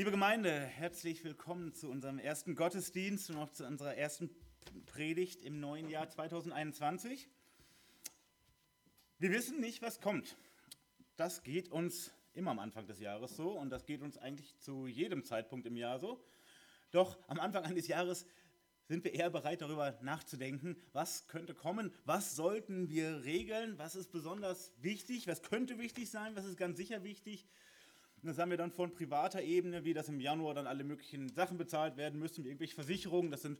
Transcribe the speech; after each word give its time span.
Liebe 0.00 0.12
Gemeinde, 0.12 0.50
herzlich 0.50 1.24
willkommen 1.24 1.74
zu 1.74 1.90
unserem 1.90 2.18
ersten 2.18 2.54
Gottesdienst 2.54 3.28
und 3.28 3.36
auch 3.36 3.50
zu 3.50 3.66
unserer 3.66 3.96
ersten 3.96 4.30
Predigt 4.86 5.42
im 5.42 5.60
neuen 5.60 5.90
Jahr 5.90 6.08
2021. 6.08 7.28
Wir 9.18 9.30
wissen 9.30 9.60
nicht, 9.60 9.82
was 9.82 10.00
kommt. 10.00 10.38
Das 11.16 11.42
geht 11.42 11.68
uns 11.68 12.12
immer 12.32 12.52
am 12.52 12.60
Anfang 12.60 12.86
des 12.86 12.98
Jahres 12.98 13.36
so 13.36 13.50
und 13.50 13.68
das 13.68 13.84
geht 13.84 14.00
uns 14.00 14.16
eigentlich 14.16 14.56
zu 14.56 14.86
jedem 14.86 15.22
Zeitpunkt 15.22 15.66
im 15.66 15.76
Jahr 15.76 15.98
so. 15.98 16.24
Doch 16.92 17.18
am 17.28 17.38
Anfang 17.38 17.64
eines 17.64 17.86
Jahres 17.86 18.24
sind 18.88 19.04
wir 19.04 19.12
eher 19.12 19.28
bereit 19.28 19.60
darüber 19.60 19.98
nachzudenken, 20.00 20.80
was 20.94 21.28
könnte 21.28 21.52
kommen, 21.52 21.92
was 22.06 22.36
sollten 22.36 22.88
wir 22.88 23.24
regeln, 23.24 23.76
was 23.76 23.96
ist 23.96 24.10
besonders 24.12 24.72
wichtig, 24.80 25.26
was 25.26 25.42
könnte 25.42 25.78
wichtig 25.78 26.08
sein, 26.08 26.34
was 26.36 26.46
ist 26.46 26.56
ganz 26.56 26.78
sicher 26.78 27.04
wichtig. 27.04 27.46
Und 28.22 28.28
das 28.28 28.38
haben 28.38 28.50
wir 28.50 28.58
dann 28.58 28.70
von 28.70 28.92
privater 28.92 29.42
Ebene, 29.42 29.84
wie 29.84 29.94
das 29.94 30.10
im 30.10 30.20
Januar 30.20 30.52
dann 30.52 30.66
alle 30.66 30.84
möglichen 30.84 31.30
Sachen 31.30 31.56
bezahlt 31.56 31.96
werden 31.96 32.18
müssen, 32.18 32.44
wie 32.44 32.48
irgendwelche 32.48 32.74
Versicherungen, 32.74 33.30
das 33.30 33.40
sind 33.40 33.58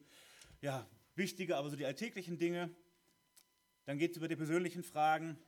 ja 0.61 0.87
wichtige, 1.15 1.57
aber 1.57 1.71
so 1.71 1.77
die 1.77 1.87
alltäglichen 1.87 2.37
Dinge. 2.37 2.71
Dann 3.87 3.99
geht 3.99 4.11
es 4.11 4.17
über 4.19 4.29
die 4.29 4.37
persönlichen 4.37 4.83
Fragen. 4.83 5.39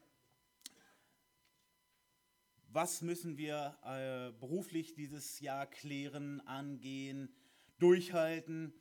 Was 2.68 3.02
müssen 3.02 3.36
wir 3.36 3.76
äh, 3.84 4.32
beruflich 4.40 4.94
dieses 4.94 5.40
Jahr 5.40 5.66
klären, 5.66 6.40
angehen, 6.46 7.34
durchhalten? 7.78 8.72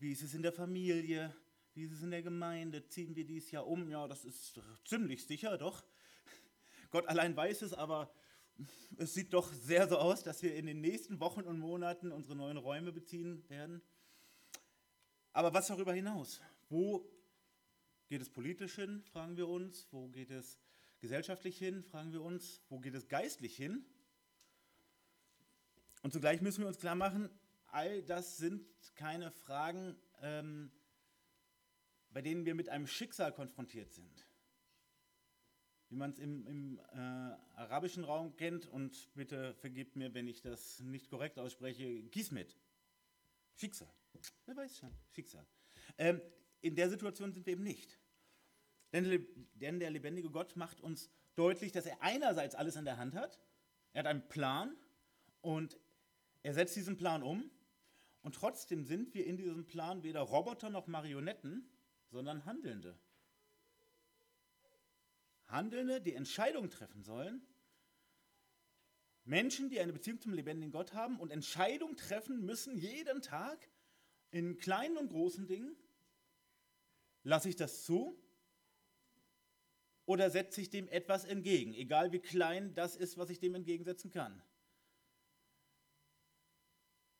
Wie 0.00 0.10
ist 0.10 0.22
es 0.22 0.34
in 0.34 0.42
der 0.42 0.52
Familie? 0.52 1.32
Wie 1.74 1.84
ist 1.84 1.92
es 1.92 2.02
in 2.02 2.10
der 2.10 2.22
Gemeinde? 2.22 2.88
Ziehen 2.88 3.14
wir 3.14 3.24
dieses 3.24 3.52
Jahr 3.52 3.68
um? 3.68 3.88
Ja, 3.88 4.08
das 4.08 4.24
ist 4.24 4.60
ziemlich 4.84 5.24
sicher, 5.24 5.56
doch. 5.58 5.84
Gott 6.90 7.06
allein 7.06 7.36
weiß 7.36 7.62
es, 7.62 7.72
aber 7.72 8.12
es 8.96 9.14
sieht 9.14 9.32
doch 9.32 9.52
sehr 9.52 9.88
so 9.88 9.98
aus, 9.98 10.22
dass 10.22 10.42
wir 10.42 10.54
in 10.54 10.66
den 10.66 10.80
nächsten 10.80 11.20
Wochen 11.20 11.42
und 11.42 11.58
Monaten 11.58 12.12
unsere 12.12 12.36
neuen 12.36 12.56
Räume 12.56 12.92
beziehen 12.92 13.48
werden. 13.48 13.82
Aber 15.32 15.54
was 15.54 15.68
darüber 15.68 15.92
hinaus? 15.92 16.40
Wo 16.68 17.08
geht 18.10 18.20
es 18.20 18.28
politisch 18.28 18.74
hin, 18.74 19.02
fragen 19.12 19.36
wir 19.36 19.48
uns. 19.48 19.86
Wo 19.92 20.08
geht 20.08 20.30
es 20.30 20.58
gesellschaftlich 20.98 21.56
hin, 21.56 21.84
fragen 21.84 22.12
wir 22.12 22.22
uns. 22.22 22.60
Wo 22.68 22.80
geht 22.80 22.94
es 22.94 23.08
geistlich 23.08 23.56
hin? 23.56 23.86
Und 26.02 26.12
zugleich 26.12 26.40
müssen 26.40 26.62
wir 26.62 26.68
uns 26.68 26.78
klar 26.78 26.96
machen, 26.96 27.30
all 27.66 28.02
das 28.02 28.36
sind 28.36 28.66
keine 28.96 29.30
Fragen, 29.30 29.96
ähm, 30.22 30.72
bei 32.10 32.20
denen 32.20 32.44
wir 32.44 32.56
mit 32.56 32.68
einem 32.68 32.88
Schicksal 32.88 33.32
konfrontiert 33.32 33.92
sind. 33.92 34.26
Wie 35.90 35.96
man 35.96 36.10
es 36.10 36.18
im, 36.18 36.46
im 36.46 36.78
äh, 36.92 36.98
arabischen 37.56 38.04
Raum 38.04 38.34
kennt, 38.36 38.66
und 38.66 39.12
bitte 39.14 39.54
vergebt 39.54 39.96
mir, 39.96 40.14
wenn 40.14 40.28
ich 40.28 40.40
das 40.40 40.80
nicht 40.80 41.10
korrekt 41.10 41.38
ausspreche, 41.38 42.02
Gismet. 42.04 42.56
Schicksal. 43.56 43.92
Wer 44.46 44.56
weiß 44.56 44.78
schon, 44.78 44.94
Schicksal. 45.10 45.44
Ähm, 45.98 46.20
in 46.60 46.76
der 46.76 46.88
Situation 46.88 47.32
sind 47.32 47.44
wir 47.44 47.54
eben 47.54 47.64
nicht. 47.64 47.98
Denn, 48.92 49.26
denn 49.54 49.80
der 49.80 49.90
lebendige 49.90 50.30
Gott 50.30 50.56
macht 50.56 50.80
uns 50.80 51.10
deutlich, 51.34 51.72
dass 51.72 51.86
er 51.86 52.00
einerseits 52.02 52.54
alles 52.54 52.76
in 52.76 52.84
der 52.84 52.96
Hand 52.96 53.14
hat, 53.14 53.40
er 53.92 54.00
hat 54.00 54.06
einen 54.06 54.28
Plan 54.28 54.76
und 55.40 55.78
er 56.42 56.54
setzt 56.54 56.76
diesen 56.76 56.96
Plan 56.96 57.22
um 57.22 57.50
und 58.22 58.34
trotzdem 58.34 58.84
sind 58.84 59.14
wir 59.14 59.26
in 59.26 59.36
diesem 59.36 59.66
Plan 59.66 60.02
weder 60.02 60.20
Roboter 60.20 60.70
noch 60.70 60.86
Marionetten, 60.86 61.68
sondern 62.10 62.44
Handelnde. 62.44 62.98
Handelnde, 65.50 66.00
die 66.00 66.14
Entscheidungen 66.14 66.70
treffen 66.70 67.02
sollen. 67.02 67.46
Menschen, 69.24 69.68
die 69.68 69.80
eine 69.80 69.92
Beziehung 69.92 70.20
zum 70.20 70.32
lebendigen 70.32 70.72
Gott 70.72 70.92
haben 70.94 71.20
und 71.20 71.30
Entscheidungen 71.30 71.96
treffen 71.96 72.44
müssen 72.44 72.76
jeden 72.76 73.22
Tag 73.22 73.68
in 74.30 74.56
kleinen 74.58 74.96
und 74.96 75.08
großen 75.08 75.46
Dingen. 75.46 75.76
Lasse 77.22 77.48
ich 77.48 77.56
das 77.56 77.84
zu? 77.84 78.18
Oder 80.06 80.30
setze 80.30 80.60
ich 80.60 80.70
dem 80.70 80.88
etwas 80.88 81.24
entgegen, 81.24 81.74
egal 81.74 82.10
wie 82.10 82.18
klein 82.18 82.74
das 82.74 82.96
ist, 82.96 83.18
was 83.18 83.30
ich 83.30 83.38
dem 83.38 83.54
entgegensetzen 83.54 84.10
kann? 84.10 84.42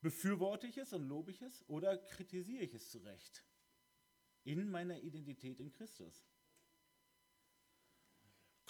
Befürworte 0.01 0.67
ich 0.67 0.79
es 0.79 0.93
und 0.93 1.07
lobe 1.07 1.31
ich 1.31 1.43
es 1.43 1.63
oder 1.69 1.99
kritisiere 1.99 2.65
ich 2.65 2.75
es 2.75 2.91
zurecht? 2.91 3.45
In 4.45 4.71
meiner 4.71 4.99
Identität 4.99 5.61
in 5.61 5.71
Christus. 5.71 6.30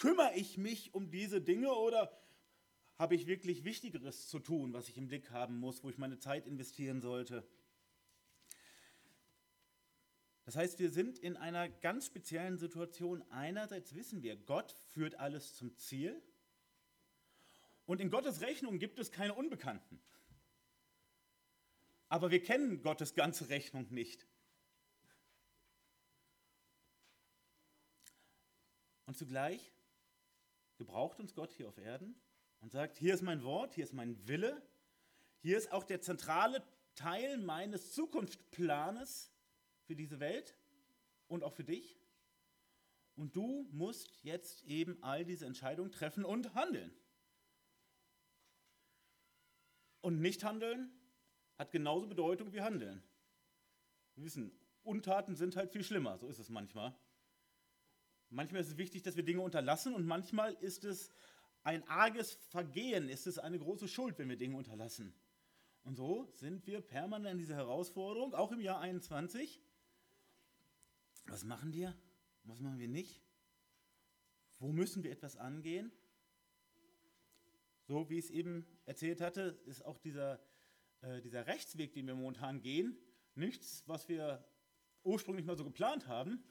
Kümmere 0.01 0.33
ich 0.33 0.57
mich 0.57 0.95
um 0.95 1.11
diese 1.11 1.41
Dinge 1.41 1.75
oder 1.75 2.11
habe 2.97 3.13
ich 3.13 3.27
wirklich 3.27 3.63
Wichtigeres 3.63 4.27
zu 4.27 4.39
tun, 4.39 4.73
was 4.73 4.89
ich 4.89 4.97
im 4.97 5.07
Blick 5.07 5.29
haben 5.29 5.59
muss, 5.59 5.83
wo 5.83 5.91
ich 5.91 5.99
meine 5.99 6.17
Zeit 6.17 6.47
investieren 6.47 7.01
sollte? 7.01 7.47
Das 10.45 10.55
heißt, 10.55 10.79
wir 10.79 10.89
sind 10.89 11.19
in 11.19 11.37
einer 11.37 11.69
ganz 11.69 12.07
speziellen 12.07 12.57
Situation. 12.57 13.23
Einerseits 13.29 13.93
wissen 13.93 14.23
wir, 14.23 14.37
Gott 14.37 14.71
führt 14.87 15.19
alles 15.19 15.53
zum 15.53 15.77
Ziel 15.77 16.19
und 17.85 18.01
in 18.01 18.09
Gottes 18.09 18.41
Rechnung 18.41 18.79
gibt 18.79 18.97
es 18.97 19.11
keine 19.11 19.35
Unbekannten. 19.35 20.01
Aber 22.09 22.31
wir 22.31 22.41
kennen 22.41 22.81
Gottes 22.81 23.13
ganze 23.13 23.49
Rechnung 23.49 23.85
nicht. 23.91 24.25
Und 29.05 29.15
zugleich 29.15 29.71
gebraucht 30.81 31.19
uns 31.19 31.35
Gott 31.35 31.53
hier 31.53 31.67
auf 31.67 31.77
Erden 31.77 32.15
und 32.59 32.71
sagt, 32.71 32.97
hier 32.97 33.13
ist 33.13 33.21
mein 33.21 33.43
Wort, 33.43 33.75
hier 33.75 33.83
ist 33.83 33.93
mein 33.93 34.27
Wille, 34.27 34.63
hier 35.37 35.55
ist 35.55 35.71
auch 35.71 35.83
der 35.83 36.01
zentrale 36.01 36.63
Teil 36.95 37.37
meines 37.37 37.93
Zukunftsplanes 37.93 39.31
für 39.83 39.95
diese 39.95 40.19
Welt 40.19 40.55
und 41.27 41.43
auch 41.43 41.53
für 41.53 41.63
dich. 41.63 41.99
Und 43.15 43.35
du 43.35 43.67
musst 43.71 44.23
jetzt 44.23 44.63
eben 44.63 44.97
all 45.03 45.23
diese 45.23 45.45
Entscheidungen 45.45 45.91
treffen 45.91 46.25
und 46.25 46.55
handeln. 46.55 46.91
Und 50.01 50.19
nicht 50.19 50.43
handeln 50.43 50.91
hat 51.59 51.71
genauso 51.71 52.07
Bedeutung 52.07 52.53
wie 52.53 52.61
Handeln. 52.61 53.03
Wir 54.15 54.23
wissen, 54.23 54.51
Untaten 54.81 55.35
sind 55.35 55.55
halt 55.55 55.69
viel 55.69 55.83
schlimmer, 55.83 56.17
so 56.17 56.27
ist 56.27 56.39
es 56.39 56.49
manchmal. 56.49 56.95
Manchmal 58.31 58.61
ist 58.61 58.69
es 58.69 58.77
wichtig, 58.77 59.03
dass 59.03 59.15
wir 59.15 59.23
Dinge 59.23 59.41
unterlassen 59.41 59.93
und 59.93 60.05
manchmal 60.05 60.53
ist 60.55 60.83
es 60.83 61.11
ein 61.63 61.87
arges 61.87 62.33
Vergehen, 62.49 63.09
ist 63.09 63.27
es 63.27 63.37
eine 63.37 63.59
große 63.59 63.87
Schuld, 63.87 64.17
wenn 64.17 64.29
wir 64.29 64.37
Dinge 64.37 64.57
unterlassen. 64.57 65.13
Und 65.83 65.95
so 65.95 66.27
sind 66.33 66.65
wir 66.65 66.81
permanent 66.81 67.33
in 67.33 67.37
dieser 67.37 67.55
Herausforderung, 67.55 68.33
auch 68.33 68.51
im 68.51 68.59
Jahr 68.59 68.79
21. 68.79 69.61
Was 71.25 71.43
machen 71.43 71.73
wir? 71.73 71.95
Was 72.45 72.59
machen 72.59 72.79
wir 72.79 72.87
nicht? 72.87 73.21
Wo 74.59 74.71
müssen 74.71 75.03
wir 75.03 75.11
etwas 75.11 75.37
angehen? 75.37 75.91
So 77.87 78.09
wie 78.09 78.17
ich 78.17 78.25
es 78.25 78.31
eben 78.31 78.65
erzählt 78.85 79.21
hatte, 79.21 79.59
ist 79.65 79.85
auch 79.85 79.97
dieser 79.97 80.39
äh, 81.01 81.21
dieser 81.21 81.47
Rechtsweg, 81.47 81.93
den 81.93 82.07
wir 82.07 82.15
momentan 82.15 82.61
gehen, 82.61 82.95
nichts, 83.35 83.83
was 83.87 84.07
wir 84.07 84.45
ursprünglich 85.03 85.45
mal 85.45 85.57
so 85.57 85.63
geplant 85.63 86.07
haben, 86.07 86.43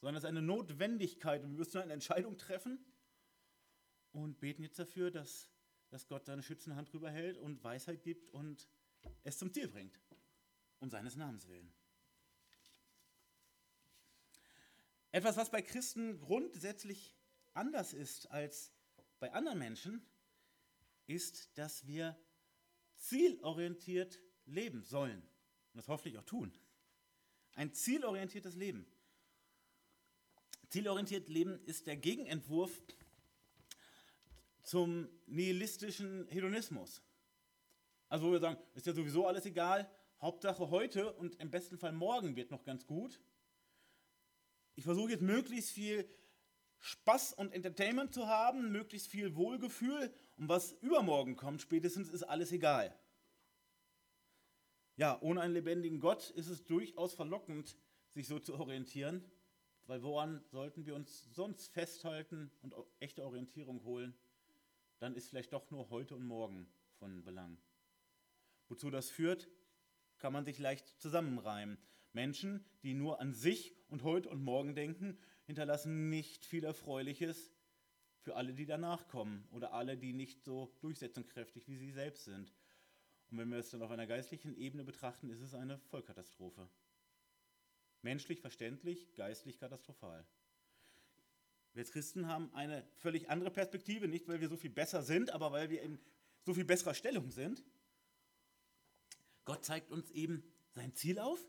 sondern 0.00 0.16
es 0.16 0.24
ist 0.24 0.28
eine 0.28 0.42
Notwendigkeit 0.42 1.42
und 1.42 1.50
wir 1.50 1.58
müssen 1.58 1.78
eine 1.78 1.92
Entscheidung 1.92 2.36
treffen 2.38 2.84
und 4.12 4.40
beten 4.40 4.62
jetzt 4.62 4.78
dafür, 4.78 5.10
dass, 5.10 5.50
dass 5.90 6.06
Gott 6.06 6.26
seine 6.26 6.42
schützende 6.42 6.76
Hand 6.76 6.92
drüber 6.92 7.10
hält 7.10 7.38
und 7.38 7.62
Weisheit 7.62 8.02
gibt 8.02 8.30
und 8.30 8.68
es 9.24 9.38
zum 9.38 9.52
Ziel 9.52 9.68
bringt, 9.68 10.00
um 10.80 10.90
seines 10.90 11.16
Namens 11.16 11.48
willen. 11.48 11.72
Etwas, 15.12 15.36
was 15.36 15.50
bei 15.50 15.62
Christen 15.62 16.18
grundsätzlich 16.18 17.16
anders 17.54 17.94
ist 17.94 18.30
als 18.30 18.72
bei 19.18 19.32
anderen 19.32 19.58
Menschen, 19.58 20.04
ist, 21.06 21.56
dass 21.56 21.86
wir 21.86 22.18
zielorientiert 22.96 24.20
leben 24.44 24.82
sollen. 24.82 25.22
Und 25.22 25.78
das 25.78 25.88
hoffentlich 25.88 26.18
auch 26.18 26.24
tun. 26.24 26.52
Ein 27.54 27.72
zielorientiertes 27.72 28.56
Leben. 28.56 28.86
Zielorientiert 30.68 31.28
Leben 31.28 31.60
ist 31.66 31.86
der 31.86 31.96
Gegenentwurf 31.96 32.82
zum 34.62 35.08
nihilistischen 35.26 36.26
Hedonismus. 36.28 37.02
Also 38.08 38.26
wo 38.26 38.32
wir 38.32 38.40
sagen, 38.40 38.58
ist 38.74 38.86
ja 38.86 38.92
sowieso 38.92 39.26
alles 39.26 39.46
egal, 39.46 39.88
Hauptsache 40.20 40.70
heute 40.70 41.12
und 41.12 41.36
im 41.36 41.50
besten 41.50 41.78
Fall 41.78 41.92
morgen 41.92 42.36
wird 42.36 42.50
noch 42.50 42.64
ganz 42.64 42.86
gut. 42.86 43.20
Ich 44.74 44.84
versuche 44.84 45.10
jetzt 45.10 45.22
möglichst 45.22 45.70
viel 45.70 46.08
Spaß 46.78 47.34
und 47.34 47.52
Entertainment 47.52 48.12
zu 48.12 48.26
haben, 48.26 48.70
möglichst 48.72 49.08
viel 49.08 49.36
Wohlgefühl 49.36 50.12
und 50.36 50.48
was 50.48 50.72
übermorgen 50.72 51.36
kommt, 51.36 51.62
spätestens 51.62 52.08
ist 52.10 52.22
alles 52.22 52.52
egal. 52.52 52.94
Ja, 54.96 55.20
ohne 55.20 55.40
einen 55.42 55.54
lebendigen 55.54 56.00
Gott 56.00 56.30
ist 56.30 56.48
es 56.48 56.64
durchaus 56.64 57.14
verlockend, 57.14 57.76
sich 58.10 58.26
so 58.26 58.38
zu 58.38 58.54
orientieren, 58.54 59.24
weil 59.86 60.02
woran 60.02 60.42
sollten 60.50 60.86
wir 60.86 60.94
uns 60.94 61.32
sonst 61.34 61.68
festhalten 61.72 62.50
und 62.62 62.74
echte 63.00 63.24
Orientierung 63.24 63.82
holen? 63.84 64.14
Dann 64.98 65.14
ist 65.14 65.28
vielleicht 65.28 65.52
doch 65.52 65.70
nur 65.70 65.90
heute 65.90 66.14
und 66.14 66.26
morgen 66.26 66.66
von 66.98 67.22
Belang. 67.22 67.58
Wozu 68.68 68.90
das 68.90 69.10
führt, 69.10 69.48
kann 70.18 70.32
man 70.32 70.44
sich 70.44 70.58
leicht 70.58 70.88
zusammenreimen. 71.00 71.78
Menschen, 72.12 72.64
die 72.82 72.94
nur 72.94 73.20
an 73.20 73.34
sich 73.34 73.74
und 73.88 74.02
heute 74.02 74.30
und 74.30 74.42
morgen 74.42 74.74
denken, 74.74 75.18
hinterlassen 75.44 76.08
nicht 76.08 76.46
viel 76.46 76.64
Erfreuliches 76.64 77.52
für 78.20 78.34
alle, 78.34 78.54
die 78.54 78.66
danach 78.66 79.06
kommen 79.06 79.46
oder 79.52 79.72
alle, 79.72 79.96
die 79.96 80.12
nicht 80.12 80.42
so 80.42 80.74
durchsetzungskräftig 80.80 81.68
wie 81.68 81.76
sie 81.76 81.92
selbst 81.92 82.24
sind. 82.24 82.52
Und 83.30 83.38
wenn 83.38 83.50
wir 83.50 83.58
es 83.58 83.70
dann 83.70 83.82
auf 83.82 83.90
einer 83.90 84.06
geistlichen 84.06 84.56
Ebene 84.56 84.82
betrachten, 84.82 85.30
ist 85.30 85.40
es 85.40 85.54
eine 85.54 85.78
Vollkatastrophe. 85.78 86.68
Menschlich 88.06 88.40
verständlich, 88.40 89.12
geistlich 89.16 89.58
katastrophal. 89.58 90.24
Wir 91.72 91.82
Christen 91.82 92.28
haben 92.28 92.54
eine 92.54 92.86
völlig 92.98 93.30
andere 93.30 93.50
Perspektive, 93.50 94.06
nicht 94.06 94.28
weil 94.28 94.40
wir 94.40 94.48
so 94.48 94.56
viel 94.56 94.70
besser 94.70 95.02
sind, 95.02 95.32
aber 95.32 95.50
weil 95.50 95.70
wir 95.70 95.82
in 95.82 95.98
so 96.44 96.54
viel 96.54 96.64
besserer 96.64 96.94
Stellung 96.94 97.32
sind. 97.32 97.64
Gott 99.44 99.64
zeigt 99.64 99.90
uns 99.90 100.12
eben 100.12 100.44
sein 100.70 100.94
Ziel 100.94 101.18
auf 101.18 101.40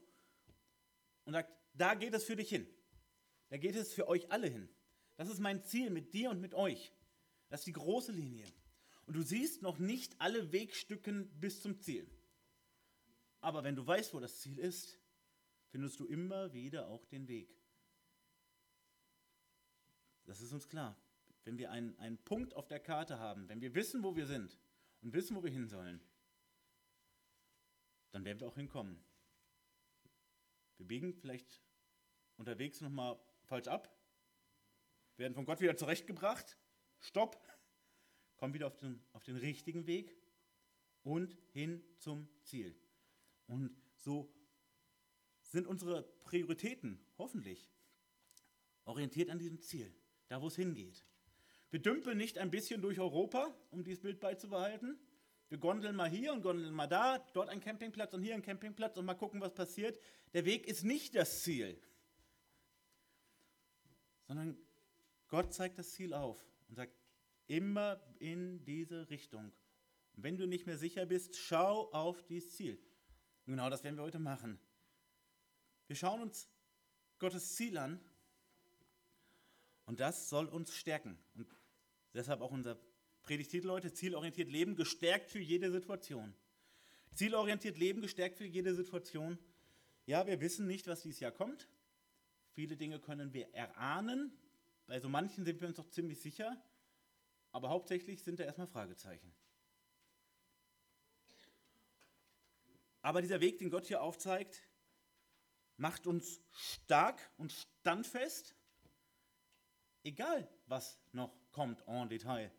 und 1.26 1.34
sagt, 1.34 1.56
da 1.76 1.94
geht 1.94 2.16
es 2.16 2.24
für 2.24 2.36
dich 2.36 2.50
hin. 2.50 2.68
Da 3.50 3.58
geht 3.58 3.76
es 3.76 3.94
für 3.94 4.08
euch 4.08 4.32
alle 4.32 4.48
hin. 4.48 4.68
Das 5.16 5.30
ist 5.30 5.38
mein 5.38 5.64
Ziel 5.64 5.92
mit 5.92 6.12
dir 6.16 6.32
und 6.32 6.42
mit 6.42 6.56
euch. 6.56 6.92
Das 7.50 7.62
ist 7.62 7.68
die 7.68 7.74
große 7.74 8.12
Linie. 8.12 8.48
Und 9.06 9.16
du 9.16 9.22
siehst 9.22 9.62
noch 9.62 9.78
nicht 9.78 10.20
alle 10.20 10.52
Wegstücken 10.52 11.30
bis 11.40 11.62
zum 11.62 11.80
Ziel. 11.80 12.10
Aber 13.42 13.64
wenn 13.64 13.76
du 13.76 13.86
weißt, 13.86 14.16
wo 14.16 14.20
das 14.20 14.42
Ziel 14.42 14.58
ist, 14.58 14.97
findest 15.78 16.00
du 16.00 16.08
immer 16.08 16.54
wieder 16.54 16.88
auch 16.88 17.06
den 17.06 17.28
Weg. 17.28 17.56
Das 20.26 20.42
ist 20.42 20.52
uns 20.52 20.68
klar. 20.68 21.00
Wenn 21.44 21.60
wir 21.60 21.70
einen, 21.70 21.96
einen 22.00 22.18
Punkt 22.18 22.56
auf 22.56 22.68
der 22.68 22.80
Karte 22.80 23.20
haben, 23.20 23.48
wenn 23.48 23.62
wir 23.62 23.76
wissen, 23.76 24.02
wo 24.02 24.16
wir 24.16 24.26
sind 24.26 24.58
und 25.04 25.14
wissen, 25.14 25.36
wo 25.36 25.44
wir 25.44 25.52
hin 25.52 25.68
sollen, 25.68 26.02
dann 28.10 28.26
werden 28.26 28.40
wir 28.40 28.48
auch 28.48 28.56
hinkommen. 28.56 29.00
Wir 30.78 30.88
biegen 30.88 31.14
vielleicht 31.14 31.62
unterwegs 32.38 32.82
nochmal 32.82 33.20
falsch 33.44 33.68
ab, 33.68 33.96
werden 35.18 35.36
von 35.36 35.46
Gott 35.46 35.62
wieder 35.62 35.78
zurechtgebracht, 35.78 36.58
stopp, 37.02 37.40
kommen 38.38 38.56
wieder 38.56 38.66
auf 38.66 38.78
den, 38.78 39.06
auf 39.14 39.24
den 39.26 39.38
richtigen 39.38 39.86
Weg 39.86 40.18
und 41.04 41.38
hin 41.52 41.84
zum 42.00 42.28
Ziel. 42.42 42.76
Und 43.46 43.80
so 43.94 44.34
sind 45.48 45.68
unsere 45.68 46.04
Prioritäten 46.24 47.00
hoffentlich 47.18 47.70
orientiert 48.86 49.30
an 49.30 49.40
diesem 49.40 49.60
Ziel, 49.60 49.94
da 50.28 50.42
wo 50.42 50.48
es 50.48 50.56
hingeht. 50.56 51.06
Wir 51.70 51.82
dümpeln 51.82 52.18
nicht 52.18 52.38
ein 52.38 52.52
bisschen 52.52 52.82
durch 52.82 53.00
Europa, 53.00 53.54
um 53.72 53.84
dieses 53.84 54.02
Bild 54.02 54.20
beizubehalten, 54.20 54.98
wir 55.50 55.58
gondeln 55.58 55.96
mal 55.96 56.10
hier 56.10 56.34
und 56.34 56.42
gondeln 56.42 56.74
mal 56.74 56.88
da, 56.88 57.20
dort 57.34 57.50
ein 57.50 57.62
Campingplatz 57.62 58.14
und 58.14 58.22
hier 58.22 58.34
ein 58.34 58.42
Campingplatz 58.42 58.98
und 58.98 59.06
mal 59.06 59.14
gucken, 59.14 59.40
was 59.40 59.54
passiert. 59.54 59.98
Der 60.34 60.44
Weg 60.44 60.68
ist 60.68 60.84
nicht 60.84 61.16
das 61.16 61.44
Ziel, 61.44 61.80
sondern 64.28 64.58
Gott 65.30 65.54
zeigt 65.54 65.78
das 65.78 65.92
Ziel 65.92 66.14
auf 66.14 66.46
und 66.68 66.76
sagt, 66.76 66.94
immer 67.48 68.02
in 68.20 68.64
diese 68.66 69.10
Richtung. 69.10 69.54
Und 70.16 70.24
wenn 70.24 70.38
du 70.38 70.48
nicht 70.48 70.66
mehr 70.66 70.78
sicher 70.78 71.06
bist, 71.06 71.38
schau 71.38 71.90
auf 71.92 72.24
dieses 72.24 72.56
Ziel. 72.56 72.78
Genau 73.46 73.70
das 73.70 73.86
werden 73.86 73.96
wir 73.96 74.04
heute 74.04 74.20
machen. 74.20 74.60
Wir 75.88 75.96
schauen 75.96 76.22
uns 76.22 76.50
Gottes 77.18 77.56
Ziel 77.56 77.78
an 77.78 78.00
und 79.86 80.00
das 80.00 80.30
soll 80.30 80.48
uns 80.48 80.76
stärken. 80.76 81.18
Und 81.36 81.48
deshalb 82.14 82.42
auch 82.42 82.52
unser 82.52 82.78
Predigtitel 83.24 83.70
heute, 83.70 83.94
zielorientiert 83.94 84.50
leben, 84.50 84.76
gestärkt 84.76 85.32
für 85.32 85.40
jede 85.40 85.72
Situation. 85.72 86.34
Zielorientiert 87.14 87.78
leben, 87.78 88.02
gestärkt 88.02 88.38
für 88.38 88.46
jede 88.46 88.76
Situation. 88.76 89.40
Ja, 90.06 90.28
wir 90.28 90.40
wissen 90.40 90.68
nicht, 90.68 90.88
was 90.88 91.02
dieses 91.02 91.20
Jahr 91.20 91.32
kommt. 91.32 91.68
Viele 92.52 92.78
Dinge 92.78 93.00
können 93.00 93.34
wir 93.34 93.54
erahnen. 93.54 94.32
Bei 94.88 95.00
so 95.00 95.10
manchen 95.10 95.46
sind 95.46 95.60
wir 95.62 95.68
uns 95.68 95.78
doch 95.78 95.90
ziemlich 95.90 96.22
sicher. 96.22 96.62
Aber 97.52 97.70
hauptsächlich 97.70 98.24
sind 98.24 98.40
da 98.40 98.44
erstmal 98.44 98.68
Fragezeichen. 98.68 99.34
Aber 103.02 103.22
dieser 103.22 103.40
Weg, 103.40 103.58
den 103.60 103.70
Gott 103.70 103.88
hier 103.88 104.02
aufzeigt, 104.02 104.67
macht 105.78 106.08
uns 106.08 106.42
stark 106.52 107.20
und 107.38 107.52
standfest, 107.52 108.56
egal 110.04 110.48
was 110.66 111.00
noch 111.12 111.32
kommt 111.52 111.88
en 111.88 112.10
Detail. 112.10 112.52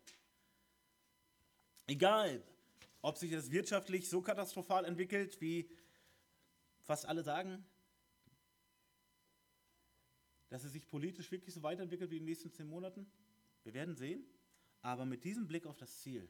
Egal, 1.87 2.43
ob 3.01 3.17
sich 3.17 3.31
das 3.31 3.51
wirtschaftlich 3.51 4.09
so 4.09 4.21
katastrophal 4.21 4.85
entwickelt, 4.85 5.39
wie 5.41 5.69
fast 6.81 7.05
alle 7.05 7.23
sagen, 7.23 7.65
dass 10.49 10.63
es 10.63 10.73
sich 10.73 10.87
politisch 10.87 11.31
wirklich 11.31 11.53
so 11.53 11.61
weiterentwickelt 11.63 12.11
wie 12.11 12.17
in 12.17 12.23
den 12.23 12.29
nächsten 12.29 12.51
zehn 12.51 12.67
Monaten. 12.67 13.09
Wir 13.63 13.73
werden 13.73 13.95
sehen. 13.95 14.25
Aber 14.81 15.05
mit 15.05 15.23
diesem 15.23 15.47
Blick 15.47 15.65
auf 15.65 15.77
das 15.77 16.01
Ziel 16.01 16.29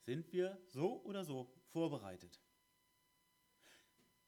sind 0.00 0.32
wir 0.32 0.58
so 0.66 1.02
oder 1.02 1.24
so 1.24 1.52
vorbereitet. 1.72 2.40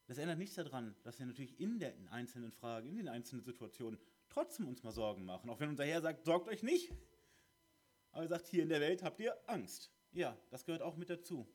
Das 0.07 0.19
ändert 0.19 0.39
nichts 0.39 0.55
daran, 0.55 0.95
dass 1.03 1.19
wir 1.19 1.27
natürlich 1.27 1.59
in 1.59 1.79
den 1.79 2.09
einzelnen 2.09 2.53
Fragen, 2.53 2.89
in 2.89 2.97
den 2.97 3.09
einzelnen 3.09 3.43
Situationen 3.43 3.99
trotzdem 4.29 4.69
uns 4.69 4.83
mal 4.83 4.93
Sorgen 4.93 5.25
machen. 5.25 5.51
Auch 5.51 5.59
wenn 5.59 5.69
unser 5.69 5.85
Herr 5.85 6.01
sagt, 6.01 6.25
sorgt 6.25 6.49
euch 6.49 6.63
nicht. 6.63 6.93
Aber 8.13 8.23
er 8.23 8.29
sagt, 8.29 8.47
hier 8.47 8.63
in 8.63 8.69
der 8.69 8.81
Welt 8.81 9.03
habt 9.03 9.19
ihr 9.21 9.37
Angst. 9.49 9.91
Ja, 10.13 10.37
das 10.51 10.65
gehört 10.65 10.83
auch 10.83 10.97
mit 10.97 11.11
dazu. 11.11 11.47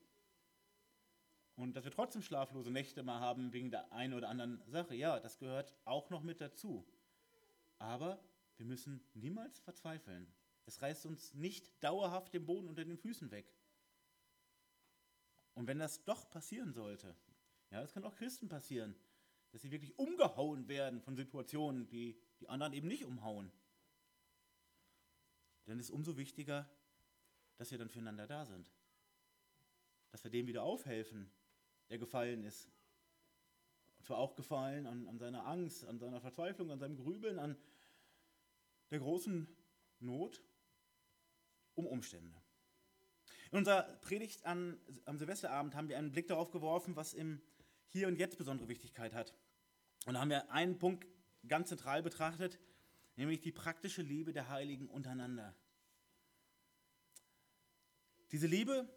Und 1.56 1.76
dass 1.76 1.84
wir 1.86 1.92
trotzdem 1.92 2.22
schlaflose 2.22 2.72
Nächte 2.72 3.04
mal 3.04 3.20
haben 3.20 3.54
wegen 3.54 3.72
der 3.72 3.92
einen 3.94 4.14
oder 4.14 4.30
anderen 4.30 4.62
Sache, 4.68 4.96
ja, 4.96 5.20
das 5.20 5.38
gehört 5.40 5.76
auch 5.86 6.10
noch 6.10 6.22
mit 6.22 6.42
dazu. 6.42 6.86
Aber 7.80 8.24
wir 8.58 8.66
müssen 8.66 9.04
niemals 9.14 9.60
verzweifeln. 9.60 10.32
Es 10.66 10.82
reißt 10.82 11.06
uns 11.06 11.34
nicht 11.34 11.72
dauerhaft 11.84 12.34
den 12.34 12.46
Boden 12.46 12.68
unter 12.68 12.86
den 12.86 12.98
Füßen 12.98 13.32
weg. 13.32 13.54
Und 15.54 15.68
wenn 15.68 15.80
das 15.80 16.04
doch 16.04 16.30
passieren 16.30 16.74
sollte, 16.74 17.16
ja, 17.72 17.82
das 17.82 17.94
kann 17.94 18.04
auch 18.04 18.16
Christen 18.16 18.50
passieren, 18.50 18.96
dass 19.52 19.62
sie 19.62 19.72
wirklich 19.72 19.98
umgehauen 19.98 20.68
werden 20.68 21.02
von 21.02 21.16
Situationen, 21.16 21.88
die 21.88 22.18
die 22.40 22.50
anderen 22.50 22.74
eben 22.74 22.88
nicht 22.88 23.06
umhauen, 23.06 23.52
dann 25.66 25.80
ist 25.80 25.86
es 25.86 25.92
umso 25.92 26.18
wichtiger, 26.18 26.70
dass 27.58 27.72
wir 27.72 27.78
dann 27.78 27.90
füreinander 27.90 28.28
da 28.28 28.46
sind. 28.46 28.70
Dass 30.12 30.24
wir 30.24 30.32
dem 30.32 30.48
wieder 30.48 30.64
aufhelfen, 30.64 31.32
der 31.90 31.98
gefallen 31.98 32.44
ist. 32.44 32.70
Und 34.00 34.06
zwar 34.06 34.18
auch 34.18 34.36
gefallen 34.36 34.88
an, 34.88 35.08
an 35.08 35.20
seiner 35.20 35.46
Angst, 35.46 35.86
an 35.86 36.00
seiner 36.00 36.20
Verzweiflung, 36.20 36.72
an 36.72 36.80
seinem 36.80 36.98
Grübeln, 36.98 37.38
an 37.38 37.56
der 38.90 39.00
großen 39.00 39.48
Not 40.00 40.42
um 41.76 41.86
Umstände. 41.86 42.36
In 43.52 43.60
unserer 43.60 43.84
Predigt 44.02 44.46
an, 44.46 44.80
am 45.06 45.18
Silvesterabend 45.18 45.76
haben 45.76 45.88
wir 45.88 45.98
einen 45.98 46.12
Blick 46.12 46.28
darauf 46.28 46.52
geworfen, 46.52 46.96
was 46.96 47.14
im 47.14 47.42
Hier 47.92 48.08
und 48.08 48.18
Jetzt 48.18 48.38
besondere 48.38 48.68
Wichtigkeit 48.70 49.14
hat. 49.14 49.34
Und 50.06 50.14
da 50.14 50.22
haben 50.22 50.30
wir 50.30 50.52
einen 50.52 50.78
Punkt 50.78 51.06
ganz 51.48 51.70
zentral 51.70 52.02
betrachtet, 52.02 52.60
nämlich 53.16 53.42
die 53.42 53.52
praktische 53.52 54.02
Liebe 54.02 54.32
der 54.32 54.50
Heiligen 54.50 54.88
untereinander. 54.88 55.56
Diese 58.32 58.48
Liebe 58.48 58.88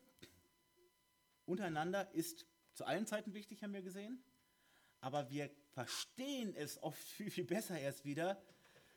untereinander 1.45 2.13
ist 2.15 2.47
zu 2.75 2.85
allen 2.85 3.07
Zeiten 3.07 3.35
wichtig, 3.35 3.63
haben 3.63 3.73
wir 3.73 3.83
gesehen. 3.83 4.23
Aber 5.01 5.29
wir 5.29 5.51
verstehen 5.73 6.55
es 6.55 6.83
oft 6.83 7.03
viel, 7.03 7.31
viel 7.31 7.45
besser 7.45 7.79
erst 7.79 8.05
wieder, 8.05 8.41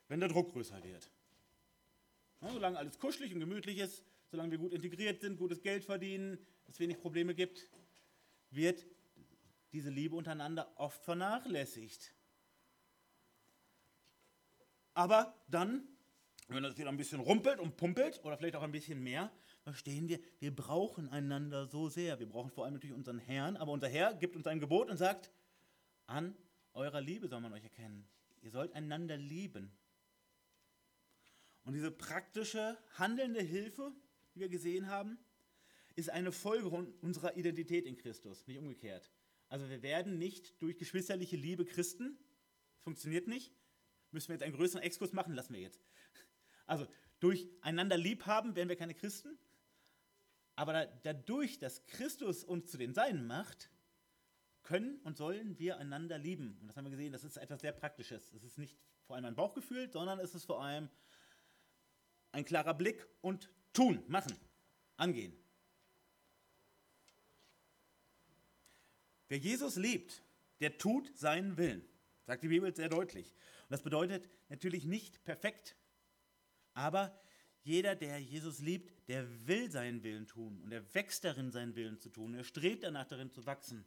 wenn 0.08 0.20
der 0.20 0.30
Druck 0.30 0.52
größer 0.52 0.84
wird. 0.84 1.12
Ja, 2.42 2.52
solange 2.52 2.78
alles 2.78 3.00
kuschelig 3.00 3.34
und 3.34 3.40
gemütlich 3.40 3.80
ist, 3.80 4.04
solange 4.30 4.52
wir 4.52 4.58
gut 4.60 4.74
integriert 4.74 5.22
sind, 5.22 5.38
gutes 5.38 5.62
Geld 5.64 5.84
verdienen, 5.84 6.38
es 6.68 6.80
wenig 6.80 7.00
Probleme 7.00 7.34
gibt, 7.34 7.68
wird 8.52 8.86
diese 9.72 9.90
Liebe 9.90 10.16
untereinander 10.16 10.72
oft 10.76 11.04
vernachlässigt. 11.04 12.14
Aber 14.94 15.36
dann, 15.48 15.88
wenn 16.48 16.64
das 16.64 16.78
wieder 16.78 16.90
ein 16.90 16.98
bisschen 16.98 17.20
rumpelt 17.20 17.60
und 17.60 17.78
pumpelt 17.78 18.24
oder 18.24 18.38
vielleicht 18.38 18.56
auch 18.56 18.64
ein 18.64 18.72
bisschen 18.72 19.04
mehr, 19.04 19.32
verstehen 19.62 20.08
wir, 20.08 20.20
wir 20.40 20.56
brauchen 20.56 21.10
einander 21.10 21.68
so 21.68 21.90
sehr. 21.90 22.20
Wir 22.20 22.28
brauchen 22.28 22.50
vor 22.50 22.66
allem 22.66 22.74
natürlich 22.74 22.96
unseren 22.96 23.20
Herrn, 23.20 23.58
aber 23.58 23.72
unser 23.72 23.90
Herr 23.90 24.14
gibt 24.14 24.36
uns 24.36 24.48
ein 24.48 24.60
Gebot 24.60 24.90
und 24.90 24.98
sagt, 24.98 25.30
an 26.08 26.36
eurer 26.74 27.02
Liebe 27.02 27.28
soll 27.28 27.42
man 27.42 27.54
euch 27.54 27.64
erkennen. 27.64 28.08
Ihr 28.42 28.52
sollt 28.52 28.74
einander 28.74 29.18
lieben. 29.18 29.72
Und 31.64 31.74
diese 31.74 31.92
praktische, 31.92 32.78
handelnde 32.94 33.42
Hilfe, 33.42 33.92
die 34.34 34.40
wir 34.40 34.50
gesehen 34.50 34.88
haben, 34.88 35.20
ist 35.96 36.10
eine 36.10 36.32
Folge 36.32 36.70
unserer 37.02 37.36
Identität 37.36 37.86
in 37.86 37.98
Christus, 37.98 38.48
nicht 38.48 38.58
umgekehrt. 38.58 39.12
Also 39.50 39.70
wir 39.70 39.82
werden 39.82 40.18
nicht 40.18 40.62
durch 40.62 40.78
geschwisterliche 40.78 41.38
Liebe 41.38 41.66
Christen, 41.66 42.18
funktioniert 42.80 43.28
nicht. 43.28 43.54
Müssen 44.12 44.30
wir 44.30 44.36
jetzt 44.36 44.44
einen 44.44 44.56
größeren 44.56 44.82
Exkurs 44.82 45.14
machen, 45.14 45.34
lassen 45.34 45.54
wir 45.54 45.62
jetzt. 45.62 45.82
Also 46.66 46.88
durch 47.20 47.50
einander 47.62 47.98
lieb 47.98 48.26
haben 48.26 48.56
werden 48.56 48.70
wir 48.70 48.76
keine 48.76 48.94
Christen, 48.94 49.38
Aber 50.56 50.88
dadurch, 51.04 51.60
dass 51.60 51.86
Christus 51.86 52.44
uns 52.44 52.72
zu 52.72 52.78
den 52.78 52.94
Seinen 52.94 53.28
macht, 53.28 53.70
können 54.64 55.00
und 55.04 55.16
sollen 55.16 55.58
wir 55.60 55.78
einander 55.78 56.18
lieben. 56.18 56.58
Und 56.60 56.68
das 56.68 56.76
haben 56.76 56.86
wir 56.86 56.92
gesehen, 56.92 57.14
das 57.14 57.24
ist 57.24 57.38
etwas 57.38 57.62
sehr 57.62 57.72
Praktisches. 57.72 58.34
Es 58.34 58.44
ist 58.44 58.58
nicht 58.58 58.76
vor 59.06 59.16
allem 59.16 59.26
ein 59.26 59.36
Bauchgefühl, 59.36 59.90
sondern 59.90 60.20
es 60.20 60.36
ist 60.36 60.46
vor 60.46 60.62
allem 60.62 60.90
ein 62.32 62.44
klarer 62.44 62.74
Blick 62.74 63.08
und 63.22 63.50
tun, 63.72 64.04
machen, 64.08 64.36
angehen. 64.98 65.34
Wer 69.28 69.38
Jesus 69.38 69.76
liebt, 69.76 70.24
der 70.60 70.78
tut 70.78 71.16
seinen 71.18 71.58
Willen, 71.58 71.86
sagt 72.26 72.44
die 72.44 72.48
Bibel 72.48 72.74
sehr 72.76 72.90
deutlich. 72.90 73.34
Und 73.64 73.72
das 73.72 73.84
bedeutet 73.84 74.30
natürlich 74.50 74.86
nicht 74.86 75.24
perfekt, 75.24 75.76
aber 76.74 77.20
jeder, 77.64 77.96
der 77.96 78.20
Jesus 78.20 78.60
liebt, 78.60 79.10
der 79.10 79.28
will 79.46 79.70
seinen 79.70 80.02
Willen 80.04 80.26
tun 80.26 80.62
und 80.62 80.72
er 80.72 80.94
wächst 80.94 81.26
darin, 81.26 81.52
seinen 81.52 81.76
Willen 81.76 82.00
zu 82.00 82.10
tun. 82.10 82.34
Er 82.34 82.46
strebt 82.46 82.84
danach, 82.84 83.06
darin 83.08 83.30
zu 83.30 83.46
wachsen 83.46 83.86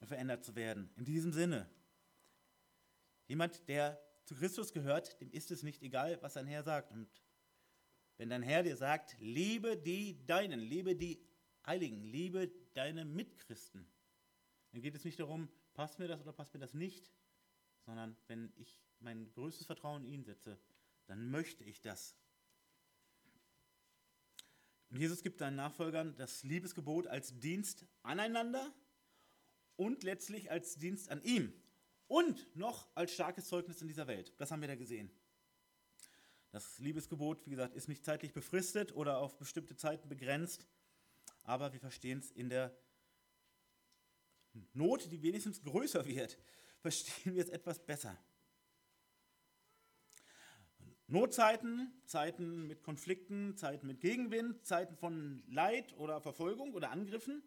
und 0.00 0.08
verändert 0.08 0.44
zu 0.44 0.54
werden. 0.54 0.90
In 0.96 1.06
diesem 1.06 1.32
Sinne, 1.32 1.70
jemand, 3.26 3.66
der 3.68 3.98
zu 4.24 4.34
Christus 4.34 4.72
gehört, 4.72 5.18
dem 5.20 5.30
ist 5.30 5.50
es 5.50 5.62
nicht 5.62 5.82
egal, 5.82 6.20
was 6.20 6.34
sein 6.34 6.46
Herr 6.46 6.62
sagt. 6.62 6.92
Und 6.92 7.08
wenn 8.18 8.28
dein 8.28 8.42
Herr 8.42 8.62
dir 8.62 8.76
sagt, 8.76 9.16
liebe 9.18 9.76
die 9.76 10.24
Deinen, 10.26 10.60
liebe 10.60 10.94
die 10.94 11.24
Heiligen, 11.66 12.02
liebe 12.02 12.52
deine 12.74 13.04
Mitchristen, 13.04 13.86
dann 14.72 14.80
geht 14.80 14.94
es 14.94 15.04
nicht 15.04 15.20
darum, 15.20 15.48
passt 15.74 15.98
mir 15.98 16.08
das 16.08 16.20
oder 16.20 16.32
passt 16.32 16.54
mir 16.54 16.60
das 16.60 16.74
nicht, 16.74 17.12
sondern 17.84 18.16
wenn 18.26 18.52
ich 18.56 18.82
mein 19.00 19.30
größtes 19.32 19.66
Vertrauen 19.66 20.04
in 20.04 20.12
ihn 20.12 20.24
setze, 20.24 20.58
dann 21.06 21.30
möchte 21.30 21.64
ich 21.64 21.80
das. 21.80 22.16
Und 24.90 24.98
Jesus 24.98 25.22
gibt 25.22 25.38
seinen 25.38 25.56
Nachfolgern 25.56 26.16
das 26.16 26.42
Liebesgebot 26.42 27.06
als 27.06 27.38
Dienst 27.38 27.86
aneinander 28.02 28.72
und 29.76 30.02
letztlich 30.02 30.50
als 30.50 30.76
Dienst 30.76 31.10
an 31.10 31.22
ihm 31.22 31.52
und 32.08 32.54
noch 32.54 32.94
als 32.94 33.12
starkes 33.12 33.46
Zeugnis 33.46 33.80
in 33.80 33.88
dieser 33.88 34.06
Welt. 34.06 34.34
Das 34.38 34.50
haben 34.50 34.60
wir 34.60 34.68
da 34.68 34.76
gesehen. 34.76 35.10
Das 36.50 36.78
Liebesgebot, 36.78 37.46
wie 37.46 37.50
gesagt, 37.50 37.74
ist 37.74 37.88
nicht 37.88 38.04
zeitlich 38.04 38.34
befristet 38.34 38.94
oder 38.94 39.18
auf 39.18 39.38
bestimmte 39.38 39.76
Zeiten 39.76 40.10
begrenzt, 40.10 40.66
aber 41.44 41.72
wir 41.72 41.80
verstehen 41.80 42.18
es 42.18 42.30
in 42.30 42.50
der 42.50 42.76
Not, 44.72 45.10
die 45.10 45.22
wenigstens 45.22 45.62
größer 45.62 46.04
wird, 46.06 46.38
verstehen 46.80 47.34
wir 47.34 47.42
es 47.42 47.48
etwas 47.48 47.84
besser. 47.84 48.18
Notzeiten, 51.06 51.92
Zeiten 52.06 52.66
mit 52.66 52.82
Konflikten, 52.82 53.56
Zeiten 53.56 53.86
mit 53.86 54.00
Gegenwind, 54.00 54.64
Zeiten 54.64 54.96
von 54.96 55.42
Leid 55.46 55.94
oder 55.98 56.20
Verfolgung 56.20 56.72
oder 56.72 56.90
Angriffen 56.90 57.42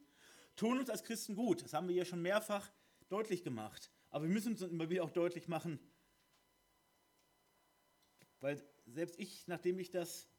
tun 0.55 0.79
uns 0.79 0.89
als 0.89 1.03
Christen 1.03 1.35
gut. 1.35 1.63
Das 1.63 1.73
haben 1.73 1.87
wir 1.87 1.95
ja 1.95 2.05
schon 2.05 2.21
mehrfach 2.21 2.71
deutlich 3.09 3.43
gemacht. 3.43 3.91
Aber 4.09 4.25
wir 4.25 4.33
müssen 4.33 4.51
uns 4.53 4.61
immer 4.61 4.89
wieder 4.89 5.03
auch 5.03 5.11
deutlich 5.11 5.47
machen, 5.47 5.79
weil 8.39 8.61
selbst 8.85 9.19
ich, 9.19 9.47
nachdem 9.47 9.79
ich 9.79 9.89
das 9.89 10.29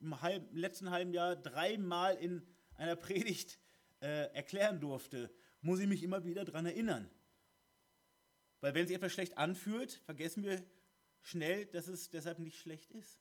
im 0.00 0.20
halben, 0.20 0.54
letzten 0.56 0.90
halben 0.90 1.14
Jahr 1.14 1.36
dreimal 1.36 2.16
in 2.16 2.42
einer 2.74 2.96
Predigt 2.96 3.60
äh, 4.00 4.34
erklären 4.34 4.80
durfte, 4.80 5.32
muss 5.64 5.80
ich 5.80 5.86
mich 5.86 6.02
immer 6.02 6.24
wieder 6.24 6.44
daran 6.44 6.66
erinnern. 6.66 7.10
Weil 8.60 8.74
wenn 8.74 8.86
sich 8.86 8.96
etwas 8.96 9.12
schlecht 9.12 9.38
anfühlt, 9.38 9.92
vergessen 10.04 10.42
wir 10.42 10.62
schnell, 11.22 11.64
dass 11.66 11.88
es 11.88 12.10
deshalb 12.10 12.38
nicht 12.38 12.58
schlecht 12.58 12.90
ist. 12.90 13.18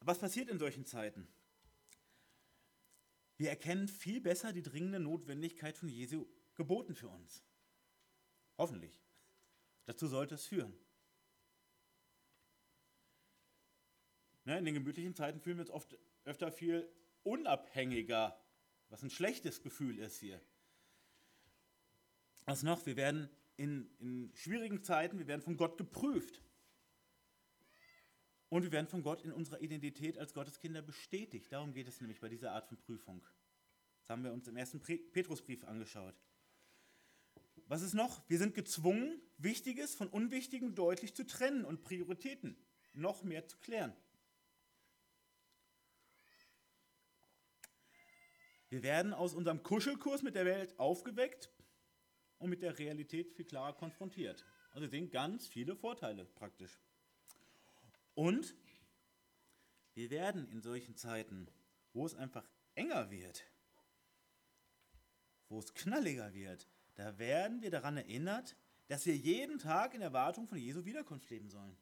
Was 0.00 0.20
passiert 0.20 0.48
in 0.48 0.58
solchen 0.58 0.86
Zeiten? 0.86 1.26
Wir 3.36 3.50
erkennen 3.50 3.88
viel 3.88 4.20
besser 4.20 4.52
die 4.52 4.62
dringende 4.62 5.00
Notwendigkeit 5.00 5.76
von 5.76 5.88
Jesu 5.88 6.26
Geboten 6.54 6.94
für 6.94 7.08
uns. 7.08 7.42
Hoffentlich. 8.56 9.02
Dazu 9.86 10.06
sollte 10.06 10.36
es 10.36 10.46
führen. 10.46 10.78
Ne, 14.44 14.58
in 14.58 14.64
den 14.64 14.74
gemütlichen 14.74 15.14
Zeiten 15.14 15.40
fühlen 15.40 15.56
wir 15.56 15.62
uns 15.62 15.70
oft 15.70 15.98
öfter 16.24 16.52
viel 16.52 16.88
unabhängiger, 17.22 18.40
was 18.90 19.02
ein 19.02 19.10
schlechtes 19.10 19.62
Gefühl 19.62 19.98
ist 19.98 20.18
hier. 20.18 20.40
Was 22.44 22.62
noch? 22.62 22.84
Wir 22.86 22.96
werden 22.96 23.30
in, 23.56 23.88
in 23.98 24.32
schwierigen 24.34 24.82
Zeiten, 24.82 25.18
wir 25.18 25.26
werden 25.26 25.42
von 25.42 25.56
Gott 25.56 25.78
geprüft. 25.78 26.42
Und 28.48 28.64
wir 28.64 28.72
werden 28.72 28.88
von 28.88 29.02
Gott 29.02 29.22
in 29.22 29.32
unserer 29.32 29.60
Identität 29.60 30.18
als 30.18 30.34
Gotteskinder 30.34 30.82
bestätigt. 30.82 31.52
Darum 31.52 31.72
geht 31.72 31.86
es 31.86 32.00
nämlich 32.00 32.20
bei 32.20 32.28
dieser 32.28 32.52
Art 32.52 32.66
von 32.66 32.78
Prüfung. 32.78 33.24
Das 34.00 34.10
haben 34.10 34.24
wir 34.24 34.32
uns 34.32 34.48
im 34.48 34.56
ersten 34.56 34.80
Petrusbrief 34.80 35.64
angeschaut. 35.64 36.16
Was 37.68 37.82
ist 37.82 37.94
noch? 37.94 38.28
Wir 38.28 38.38
sind 38.38 38.54
gezwungen, 38.54 39.22
Wichtiges 39.38 39.94
von 39.94 40.08
Unwichtigem 40.08 40.74
deutlich 40.74 41.14
zu 41.14 41.24
trennen 41.24 41.64
und 41.64 41.82
Prioritäten 41.82 42.56
noch 42.92 43.22
mehr 43.22 43.46
zu 43.46 43.56
klären. 43.58 43.94
Wir 48.70 48.82
werden 48.84 49.12
aus 49.12 49.34
unserem 49.34 49.62
Kuschelkurs 49.62 50.22
mit 50.22 50.36
der 50.36 50.46
Welt 50.46 50.78
aufgeweckt 50.78 51.50
und 52.38 52.50
mit 52.50 52.62
der 52.62 52.78
Realität 52.78 53.32
viel 53.32 53.44
klarer 53.44 53.74
konfrontiert. 53.74 54.46
Also 54.70 54.82
wir 54.82 54.88
sehen 54.88 55.10
ganz 55.10 55.48
viele 55.48 55.74
Vorteile 55.76 56.24
praktisch. 56.24 56.78
Und 58.14 58.54
wir 59.94 60.10
werden 60.10 60.48
in 60.50 60.62
solchen 60.62 60.96
Zeiten, 60.96 61.48
wo 61.92 62.06
es 62.06 62.14
einfach 62.14 62.48
enger 62.76 63.10
wird, 63.10 63.44
wo 65.48 65.58
es 65.58 65.74
knalliger 65.74 66.32
wird, 66.32 66.68
da 66.94 67.18
werden 67.18 67.62
wir 67.62 67.70
daran 67.70 67.96
erinnert, 67.96 68.56
dass 68.86 69.04
wir 69.06 69.16
jeden 69.16 69.58
Tag 69.58 69.94
in 69.94 70.02
Erwartung 70.02 70.46
von 70.46 70.58
Jesu 70.58 70.84
Wiederkunft 70.84 71.28
leben 71.30 71.48
sollen. 71.48 71.76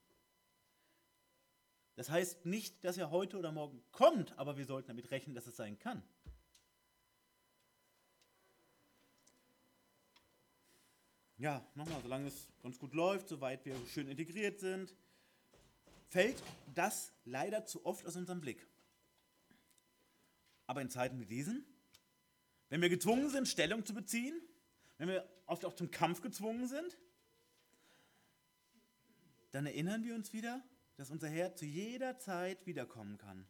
Das 1.97 2.09
heißt 2.09 2.47
nicht, 2.47 2.85
dass 2.85 2.97
er 2.97 3.11
heute 3.11 3.39
oder 3.39 3.51
morgen 3.51 3.83
kommt, 3.91 4.39
aber 4.39 4.57
wir 4.57 4.65
sollten 4.65 4.89
damit 4.89 5.11
rechnen, 5.11 5.35
dass 5.35 5.47
es 5.47 5.57
sein 5.57 5.79
kann. 5.79 6.03
Ja, 11.39 11.65
nochmal, 11.75 12.03
solange 12.03 12.27
es 12.27 12.49
ganz 12.63 12.79
gut 12.79 12.95
läuft, 12.95 13.29
soweit 13.29 13.65
wir 13.65 13.77
schön 13.87 14.09
integriert 14.09 14.59
sind, 14.59 14.95
fällt 16.09 16.43
das 16.75 17.13
leider 17.25 17.65
zu 17.65 17.87
oft 17.87 18.05
aus 18.07 18.17
unserem 18.17 18.41
Blick. 18.41 18.67
Aber 20.67 20.83
in 20.83 20.91
Zeiten 20.91 21.21
wie 21.21 21.27
diesen, 21.27 21.65
wenn 22.69 22.83
wir 22.83 22.89
gezwungen 22.89 23.31
sind, 23.31 23.49
Stellung 23.49 23.87
zu 23.87 23.95
beziehen, 23.95 24.39
wenn 24.99 25.09
wir 25.09 25.29
oft 25.47 25.65
auch 25.65 25.75
zum 25.75 25.91
Kampf 25.91 26.21
gezwungen 26.21 26.67
sind, 26.67 26.99
dann 29.53 29.65
erinnern 29.65 30.05
wir 30.05 30.15
uns 30.15 30.33
wieder, 30.33 30.63
dass 30.97 31.11
unser 31.11 31.29
Herr 31.29 31.55
zu 31.55 31.65
jeder 31.65 32.19
Zeit 32.19 32.67
wiederkommen 32.67 33.17
kann. 33.17 33.47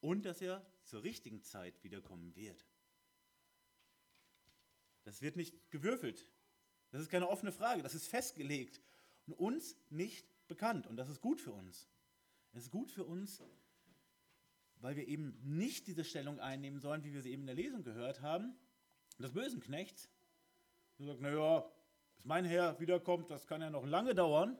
Und 0.00 0.26
dass 0.26 0.40
er 0.42 0.64
zur 0.84 1.02
richtigen 1.02 1.42
Zeit 1.42 1.82
wiederkommen 1.82 2.36
wird. 2.36 2.64
Das 5.06 5.22
wird 5.22 5.36
nicht 5.36 5.70
gewürfelt. 5.70 6.26
Das 6.90 7.00
ist 7.00 7.08
keine 7.08 7.28
offene 7.28 7.52
Frage, 7.52 7.82
das 7.82 7.94
ist 7.94 8.08
festgelegt 8.08 8.80
und 9.26 9.34
uns 9.34 9.76
nicht 9.88 10.26
bekannt. 10.48 10.88
Und 10.88 10.96
das 10.96 11.08
ist 11.08 11.20
gut 11.20 11.40
für 11.40 11.52
uns. 11.52 11.88
Es 12.52 12.64
ist 12.64 12.70
gut 12.72 12.90
für 12.90 13.04
uns, 13.04 13.40
weil 14.80 14.96
wir 14.96 15.06
eben 15.06 15.38
nicht 15.44 15.86
diese 15.86 16.04
Stellung 16.04 16.40
einnehmen 16.40 16.80
sollen, 16.80 17.04
wie 17.04 17.12
wir 17.12 17.22
sie 17.22 17.30
eben 17.30 17.42
in 17.42 17.46
der 17.46 17.54
Lesung 17.54 17.84
gehört 17.84 18.20
haben, 18.20 18.58
des 19.20 19.32
bösen 19.32 19.60
Knechts. 19.60 20.10
Der 20.98 21.06
sagt, 21.06 21.20
naja, 21.20 21.70
bis 22.16 22.24
mein 22.24 22.44
Herr 22.44 22.80
wiederkommt, 22.80 23.30
das 23.30 23.46
kann 23.46 23.60
ja 23.60 23.70
noch 23.70 23.86
lange 23.86 24.12
dauern. 24.12 24.58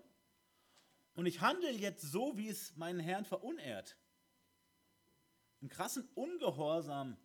Und 1.15 1.27
ich 1.27 1.41
handle 1.41 1.73
jetzt 1.73 2.03
so, 2.03 2.37
wie 2.37 2.49
es 2.49 2.77
meinen 2.77 3.01
Herrn 3.01 3.25
verunehrt. 3.25 3.99
Im 5.61 5.69
krassen 5.69 6.09
Ungehorsam 6.15 7.17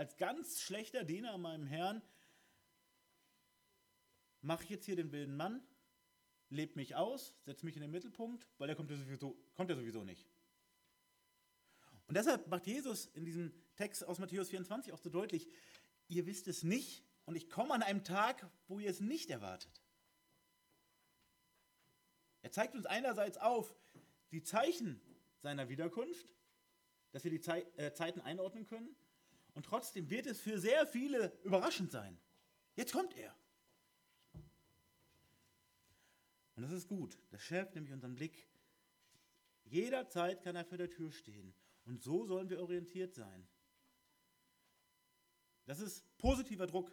als 0.00 0.16
ganz 0.16 0.62
schlechter 0.62 1.04
Diener 1.04 1.36
meinem 1.36 1.66
Herrn, 1.66 2.00
mache 4.40 4.64
ich 4.64 4.70
jetzt 4.70 4.86
hier 4.86 4.96
den 4.96 5.12
wilden 5.12 5.36
Mann, 5.36 5.62
lebe 6.48 6.76
mich 6.76 6.96
aus, 6.96 7.36
setze 7.44 7.66
mich 7.66 7.76
in 7.76 7.82
den 7.82 7.90
Mittelpunkt, 7.90 8.48
weil 8.56 8.66
der 8.66 8.76
kommt 8.76 8.90
ja 8.90 8.96
sowieso, 8.96 9.36
kommt 9.52 9.68
ja 9.68 9.76
sowieso 9.76 10.02
nicht. 10.02 10.26
Und 12.06 12.16
deshalb 12.16 12.46
macht 12.46 12.66
Jesus 12.66 13.08
in 13.08 13.26
diesem 13.26 13.52
Text 13.76 14.02
aus 14.02 14.18
Matthäus 14.18 14.48
24 14.48 14.94
auch 14.94 14.98
so 14.98 15.10
deutlich, 15.10 15.46
ihr 16.08 16.24
wisst 16.24 16.48
es 16.48 16.62
nicht 16.62 17.04
und 17.26 17.36
ich 17.36 17.50
komme 17.50 17.74
an 17.74 17.82
einem 17.82 18.02
Tag, 18.02 18.50
wo 18.68 18.80
ihr 18.80 18.88
es 18.88 19.00
nicht 19.00 19.28
erwartet. 19.28 19.82
Er 22.40 22.52
zeigt 22.52 22.74
uns 22.74 22.86
einerseits 22.86 23.36
auf 23.36 23.76
die 24.30 24.42
Zeichen 24.42 24.98
seiner 25.42 25.68
Wiederkunft, 25.68 26.32
dass 27.10 27.22
wir 27.22 27.30
die 27.30 27.42
Ze 27.42 27.66
äh, 27.76 27.92
Zeiten 27.92 28.22
einordnen 28.22 28.64
können 28.64 28.96
und 29.54 29.64
trotzdem 29.64 30.08
wird 30.10 30.26
es 30.26 30.40
für 30.40 30.58
sehr 30.58 30.86
viele 30.86 31.32
überraschend 31.42 31.90
sein. 31.90 32.18
Jetzt 32.76 32.92
kommt 32.92 33.16
er. 33.16 33.34
Und 36.56 36.62
das 36.62 36.72
ist 36.72 36.88
gut. 36.88 37.18
Das 37.30 37.42
schärft 37.42 37.74
nämlich 37.74 37.92
unseren 37.92 38.14
Blick. 38.14 38.46
Jederzeit 39.64 40.42
kann 40.42 40.56
er 40.56 40.64
vor 40.64 40.78
der 40.78 40.90
Tür 40.90 41.10
stehen. 41.10 41.54
Und 41.86 42.02
so 42.02 42.26
sollen 42.26 42.50
wir 42.50 42.60
orientiert 42.60 43.14
sein. 43.14 43.48
Das 45.64 45.80
ist 45.80 46.04
positiver 46.18 46.66
Druck. 46.66 46.92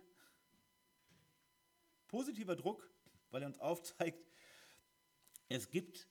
Positiver 2.08 2.56
Druck, 2.56 2.90
weil 3.32 3.42
er 3.42 3.48
uns 3.48 3.60
aufzeigt, 3.60 4.26
es 5.50 5.70
gibt 5.70 6.08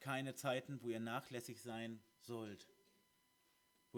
keine 0.00 0.34
Zeiten, 0.34 0.82
wo 0.82 0.88
ihr 0.88 1.00
nachlässig 1.00 1.60
sein 1.60 2.02
sollt, 2.20 2.68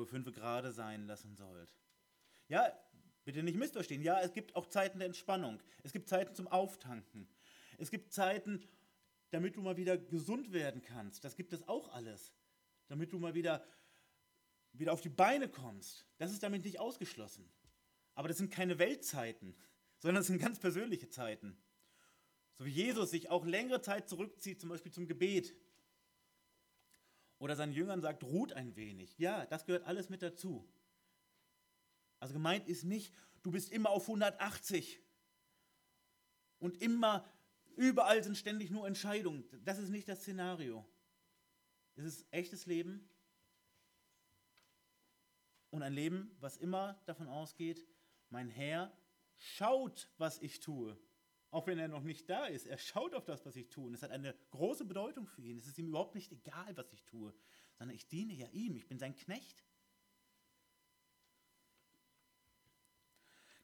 wo 0.00 0.04
ihr 0.04 0.08
fünf 0.08 0.32
Grade 0.32 0.72
sein 0.72 1.06
lassen 1.06 1.36
sollt. 1.36 1.74
Ja, 2.48 2.72
bitte 3.24 3.42
nicht 3.42 3.58
missverstehen. 3.58 4.02
Ja, 4.02 4.20
es 4.22 4.32
gibt 4.32 4.56
auch 4.56 4.66
Zeiten 4.66 4.98
der 4.98 5.06
Entspannung. 5.06 5.62
Es 5.82 5.92
gibt 5.92 6.08
Zeiten 6.08 6.34
zum 6.34 6.48
Auftanken. 6.48 7.28
Es 7.76 7.90
gibt 7.90 8.10
Zeiten, 8.10 8.66
damit 9.28 9.56
du 9.56 9.60
mal 9.60 9.76
wieder 9.76 9.98
gesund 9.98 10.52
werden 10.52 10.80
kannst. 10.80 11.22
Das 11.22 11.36
gibt 11.36 11.52
es 11.52 11.68
auch 11.68 11.92
alles. 11.92 12.32
Damit 12.88 13.12
du 13.12 13.18
mal 13.18 13.34
wieder, 13.34 13.62
wieder 14.72 14.94
auf 14.94 15.02
die 15.02 15.10
Beine 15.10 15.50
kommst. 15.50 16.06
Das 16.16 16.32
ist 16.32 16.42
damit 16.42 16.64
nicht 16.64 16.80
ausgeschlossen. 16.80 17.52
Aber 18.14 18.28
das 18.28 18.38
sind 18.38 18.50
keine 18.50 18.78
Weltzeiten, 18.78 19.54
sondern 19.98 20.22
es 20.22 20.28
sind 20.28 20.38
ganz 20.38 20.58
persönliche 20.58 21.10
Zeiten. 21.10 21.58
So 22.56 22.64
wie 22.64 22.70
Jesus 22.70 23.10
sich 23.10 23.28
auch 23.28 23.44
längere 23.44 23.82
Zeit 23.82 24.08
zurückzieht, 24.08 24.60
zum 24.60 24.70
Beispiel 24.70 24.92
zum 24.92 25.06
Gebet. 25.06 25.54
Oder 27.40 27.56
seinen 27.56 27.72
Jüngern 27.72 28.02
sagt, 28.02 28.22
ruht 28.22 28.52
ein 28.52 28.76
wenig. 28.76 29.18
Ja, 29.18 29.46
das 29.46 29.64
gehört 29.64 29.86
alles 29.86 30.10
mit 30.10 30.22
dazu. 30.22 30.68
Also 32.20 32.34
gemeint 32.34 32.68
ist 32.68 32.84
nicht, 32.84 33.14
du 33.42 33.50
bist 33.50 33.72
immer 33.72 33.88
auf 33.90 34.02
180 34.02 35.00
und 36.58 36.80
immer, 36.82 37.26
überall 37.76 38.22
sind 38.22 38.36
ständig 38.36 38.70
nur 38.70 38.86
Entscheidungen. 38.86 39.42
Das 39.64 39.78
ist 39.78 39.88
nicht 39.88 40.06
das 40.06 40.20
Szenario. 40.20 40.86
Es 41.96 42.04
ist 42.04 42.26
echtes 42.30 42.66
Leben 42.66 43.08
und 45.70 45.82
ein 45.82 45.94
Leben, 45.94 46.36
was 46.40 46.58
immer 46.58 47.00
davon 47.06 47.26
ausgeht, 47.26 47.86
mein 48.28 48.50
Herr 48.50 48.92
schaut, 49.34 50.10
was 50.18 50.38
ich 50.40 50.60
tue. 50.60 50.98
Auch 51.50 51.66
wenn 51.66 51.78
er 51.78 51.88
noch 51.88 52.04
nicht 52.04 52.30
da 52.30 52.46
ist, 52.46 52.66
er 52.66 52.78
schaut 52.78 53.14
auf 53.14 53.24
das, 53.24 53.44
was 53.44 53.56
ich 53.56 53.68
tue. 53.68 53.86
Und 53.86 53.94
es 53.94 54.02
hat 54.02 54.12
eine 54.12 54.34
große 54.50 54.84
Bedeutung 54.84 55.26
für 55.26 55.42
ihn. 55.42 55.58
Es 55.58 55.66
ist 55.66 55.78
ihm 55.78 55.88
überhaupt 55.88 56.14
nicht 56.14 56.30
egal, 56.30 56.76
was 56.76 56.92
ich 56.92 57.04
tue, 57.04 57.34
sondern 57.76 57.96
ich 57.96 58.06
diene 58.06 58.32
ja 58.32 58.46
ihm. 58.52 58.76
Ich 58.76 58.86
bin 58.86 58.98
sein 58.98 59.16
Knecht. 59.16 59.64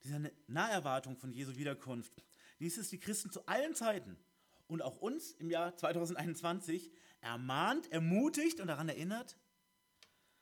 Diese 0.02 0.32
Naherwartung 0.46 1.16
von 1.16 1.32
Jesu 1.32 1.56
Wiederkunft, 1.56 2.12
dies 2.58 2.78
ist 2.78 2.92
die 2.92 2.98
Christen 2.98 3.30
zu 3.30 3.46
allen 3.46 3.74
Zeiten 3.74 4.16
und 4.68 4.82
auch 4.82 4.98
uns 4.98 5.32
im 5.32 5.50
Jahr 5.50 5.76
2021 5.76 6.92
ermahnt, 7.20 7.90
ermutigt 7.90 8.60
und 8.60 8.68
daran 8.68 8.88
erinnert, 8.88 9.36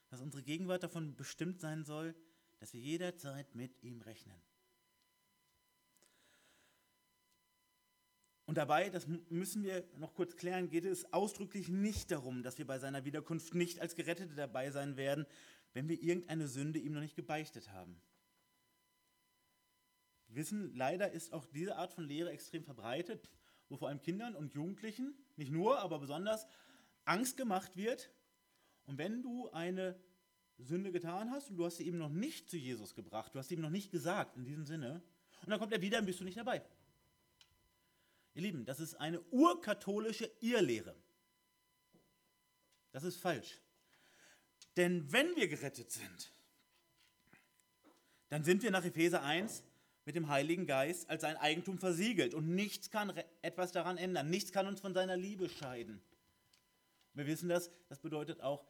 dass 0.09 0.21
unsere 0.21 0.43
Gegenwart 0.43 0.83
davon 0.83 1.17
bestimmt 1.17 1.61
sein 1.61 1.85
soll, 1.85 2.15
dass 2.59 2.73
wir 2.73 2.81
jederzeit 2.81 3.55
mit 3.55 3.83
ihm 3.83 4.01
rechnen. 4.03 4.41
Und 8.55 8.59
dabei, 8.59 8.89
das 8.89 9.09
müssen 9.31 9.65
wir 9.65 9.83
noch 9.97 10.15
kurz 10.15 10.37
klären, 10.37 10.69
geht 10.69 10.85
es 10.85 11.13
ausdrücklich 11.13 11.71
nicht 11.71 12.13
darum, 12.13 12.45
dass 12.45 12.57
wir 12.57 12.65
bei 12.65 12.79
seiner 12.79 13.05
Wiederkunft 13.05 13.53
nicht 13.53 13.81
als 13.81 13.97
Gerettete 13.97 14.37
dabei 14.37 14.71
sein 14.71 14.97
werden, 14.97 15.27
wenn 15.73 15.89
wir 15.89 16.01
irgendeine 16.01 16.47
Sünde 16.47 16.79
ihm 16.79 16.93
noch 16.93 17.01
nicht 17.01 17.17
gebeichtet 17.17 17.73
haben. 17.73 18.01
Wir 20.29 20.37
wissen, 20.37 20.73
leider 20.77 21.11
ist 21.11 21.33
auch 21.33 21.47
diese 21.47 21.75
Art 21.75 21.93
von 21.93 22.07
Lehre 22.07 22.31
extrem 22.31 22.63
verbreitet, 22.63 23.29
wo 23.69 23.77
vor 23.77 23.89
allem 23.89 24.01
Kindern 24.01 24.37
und 24.37 24.55
Jugendlichen, 24.55 25.19
nicht 25.35 25.51
nur, 25.51 25.81
aber 25.81 25.99
besonders, 25.99 26.47
Angst 27.05 27.37
gemacht 27.37 27.77
wird. 27.77 28.13
Und 28.85 28.99
wenn 28.99 29.21
du 29.21 29.51
eine 29.51 29.99
Sünde 30.59 30.93
getan 30.93 31.33
hast 31.33 31.51
und 31.51 31.57
du 31.57 31.65
hast 31.65 31.79
sie 31.79 31.89
eben 31.89 31.99
noch 31.99 32.09
nicht 32.09 32.49
zu 32.49 32.57
Jesus 32.57 32.95
gebracht, 32.95 33.35
du 33.35 33.41
hast 33.41 33.49
sie 33.49 33.57
ihm 33.57 33.63
noch 33.63 33.71
nicht 33.71 33.91
gesagt 33.91 34.37
in 34.37 34.45
diesem 34.45 34.65
Sinne, 34.65 35.03
und 35.43 35.51
dann 35.51 35.59
kommt 35.59 35.73
er 35.73 35.83
wieder 35.83 35.99
und 35.99 36.07
bist 36.07 36.21
du 36.21 36.25
nicht 36.25 36.39
dabei. 36.39 36.63
Ihr 38.35 38.43
Lieben, 38.43 38.65
das 38.65 38.81
ist 38.81 38.95
eine 38.95 39.21
urkatholische 39.31 40.31
Irrlehre. 40.41 40.95
Das 42.91 43.05
ist 43.05 43.17
falsch. 43.17 43.61
Denn 44.77 45.11
wenn 45.13 45.35
wir 45.37 45.49
gerettet 45.49 45.91
sind, 45.91 46.33
dann 48.29 48.43
sind 48.43 48.63
wir 48.63 48.71
nach 48.71 48.85
Epheser 48.85 49.23
1 49.23 49.63
mit 50.05 50.17
dem 50.17 50.29
Heiligen 50.29 50.67
Geist 50.67 51.09
als 51.09 51.23
sein 51.23 51.37
Eigentum 51.37 51.79
versiegelt 51.79 52.35
und 52.35 52.55
nichts 52.55 52.91
kann 52.91 53.11
etwas 53.43 53.73
daran 53.73 53.97
ändern. 53.97 54.29
Nichts 54.29 54.53
kann 54.53 54.67
uns 54.67 54.81
von 54.81 54.93
seiner 54.93 55.17
Liebe 55.17 55.49
scheiden. 55.49 56.03
Wir 57.15 57.27
wissen 57.27 57.49
das, 57.49 57.71
das 57.89 58.01
bedeutet 58.01 58.41
auch, 58.41 58.67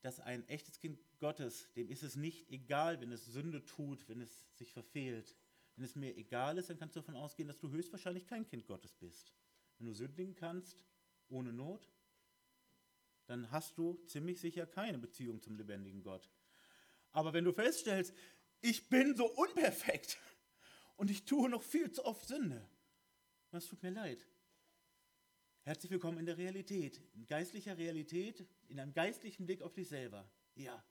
dass 0.00 0.18
ein 0.18 0.48
echtes 0.48 0.80
Kind 0.80 0.98
Gottes, 1.20 1.70
dem 1.74 1.88
ist 1.88 2.02
es 2.02 2.16
nicht 2.16 2.50
egal, 2.50 3.00
wenn 3.00 3.12
es 3.12 3.26
Sünde 3.26 3.64
tut, 3.64 4.08
wenn 4.08 4.20
es 4.20 4.46
sich 4.54 4.72
verfehlt. 4.72 5.36
Wenn 5.76 5.84
es 5.84 5.96
mir 5.96 6.16
egal 6.16 6.58
ist, 6.58 6.70
dann 6.70 6.78
kannst 6.78 6.96
du 6.96 7.00
davon 7.00 7.16
ausgehen, 7.16 7.48
dass 7.48 7.58
du 7.58 7.70
höchstwahrscheinlich 7.70 8.26
kein 8.26 8.46
Kind 8.46 8.66
Gottes 8.66 8.94
bist. 8.94 9.32
Wenn 9.78 9.86
du 9.86 9.94
sündigen 9.94 10.34
kannst, 10.34 10.84
ohne 11.28 11.52
Not, 11.52 11.90
dann 13.26 13.50
hast 13.50 13.78
du 13.78 13.94
ziemlich 14.06 14.40
sicher 14.40 14.66
keine 14.66 14.98
Beziehung 14.98 15.40
zum 15.40 15.56
lebendigen 15.56 16.02
Gott. 16.02 16.30
Aber 17.12 17.32
wenn 17.32 17.44
du 17.44 17.52
feststellst, 17.52 18.14
ich 18.60 18.88
bin 18.88 19.16
so 19.16 19.26
unperfekt 19.26 20.18
und 20.96 21.10
ich 21.10 21.24
tue 21.24 21.48
noch 21.48 21.62
viel 21.62 21.90
zu 21.90 22.04
oft 22.04 22.26
Sünde, 22.26 22.68
das 23.50 23.66
tut 23.66 23.82
mir 23.82 23.90
leid. 23.90 24.26
Herzlich 25.62 25.92
willkommen 25.92 26.18
in 26.18 26.26
der 26.26 26.38
Realität, 26.38 27.00
in 27.14 27.26
geistlicher 27.26 27.78
Realität, 27.78 28.46
in 28.68 28.80
einem 28.80 28.92
geistlichen 28.92 29.46
Blick 29.46 29.62
auf 29.62 29.72
dich 29.72 29.88
selber. 29.88 30.28
Ja. 30.54 30.84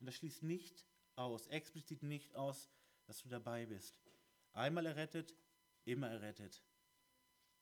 Und 0.00 0.06
das 0.06 0.16
schließt 0.16 0.42
nicht 0.42 0.86
aus, 1.14 1.46
explizit 1.46 2.02
nicht 2.02 2.34
aus, 2.34 2.68
dass 3.06 3.22
du 3.22 3.28
dabei 3.28 3.66
bist. 3.66 4.01
Einmal 4.52 4.86
errettet, 4.86 5.34
immer 5.84 6.08
errettet. 6.08 6.62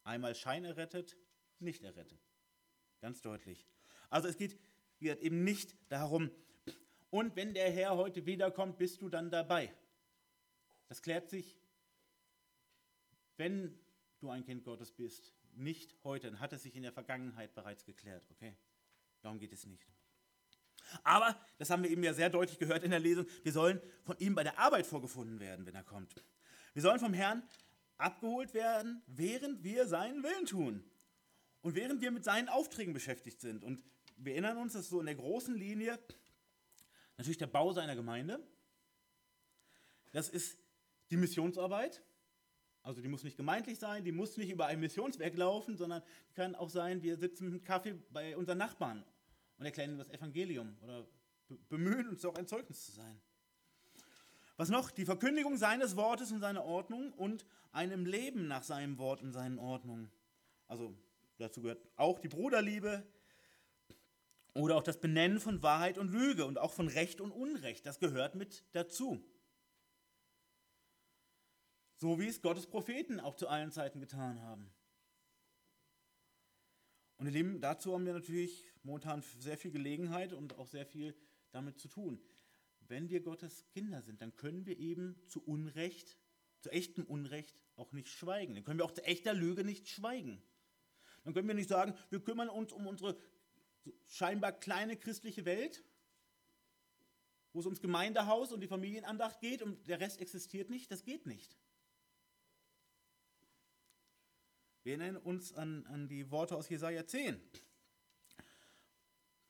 Einmal 0.05 0.35
Schein 0.35 0.65
errettet, 0.65 1.17
nicht 1.59 1.83
errettet. 1.83 2.21
Ganz 3.01 3.21
deutlich. 3.21 3.67
Also 4.09 4.29
es 4.29 4.37
geht 4.37 4.59
eben 5.01 5.45
nicht 5.45 5.77
darum, 5.89 6.31
und 7.11 7.35
wenn 7.35 7.55
der 7.55 7.71
Herr 7.71 7.97
heute 7.97 8.25
wiederkommt, 8.25 8.79
bist 8.79 9.03
du 9.03 9.09
dann 9.09 9.31
dabei. 9.31 9.75
Das 10.89 11.03
klärt 11.03 11.29
sich, 11.29 11.59
wenn 13.37 13.79
du 14.21 14.31
ein 14.31 14.45
Kind 14.45 14.65
Gottes 14.65 14.93
bist. 14.93 15.33
Nicht 15.53 15.97
heute, 16.05 16.31
dann 16.31 16.39
hat 16.39 16.53
es 16.53 16.63
sich 16.63 16.77
in 16.77 16.83
der 16.83 16.93
Vergangenheit 16.93 17.55
bereits 17.55 17.85
geklärt. 17.85 18.25
Okay? 18.31 18.57
Darum 19.23 19.41
geht 19.41 19.53
es 19.53 19.67
nicht. 19.67 19.85
Aber, 21.03 21.37
das 21.59 21.71
haben 21.71 21.83
wir 21.83 21.91
eben 21.91 22.03
ja 22.03 22.15
sehr 22.15 22.31
deutlich 22.31 22.59
gehört 22.59 22.85
in 22.85 22.91
der 22.91 23.01
Lesung, 23.01 23.27
wir 23.43 23.53
sollen 23.53 23.81
von 24.03 24.17
ihm 24.19 24.35
bei 24.35 24.43
der 24.43 24.59
Arbeit 24.59 24.87
vorgefunden 24.87 25.41
werden, 25.41 25.67
wenn 25.67 25.75
er 25.75 25.85
kommt. 25.85 26.15
Wir 26.73 26.83
sollen 26.83 27.01
vom 27.01 27.15
Herrn 27.15 27.43
abgeholt 27.99 28.55
werden, 28.55 29.03
während 29.07 29.63
wir 29.63 29.87
seinen 29.87 30.23
Willen 30.23 30.47
tun 30.47 30.85
und 31.63 31.75
während 31.75 32.01
wir 32.01 32.11
mit 32.11 32.25
seinen 32.25 32.49
Aufträgen 32.49 32.95
beschäftigt 32.95 33.41
sind. 33.41 33.65
Und 33.65 33.85
wir 34.17 34.33
erinnern 34.33 34.57
uns, 34.59 34.73
dass 34.73 34.89
so 34.89 35.01
in 35.01 35.07
der 35.07 35.15
großen 35.15 35.55
Linie 35.55 35.99
natürlich 37.17 37.39
der 37.39 37.47
Bau 37.47 37.73
seiner 37.73 37.97
Gemeinde, 37.97 38.41
das 40.13 40.29
ist 40.29 40.59
die 41.11 41.17
Missionsarbeit, 41.17 42.03
also 42.83 43.03
die 43.03 43.09
muss 43.09 43.25
nicht 43.25 43.37
gemeindlich 43.37 43.79
sein, 43.79 44.05
die 44.05 44.13
muss 44.13 44.37
nicht 44.37 44.51
über 44.51 44.67
ein 44.67 44.81
Missionswerk 44.81 45.37
laufen, 45.37 45.77
sondern 45.77 46.03
die 46.31 46.35
kann 46.35 46.55
auch 46.55 46.71
sein, 46.71 47.03
wir 47.03 47.17
sitzen 47.19 47.51
mit 47.51 47.65
Kaffee 47.65 47.95
bei 48.11 48.37
unseren 48.37 48.59
Nachbarn 48.59 49.05
und 49.59 49.67
erklären 49.67 49.99
das 49.99 50.09
Evangelium 50.09 50.77
oder 50.83 51.07
bemühen 51.69 52.09
uns 52.09 52.25
auch 52.25 52.35
ein 52.37 52.47
Zeugnis 52.47 52.87
zu 52.87 52.93
sein. 52.93 53.21
Was 54.61 54.69
noch? 54.69 54.91
Die 54.91 55.07
Verkündigung 55.07 55.57
seines 55.57 55.97
Wortes 55.97 56.33
und 56.33 56.41
seiner 56.41 56.67
Ordnung 56.67 57.15
und 57.15 57.47
einem 57.73 58.05
Leben 58.05 58.47
nach 58.47 58.63
seinem 58.63 58.99
Wort 58.99 59.23
und 59.23 59.33
seinen 59.33 59.59
Ordnungen. 59.59 60.13
Also 60.67 60.95
dazu 61.39 61.63
gehört 61.63 61.83
auch 61.97 62.19
die 62.19 62.29
Bruderliebe 62.29 63.03
oder 64.53 64.77
auch 64.77 64.83
das 64.83 65.01
Benennen 65.01 65.41
von 65.41 65.63
Wahrheit 65.63 65.97
und 65.97 66.11
Lüge 66.11 66.45
und 66.45 66.59
auch 66.59 66.75
von 66.75 66.89
Recht 66.89 67.23
und 67.23 67.33
Unrecht. 67.33 67.87
Das 67.87 68.01
gehört 68.01 68.35
mit 68.35 68.63
dazu. 68.73 69.25
So 71.97 72.21
wie 72.21 72.29
es 72.29 72.43
Gottes 72.43 72.67
Propheten 72.67 73.19
auch 73.19 73.37
zu 73.37 73.49
allen 73.49 73.73
Zeiten 73.73 73.99
getan 73.99 74.43
haben. 74.43 74.71
Und 77.17 77.25
ihr 77.25 77.33
Lieben, 77.33 77.63
dazu 77.63 77.95
haben 77.95 78.05
wir 78.05 78.13
natürlich 78.13 78.71
momentan 78.83 79.25
sehr 79.39 79.57
viel 79.57 79.71
Gelegenheit 79.71 80.35
und 80.35 80.59
auch 80.59 80.67
sehr 80.67 80.85
viel 80.85 81.17
damit 81.51 81.79
zu 81.79 81.89
tun 81.89 82.23
wenn 82.91 83.09
wir 83.09 83.21
Gottes 83.21 83.65
Kinder 83.71 84.03
sind, 84.03 84.21
dann 84.21 84.35
können 84.37 84.67
wir 84.67 84.79
eben 84.79 85.17
zu 85.29 85.43
Unrecht, 85.43 86.19
zu 86.61 86.71
echtem 86.71 87.05
Unrecht 87.05 87.55
auch 87.77 87.93
nicht 87.93 88.09
schweigen. 88.09 88.55
Dann 88.55 88.65
können 88.65 88.81
wir 88.81 88.85
auch 88.85 88.91
zu 88.91 89.05
echter 89.05 89.33
Lüge 89.33 89.65
nicht 89.65 89.89
schweigen. 89.89 90.43
Dann 91.25 91.33
können 91.33 91.49
wir 91.49 91.55
nicht 91.55 91.69
sagen, 91.69 91.95
wir 92.11 92.21
kümmern 92.21 92.49
uns 92.49 92.73
um 92.73 92.87
unsere 92.87 93.17
scheinbar 94.09 94.53
kleine 94.53 94.97
christliche 94.97 95.45
Welt, 95.45 95.85
wo 97.53 97.61
es 97.61 97.67
ums 97.67 97.81
Gemeindehaus 97.81 98.53
und 98.53 98.61
die 98.61 98.69
Familienandacht 98.69 99.41
geht 99.41 99.63
und 99.63 99.87
der 99.89 100.01
Rest 100.01 100.21
existiert 100.21 100.69
nicht. 100.69 100.91
Das 100.91 101.05
geht 101.05 101.27
nicht. 101.27 101.57
Wir 104.83 104.95
erinnern 104.95 105.23
uns 105.23 105.53
an, 105.53 105.87
an 105.87 106.09
die 106.09 106.31
Worte 106.31 106.57
aus 106.57 106.69
Jesaja 106.69 107.07
10. 107.07 107.41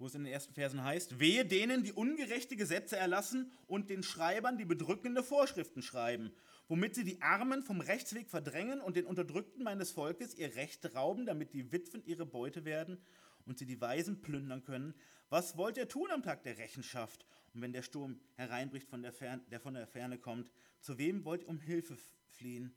wo 0.01 0.07
es 0.07 0.15
in 0.15 0.25
den 0.25 0.33
ersten 0.33 0.55
Versen 0.55 0.83
heißt, 0.83 1.21
wehe 1.21 1.45
denen, 1.45 1.85
die 1.85 1.93
ungerechte 1.93 2.57
Gesetze 2.57 2.97
erlassen 2.97 3.53
und 3.67 3.91
den 3.91 4.03
Schreibern, 4.03 4.57
die 4.57 4.65
bedrückende 4.65 5.23
Vorschriften 5.23 5.83
schreiben, 5.83 6.33
womit 6.69 6.95
sie 6.95 7.05
die 7.05 7.21
Armen 7.21 7.63
vom 7.63 7.83
Rechtsweg 7.83 8.31
verdrängen 8.31 8.81
und 8.81 8.97
den 8.97 9.05
Unterdrückten 9.05 9.63
meines 9.63 9.91
Volkes 9.91 10.35
ihr 10.35 10.57
Recht 10.57 10.95
rauben, 10.95 11.27
damit 11.27 11.53
die 11.53 11.71
Witwen 11.71 12.03
ihre 12.07 12.25
Beute 12.25 12.65
werden 12.65 12.97
und 13.45 13.59
sie 13.59 13.67
die 13.67 13.81
Weisen 13.83 14.23
plündern 14.23 14.65
können. 14.65 14.95
Was 15.29 15.59
wollt 15.59 15.77
ihr 15.77 15.87
tun 15.87 16.11
am 16.11 16.23
Tag 16.23 16.45
der 16.45 16.57
Rechenschaft? 16.57 17.27
Und 17.53 17.61
wenn 17.61 17.75
der 17.75 17.83
Sturm 17.83 18.21
hereinbricht, 18.37 18.89
von 18.89 19.03
der, 19.03 19.13
Ferne, 19.13 19.43
der 19.51 19.61
von 19.61 19.75
der 19.75 19.87
Ferne 19.87 20.17
kommt, 20.17 20.51
zu 20.81 20.97
wem 20.97 21.27
wollt 21.27 21.43
ihr 21.43 21.49
um 21.49 21.61
Hilfe 21.61 21.99
fliehen? 22.31 22.75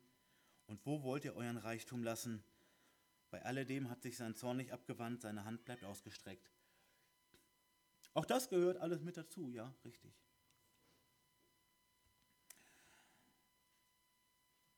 Und 0.66 0.86
wo 0.86 1.04
wollt 1.04 1.24
ihr 1.24 1.38
euren 1.38 1.58
Reichtum 1.58 2.04
lassen? 2.04 2.44
Bei 3.32 3.42
alledem 3.44 3.90
hat 3.90 4.02
sich 4.02 4.18
sein 4.18 4.36
Zorn 4.36 4.58
nicht 4.58 4.74
abgewandt, 4.74 5.22
seine 5.22 5.46
Hand 5.46 5.64
bleibt 5.64 5.86
ausgestreckt. 5.86 6.53
Auch 8.14 8.26
das 8.26 8.50
gehört 8.50 8.78
alles 8.78 9.02
mit 9.02 9.18
dazu, 9.18 9.50
ja, 9.50 9.74
richtig. 9.84 10.14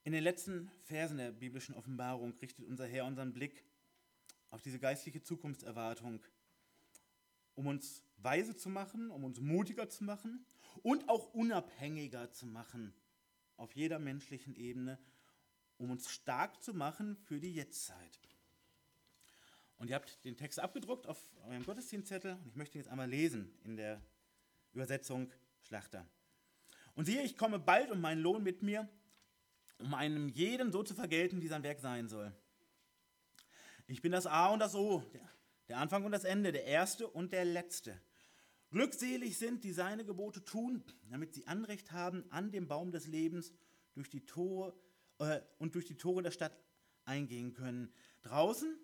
In 0.03 0.11
den 0.11 0.23
letzten 0.23 0.71
Versen 0.83 1.17
der 1.17 1.31
biblischen 1.31 1.75
Offenbarung 1.75 2.33
richtet 2.41 2.65
unser 2.65 2.85
Herr 2.85 3.05
unseren 3.05 3.33
Blick 3.33 3.65
auf 4.51 4.61
diese 4.61 4.79
geistliche 4.79 5.21
Zukunftserwartung, 5.21 6.23
um 7.55 7.67
uns 7.67 8.03
weise 8.17 8.55
zu 8.55 8.69
machen, 8.69 9.09
um 9.09 9.23
uns 9.23 9.39
mutiger 9.39 9.89
zu 9.89 10.03
machen 10.03 10.45
und 10.83 11.09
auch 11.09 11.33
unabhängiger 11.33 12.31
zu 12.31 12.45
machen 12.45 12.93
auf 13.57 13.75
jeder 13.75 13.99
menschlichen 13.99 14.55
Ebene, 14.55 14.99
um 15.77 15.89
uns 15.91 16.09
stark 16.11 16.61
zu 16.61 16.73
machen 16.73 17.17
für 17.17 17.39
die 17.39 17.53
Jetztzeit. 17.53 18.19
Und 19.77 19.89
ihr 19.89 19.95
habt 19.95 20.23
den 20.23 20.38
Text 20.38 20.59
abgedruckt 20.59 21.07
auf 21.07 21.19
eurem 21.47 21.65
Gottesdienstzettel 21.65 22.33
und 22.33 22.47
ich 22.47 22.55
möchte 22.55 22.77
ihn 22.77 22.81
jetzt 22.81 22.89
einmal 22.89 23.09
lesen 23.09 23.53
in 23.63 23.75
der 23.75 24.01
Übersetzung 24.73 25.31
Schlachter. 25.63 26.07
Und 26.93 27.05
siehe, 27.05 27.21
ich 27.23 27.38
komme 27.38 27.59
bald 27.59 27.91
um 27.91 27.99
meinen 27.99 28.21
Lohn 28.21 28.43
mit 28.43 28.61
mir, 28.61 28.88
um 29.79 29.93
einem 29.93 30.29
jeden 30.29 30.71
so 30.71 30.83
zu 30.83 30.93
vergelten, 30.93 31.41
wie 31.41 31.47
sein 31.47 31.63
Werk 31.63 31.79
sein 31.79 32.07
soll. 32.07 32.33
Ich 33.88 34.01
bin 34.01 34.11
das 34.11 34.25
A 34.25 34.47
und 34.47 34.59
das 34.59 34.75
O, 34.75 35.03
der 35.67 35.77
Anfang 35.77 36.05
und 36.05 36.11
das 36.11 36.23
Ende, 36.23 36.51
der 36.51 36.65
Erste 36.65 37.07
und 37.07 37.33
der 37.33 37.45
Letzte. 37.45 37.99
Glückselig 38.71 39.38
sind, 39.38 39.63
die 39.63 39.73
seine 39.73 40.05
Gebote 40.05 40.43
tun, 40.43 40.83
damit 41.09 41.33
sie 41.33 41.47
Anrecht 41.47 41.91
haben 41.91 42.25
an 42.31 42.51
dem 42.51 42.67
Baum 42.67 42.91
des 42.91 43.07
Lebens 43.07 43.53
durch 43.93 44.09
die 44.09 44.25
Tore 44.25 44.73
äh, 45.19 45.41
und 45.59 45.75
durch 45.75 45.85
die 45.85 45.97
Tore 45.97 46.23
der 46.23 46.31
Stadt 46.31 46.57
eingehen 47.05 47.53
können. 47.53 47.93
Draußen 48.23 48.77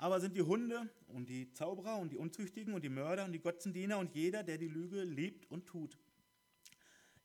aber 0.00 0.18
sind 0.18 0.34
die 0.34 0.42
Hunde 0.42 0.88
und 1.08 1.28
die 1.28 1.52
Zauberer 1.52 1.98
und 1.98 2.10
die 2.10 2.16
Unzüchtigen 2.16 2.72
und 2.72 2.82
die 2.82 2.88
Mörder 2.88 3.26
und 3.26 3.32
die 3.32 3.40
Götzendiener 3.40 3.98
und 3.98 4.14
jeder, 4.14 4.42
der 4.42 4.56
die 4.56 4.68
Lüge 4.68 5.04
liebt 5.04 5.50
und 5.50 5.66
tut. 5.66 5.98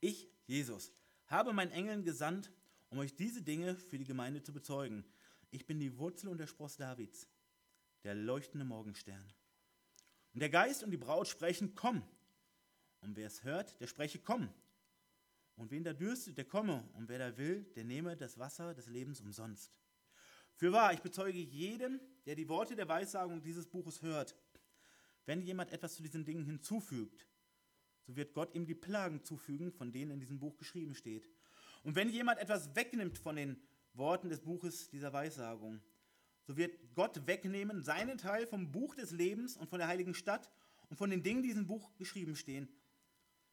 Ich, 0.02 0.28
Jesus, 0.46 0.92
habe 1.28 1.54
meinen 1.54 1.72
Engeln 1.72 2.04
gesandt, 2.04 2.52
um 2.90 2.98
euch 2.98 3.16
diese 3.16 3.42
Dinge 3.42 3.78
für 3.78 3.98
die 3.98 4.04
Gemeinde 4.04 4.44
zu 4.44 4.52
bezeugen. 4.52 5.06
Ich 5.52 5.66
bin 5.66 5.80
die 5.80 5.98
Wurzel 5.98 6.28
und 6.28 6.38
der 6.38 6.48
Spross 6.48 6.76
Davids, 6.76 7.30
der 8.04 8.14
leuchtende 8.14 8.66
Morgenstern. 8.66 9.24
Und 10.34 10.42
der 10.42 10.50
Geist 10.50 10.84
und 10.84 10.92
die 10.92 10.98
Braut 10.98 11.30
sprechen, 11.30 11.76
komm. 11.76 12.04
Und 13.00 13.16
wer 13.16 13.28
es 13.28 13.46
hört, 13.46 13.80
der 13.80 13.88
spreche, 13.88 14.20
komm. 14.20 14.50
Und 15.56 15.72
wen 15.72 15.86
da 15.86 15.94
dürstet, 15.94 16.38
der 16.38 16.46
komme. 16.46 16.84
Und 16.96 17.08
wer 17.08 17.20
da 17.20 17.38
will, 17.38 17.64
der 17.78 17.86
nehme 17.86 18.18
das 18.18 18.38
Wasser 18.38 18.74
des 18.74 18.88
Lebens 18.88 19.22
umsonst. 19.22 19.80
Für 20.56 20.72
wahr, 20.72 20.94
ich 20.94 21.02
bezeuge 21.02 21.38
jedem, 21.38 22.00
der 22.26 22.36
die 22.36 22.48
Worte 22.48 22.76
der 22.76 22.88
Weissagung 22.88 23.42
dieses 23.42 23.68
Buches 23.68 24.02
hört, 24.02 24.36
wenn 25.26 25.42
jemand 25.42 25.72
etwas 25.72 25.96
zu 25.96 26.04
diesen 26.04 26.24
Dingen 26.24 26.46
hinzufügt, 26.46 27.28
so 28.06 28.16
wird 28.16 28.34
Gott 28.34 28.54
ihm 28.56 28.66
die 28.66 28.76
Plagen 28.76 29.24
zufügen, 29.24 29.72
von 29.72 29.92
denen 29.92 30.12
in 30.12 30.20
diesem 30.20 30.40
Buch 30.40 30.58
geschrieben 30.58 30.96
steht. 30.96 31.30
Und 31.84 31.96
wenn 31.96 32.10
jemand 32.10 32.40
etwas 32.40 32.76
wegnimmt 32.76 33.18
von 33.18 33.36
den 33.36 33.60
Worten 33.94 34.30
des 34.30 34.42
Buches 34.42 34.90
dieser 34.90 35.12
Weissagung, 35.12 35.82
so 36.44 36.56
wird 36.58 36.78
Gott 36.94 37.26
wegnehmen 37.26 37.82
seinen 37.82 38.18
Teil 38.18 38.46
vom 38.46 38.72
Buch 38.72 38.96
des 38.96 39.12
Lebens 39.12 39.58
und 39.58 39.70
von 39.70 39.80
der 39.80 39.88
heiligen 39.88 40.14
Stadt 40.14 40.52
und 40.90 40.98
von 40.98 41.10
den 41.10 41.24
Dingen, 41.24 41.42
die 41.42 41.50
in 41.50 41.56
diesem 41.56 41.68
Buch 41.68 41.96
geschrieben 41.98 42.36
stehen. 42.36 42.70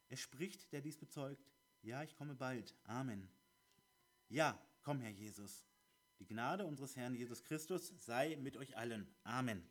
Er 0.09 0.17
spricht, 0.17 0.71
der 0.71 0.81
dies 0.81 0.97
bezeugt, 0.97 1.43
ja, 1.81 2.03
ich 2.03 2.15
komme 2.15 2.35
bald. 2.35 2.75
Amen. 2.83 3.27
Ja, 4.29 4.59
komm, 4.83 5.01
Herr 5.01 5.11
Jesus. 5.11 5.65
Die 6.23 6.33
Gnade 6.33 6.65
unseres 6.65 6.95
Herrn 6.95 7.15
Jesus 7.15 7.43
Christus 7.43 7.93
sei 7.99 8.37
mit 8.37 8.55
euch 8.55 8.77
allen. 8.77 9.13
Amen. 9.25 9.61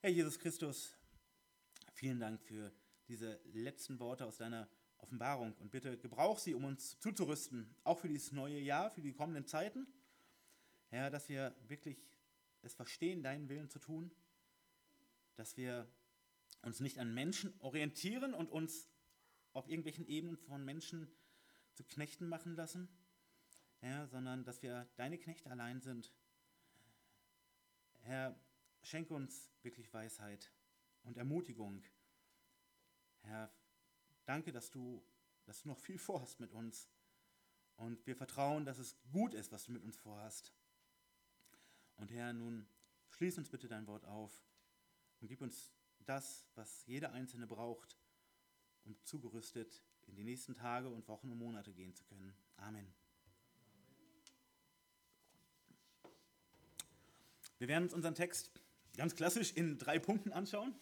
Herr 0.00 0.10
Jesus 0.10 0.40
Christus, 0.40 0.96
vielen 1.92 2.18
Dank 2.18 2.42
für 2.42 2.72
diese 3.06 3.40
letzten 3.52 4.00
Worte 4.00 4.26
aus 4.26 4.38
deiner 4.38 4.68
Offenbarung 4.98 5.54
und 5.60 5.70
bitte 5.70 5.96
gebrauch 5.96 6.40
sie, 6.40 6.54
um 6.54 6.64
uns 6.64 6.98
zuzurüsten, 6.98 7.72
auch 7.84 8.00
für 8.00 8.08
dieses 8.08 8.32
neue 8.32 8.58
Jahr, 8.58 8.90
für 8.90 9.00
die 9.00 9.12
kommenden 9.12 9.46
Zeiten. 9.46 9.86
Herr, 10.88 11.08
dass 11.08 11.28
wir 11.28 11.54
wirklich 11.68 12.04
es 12.62 12.74
verstehen, 12.74 13.22
deinen 13.22 13.48
Willen 13.48 13.70
zu 13.70 13.78
tun, 13.78 14.10
dass 15.36 15.56
wir 15.56 15.88
uns 16.62 16.80
nicht 16.80 16.98
an 16.98 17.14
Menschen 17.14 17.54
orientieren 17.60 18.34
und 18.34 18.50
uns 18.50 18.90
auf 19.52 19.68
irgendwelchen 19.68 20.08
Ebenen 20.08 20.36
von 20.36 20.64
Menschen 20.64 21.06
zu 21.74 21.84
Knechten 21.84 22.28
machen 22.28 22.56
lassen, 22.56 22.88
Herr, 23.80 24.06
sondern 24.08 24.44
dass 24.44 24.62
wir 24.62 24.88
deine 24.96 25.18
Knechte 25.18 25.50
allein 25.50 25.80
sind. 25.80 26.12
Herr, 28.00 28.38
schenke 28.82 29.14
uns 29.14 29.50
wirklich 29.62 29.92
Weisheit 29.92 30.52
und 31.02 31.16
Ermutigung. 31.16 31.84
Herr, 33.22 33.52
danke, 34.24 34.52
dass 34.52 34.70
du, 34.70 35.04
dass 35.44 35.62
du 35.62 35.68
noch 35.68 35.78
viel 35.78 35.98
vorhast 35.98 36.40
mit 36.40 36.52
uns. 36.52 36.88
Und 37.76 38.06
wir 38.06 38.16
vertrauen, 38.16 38.64
dass 38.64 38.78
es 38.78 38.96
gut 39.12 39.34
ist, 39.34 39.52
was 39.52 39.64
du 39.64 39.72
mit 39.72 39.82
uns 39.82 39.96
vorhast. 39.96 40.54
Und 41.96 42.10
Herr, 42.10 42.32
nun 42.32 42.66
schließ 43.10 43.38
uns 43.38 43.50
bitte 43.50 43.68
dein 43.68 43.86
Wort 43.86 44.04
auf 44.04 44.46
und 45.20 45.28
gib 45.28 45.40
uns 45.40 45.72
das, 46.00 46.48
was 46.54 46.86
jeder 46.86 47.12
Einzelne 47.12 47.46
braucht, 47.46 47.98
um 48.84 48.96
zugerüstet 49.04 49.82
in 50.06 50.14
die 50.14 50.24
nächsten 50.24 50.54
Tage 50.54 50.88
und 50.88 51.08
Wochen 51.08 51.30
und 51.30 51.38
Monate 51.38 51.72
gehen 51.72 51.94
zu 51.94 52.04
können. 52.04 52.34
Amen. 52.56 52.94
Wir 57.58 57.68
werden 57.68 57.84
uns 57.84 57.94
unseren 57.94 58.14
Text 58.14 58.50
ganz 58.96 59.14
klassisch 59.14 59.52
in 59.52 59.78
drei 59.78 59.98
Punkten 59.98 60.32
anschauen. 60.32 60.74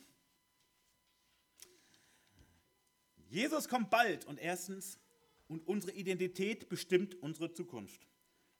Jesus 3.28 3.68
kommt 3.68 3.90
bald 3.90 4.24
und 4.26 4.38
erstens, 4.38 4.98
und 5.46 5.66
unsere 5.66 5.92
Identität 5.92 6.68
bestimmt 6.68 7.14
unsere 7.16 7.52
Zukunft. 7.52 8.06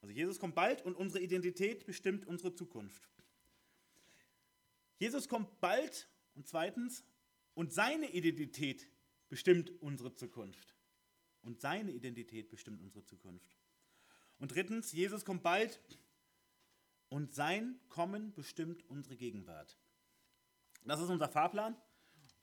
Also 0.03 0.15
Jesus 0.15 0.39
kommt 0.39 0.55
bald 0.55 0.83
und 0.83 0.97
unsere 0.97 1.23
Identität 1.23 1.87
bestimmt 1.87 2.27
unsere 2.27 2.55
Zukunft. 2.55 3.09
Jesus 4.99 5.29
kommt 5.29 5.61
bald 5.61 6.09
und 6.35 6.47
zweitens, 6.47 7.05
und 7.55 7.73
seine 7.73 8.11
Identität 8.11 8.89
bestimmt 9.29 9.71
unsere 9.81 10.15
Zukunft. 10.15 10.75
Und 11.43 11.61
seine 11.61 11.93
Identität 11.93 12.51
bestimmt 12.51 12.81
unsere 12.83 13.05
Zukunft. 13.05 13.57
Und 14.39 14.55
drittens, 14.55 14.93
Jesus 14.93 15.25
kommt 15.25 15.43
bald 15.43 15.81
und 17.15 17.33
sein 17.33 17.79
Kommen 17.91 18.35
bestimmt 18.35 18.91
unsere 18.91 19.15
Gegenwart. 19.15 19.79
Das 20.85 20.99
ist 21.01 21.11
unser 21.11 21.29
Fahrplan 21.29 21.77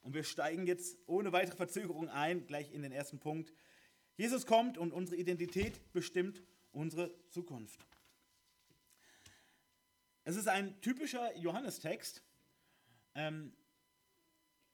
und 0.00 0.14
wir 0.14 0.24
steigen 0.24 0.66
jetzt 0.66 0.96
ohne 1.06 1.30
weitere 1.30 1.58
Verzögerung 1.58 2.08
ein, 2.08 2.46
gleich 2.46 2.72
in 2.72 2.80
den 2.80 2.90
ersten 2.90 3.20
Punkt. 3.20 3.52
Jesus 4.16 4.46
kommt 4.46 4.78
und 4.78 4.94
unsere 4.94 5.18
Identität 5.18 5.92
bestimmt 5.92 6.42
unsere 6.72 7.12
Zukunft. 7.28 7.86
Es 10.24 10.36
ist 10.36 10.48
ein 10.48 10.80
typischer 10.80 11.36
Johannestext. 11.36 12.22
Ähm, 13.14 13.52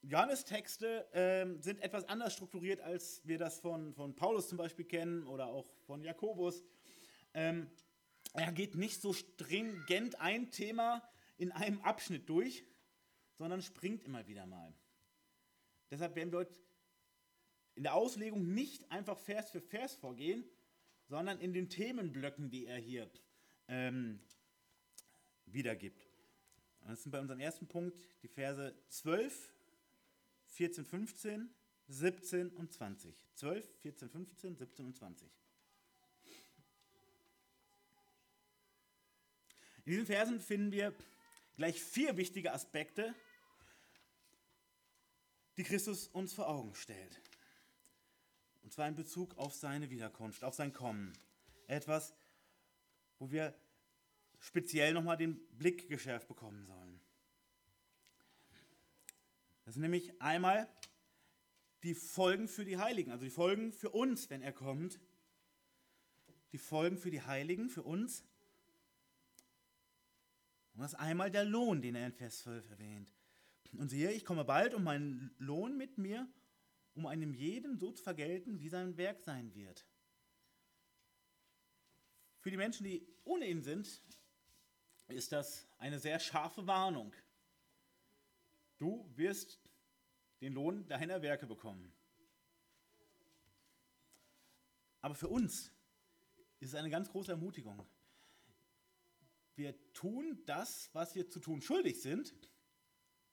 Johannestexte 0.02 1.08
ähm, 1.12 1.60
sind 1.60 1.80
etwas 1.80 2.04
anders 2.04 2.34
strukturiert, 2.34 2.80
als 2.82 3.20
wir 3.26 3.36
das 3.36 3.58
von, 3.58 3.92
von 3.94 4.14
Paulus 4.14 4.48
zum 4.48 4.58
Beispiel 4.58 4.84
kennen 4.84 5.26
oder 5.26 5.48
auch 5.48 5.66
von 5.86 6.04
Jakobus. 6.04 6.62
Ähm, 7.34 7.68
er 8.34 8.52
geht 8.52 8.74
nicht 8.74 9.00
so 9.00 9.12
stringent 9.12 10.20
ein 10.20 10.50
Thema 10.50 11.02
in 11.36 11.52
einem 11.52 11.80
Abschnitt 11.80 12.28
durch, 12.28 12.64
sondern 13.36 13.62
springt 13.62 14.04
immer 14.04 14.26
wieder 14.26 14.46
mal. 14.46 14.74
Deshalb 15.90 16.16
werden 16.16 16.32
wir 16.32 16.40
heute 16.40 16.58
in 17.74 17.84
der 17.84 17.94
Auslegung 17.94 18.52
nicht 18.52 18.90
einfach 18.90 19.18
Vers 19.18 19.50
für 19.50 19.60
Vers 19.60 19.94
vorgehen, 19.94 20.44
sondern 21.06 21.38
in 21.40 21.52
den 21.52 21.70
Themenblöcken, 21.70 22.50
die 22.50 22.66
er 22.66 22.78
hier 22.78 23.10
ähm, 23.68 24.20
wiedergibt. 25.46 26.06
Das 26.86 27.02
sind 27.02 27.12
bei 27.12 27.20
unserem 27.20 27.40
ersten 27.40 27.66
Punkt 27.66 27.98
die 28.22 28.28
Verse 28.28 28.74
12, 28.88 29.52
14, 30.46 30.84
15, 30.84 31.54
17 31.88 32.50
und 32.50 32.72
20. 32.72 33.26
12, 33.34 33.80
14, 33.80 34.10
15, 34.10 34.56
17 34.56 34.86
und 34.86 34.96
20. 34.96 35.30
In 39.88 39.92
diesen 39.92 40.06
Versen 40.06 40.38
finden 40.38 40.70
wir 40.70 40.94
gleich 41.56 41.82
vier 41.82 42.18
wichtige 42.18 42.52
Aspekte 42.52 43.14
die 45.56 45.62
Christus 45.62 46.08
uns 46.08 46.34
vor 46.34 46.46
Augen 46.46 46.74
stellt. 46.74 47.22
Und 48.62 48.70
zwar 48.70 48.86
in 48.86 48.96
Bezug 48.96 49.38
auf 49.38 49.54
seine 49.54 49.88
Wiederkunft, 49.88 50.44
auf 50.44 50.54
sein 50.54 50.74
Kommen. 50.74 51.14
Etwas, 51.68 52.14
wo 53.18 53.30
wir 53.30 53.58
speziell 54.40 54.92
nochmal 54.92 55.16
den 55.16 55.40
Blick 55.56 55.88
geschärft 55.88 56.28
bekommen 56.28 56.66
sollen. 56.66 57.00
Das 59.64 59.72
sind 59.72 59.80
nämlich 59.80 60.20
einmal 60.20 60.68
die 61.82 61.94
Folgen 61.94 62.46
für 62.46 62.66
die 62.66 62.76
Heiligen, 62.76 63.10
also 63.10 63.24
die 63.24 63.30
Folgen 63.30 63.72
für 63.72 63.88
uns, 63.88 64.28
wenn 64.28 64.42
er 64.42 64.52
kommt. 64.52 65.00
Die 66.52 66.58
Folgen 66.58 66.98
für 66.98 67.10
die 67.10 67.22
Heiligen, 67.22 67.70
für 67.70 67.84
uns. 67.84 68.22
Und 70.78 70.82
das 70.82 70.92
ist 70.92 71.00
einmal 71.00 71.28
der 71.28 71.44
Lohn, 71.44 71.82
den 71.82 71.96
er 71.96 72.06
in 72.06 72.12
Vers 72.12 72.38
12 72.42 72.70
erwähnt. 72.70 73.12
Und 73.72 73.88
siehe, 73.88 74.12
ich 74.12 74.24
komme 74.24 74.44
bald, 74.44 74.74
um 74.74 74.84
meinen 74.84 75.34
Lohn 75.38 75.76
mit 75.76 75.98
mir, 75.98 76.28
um 76.94 77.04
einem 77.06 77.34
jeden 77.34 77.76
so 77.76 77.90
zu 77.90 78.00
vergelten, 78.00 78.60
wie 78.60 78.68
sein 78.68 78.96
Werk 78.96 79.20
sein 79.20 79.52
wird. 79.56 79.84
Für 82.38 82.52
die 82.52 82.56
Menschen, 82.56 82.84
die 82.84 83.04
ohne 83.24 83.48
ihn 83.48 83.60
sind, 83.60 84.00
ist 85.08 85.32
das 85.32 85.66
eine 85.78 85.98
sehr 85.98 86.20
scharfe 86.20 86.64
Warnung. 86.68 87.12
Du 88.76 89.10
wirst 89.16 89.60
den 90.40 90.52
Lohn 90.52 90.86
deiner 90.86 91.22
Werke 91.22 91.48
bekommen. 91.48 91.92
Aber 95.00 95.16
für 95.16 95.26
uns 95.26 95.72
ist 96.60 96.68
es 96.68 96.74
eine 96.76 96.88
ganz 96.88 97.10
große 97.10 97.32
Ermutigung. 97.32 97.84
Wir 99.58 99.74
tun 99.92 100.40
das, 100.46 100.88
was 100.92 101.16
wir 101.16 101.28
zu 101.28 101.40
tun 101.40 101.60
schuldig 101.60 102.00
sind. 102.00 102.32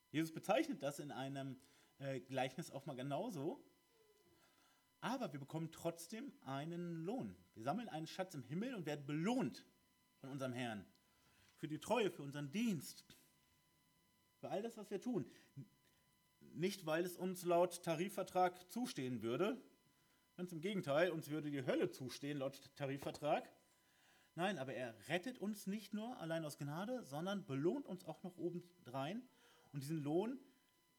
Jesus 0.10 0.34
bezeichnet 0.34 0.82
das 0.82 0.98
in 0.98 1.12
einem 1.12 1.56
äh, 2.00 2.20
Gleichnis 2.20 2.72
auch 2.72 2.88
mal 2.88 2.96
genauso. 2.96 3.64
Aber 5.02 5.32
wir 5.34 5.40
bekommen 5.40 5.72
trotzdem 5.72 6.34
einen 6.42 7.06
Lohn. 7.06 7.36
Wir 7.54 7.62
sammeln 7.62 7.90
einen 7.90 8.08
Schatz 8.08 8.34
im 8.34 8.42
Himmel 8.42 8.74
und 8.74 8.88
werden 8.88 9.06
belohnt 9.06 9.68
von 10.18 10.32
unserem 10.32 10.54
Herrn 10.54 10.84
für 11.58 11.68
die 11.68 11.80
Treue, 11.80 12.10
für 12.10 12.24
unseren 12.24 12.52
Dienst, 12.52 13.06
für 14.40 14.50
all 14.50 14.64
das, 14.64 14.78
was 14.78 14.90
wir 14.90 15.00
tun. 15.00 15.30
Nicht, 16.56 16.88
weil 16.88 17.06
es 17.06 17.18
uns 17.18 17.46
laut 17.46 17.84
Tarifvertrag 17.84 18.72
zustehen 18.72 19.22
würde, 19.22 19.62
ganz 20.38 20.52
im 20.52 20.62
Gegenteil, 20.62 21.12
uns 21.12 21.30
würde 21.30 21.52
die 21.52 21.68
Hölle 21.68 21.92
zustehen 21.92 22.40
laut 22.40 22.60
Tarifvertrag. 22.76 23.48
Nein, 24.36 24.58
aber 24.60 24.74
er 24.74 24.94
rettet 25.08 25.38
uns 25.38 25.66
nicht 25.66 25.94
nur 25.94 26.20
allein 26.20 26.44
aus 26.44 26.58
Gnade, 26.58 27.04
sondern 27.06 27.46
belohnt 27.46 27.86
uns 27.86 28.04
auch 28.04 28.22
noch 28.24 28.38
obendrein. 28.38 29.24
Und 29.72 29.82
diesen 29.82 30.04
Lohn 30.04 30.38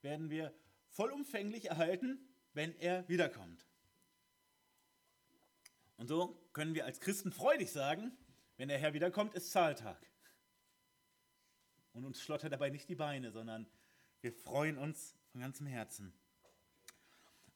werden 0.01 0.31
wir 0.31 0.55
vollumfänglich 0.88 1.66
erhalten, 1.66 2.18
wenn 2.55 2.75
er 2.79 3.07
wiederkommt. 3.09 3.66
Und 5.99 6.09
so 6.09 6.49
können 6.55 6.75
wir 6.75 6.87
als 6.87 7.01
Christen 7.01 7.31
freudig 7.31 7.70
sagen, 7.70 8.16
wenn 8.57 8.68
der 8.68 8.79
Herr 8.79 8.94
wiederkommt, 8.94 9.35
ist 9.35 9.51
Zahltag. 9.51 9.99
Und 11.92 12.05
uns 12.05 12.20
schlottert 12.20 12.53
dabei 12.53 12.70
nicht 12.70 12.88
die 12.88 12.94
Beine, 12.94 13.33
sondern 13.33 13.66
wir 14.22 14.33
freuen 14.33 14.79
uns 14.79 15.14
von 15.33 15.42
ganzem 15.42 15.66
Herzen. 15.66 16.14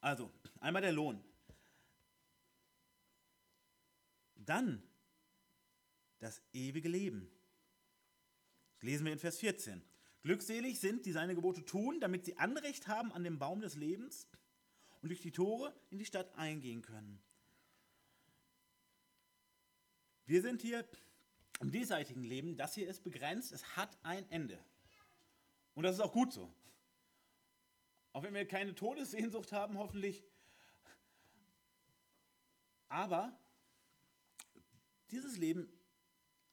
Also, 0.00 0.30
einmal 0.60 0.82
der 0.82 0.92
Lohn. 0.92 1.22
Dann 4.36 4.82
das 6.20 6.40
ewige 6.52 6.88
Leben. 6.88 7.30
Das 8.74 8.84
lesen 8.84 9.04
wir 9.04 9.12
in 9.12 9.18
Vers 9.18 9.38
14. 9.38 9.82
Glückselig 10.22 10.78
sind, 10.78 11.06
die 11.06 11.12
seine 11.12 11.34
Gebote 11.34 11.64
tun, 11.64 11.98
damit 12.00 12.26
sie 12.26 12.36
Anrecht 12.36 12.86
haben 12.86 13.12
an 13.12 13.24
dem 13.24 13.38
Baum 13.38 13.60
des 13.60 13.74
Lebens 13.74 14.28
und 15.00 15.08
durch 15.08 15.22
die 15.22 15.32
Tore 15.32 15.74
in 15.90 15.98
die 15.98 16.04
Stadt 16.04 16.34
eingehen 16.36 16.82
können. 16.82 17.20
Wir 20.26 20.42
sind 20.42 20.62
hier 20.62 20.86
im 21.60 21.72
diesseitigen 21.72 22.22
Leben, 22.22 22.56
das 22.56 22.74
hier 22.74 22.88
ist 22.88 23.02
begrenzt, 23.02 23.52
es 23.52 23.76
hat 23.76 23.98
ein 24.02 24.30
Ende. 24.30 24.62
Und 25.74 25.84
das 25.84 25.96
ist 25.96 26.00
auch 26.00 26.12
gut 26.12 26.32
so. 26.32 26.52
Auch 28.12 28.22
wenn 28.22 28.34
wir 28.34 28.46
keine 28.46 28.74
Todessehnsucht 28.74 29.52
haben, 29.52 29.78
hoffentlich. 29.78 30.22
Aber 32.88 33.38
dieses 35.10 35.36
Leben 35.36 35.70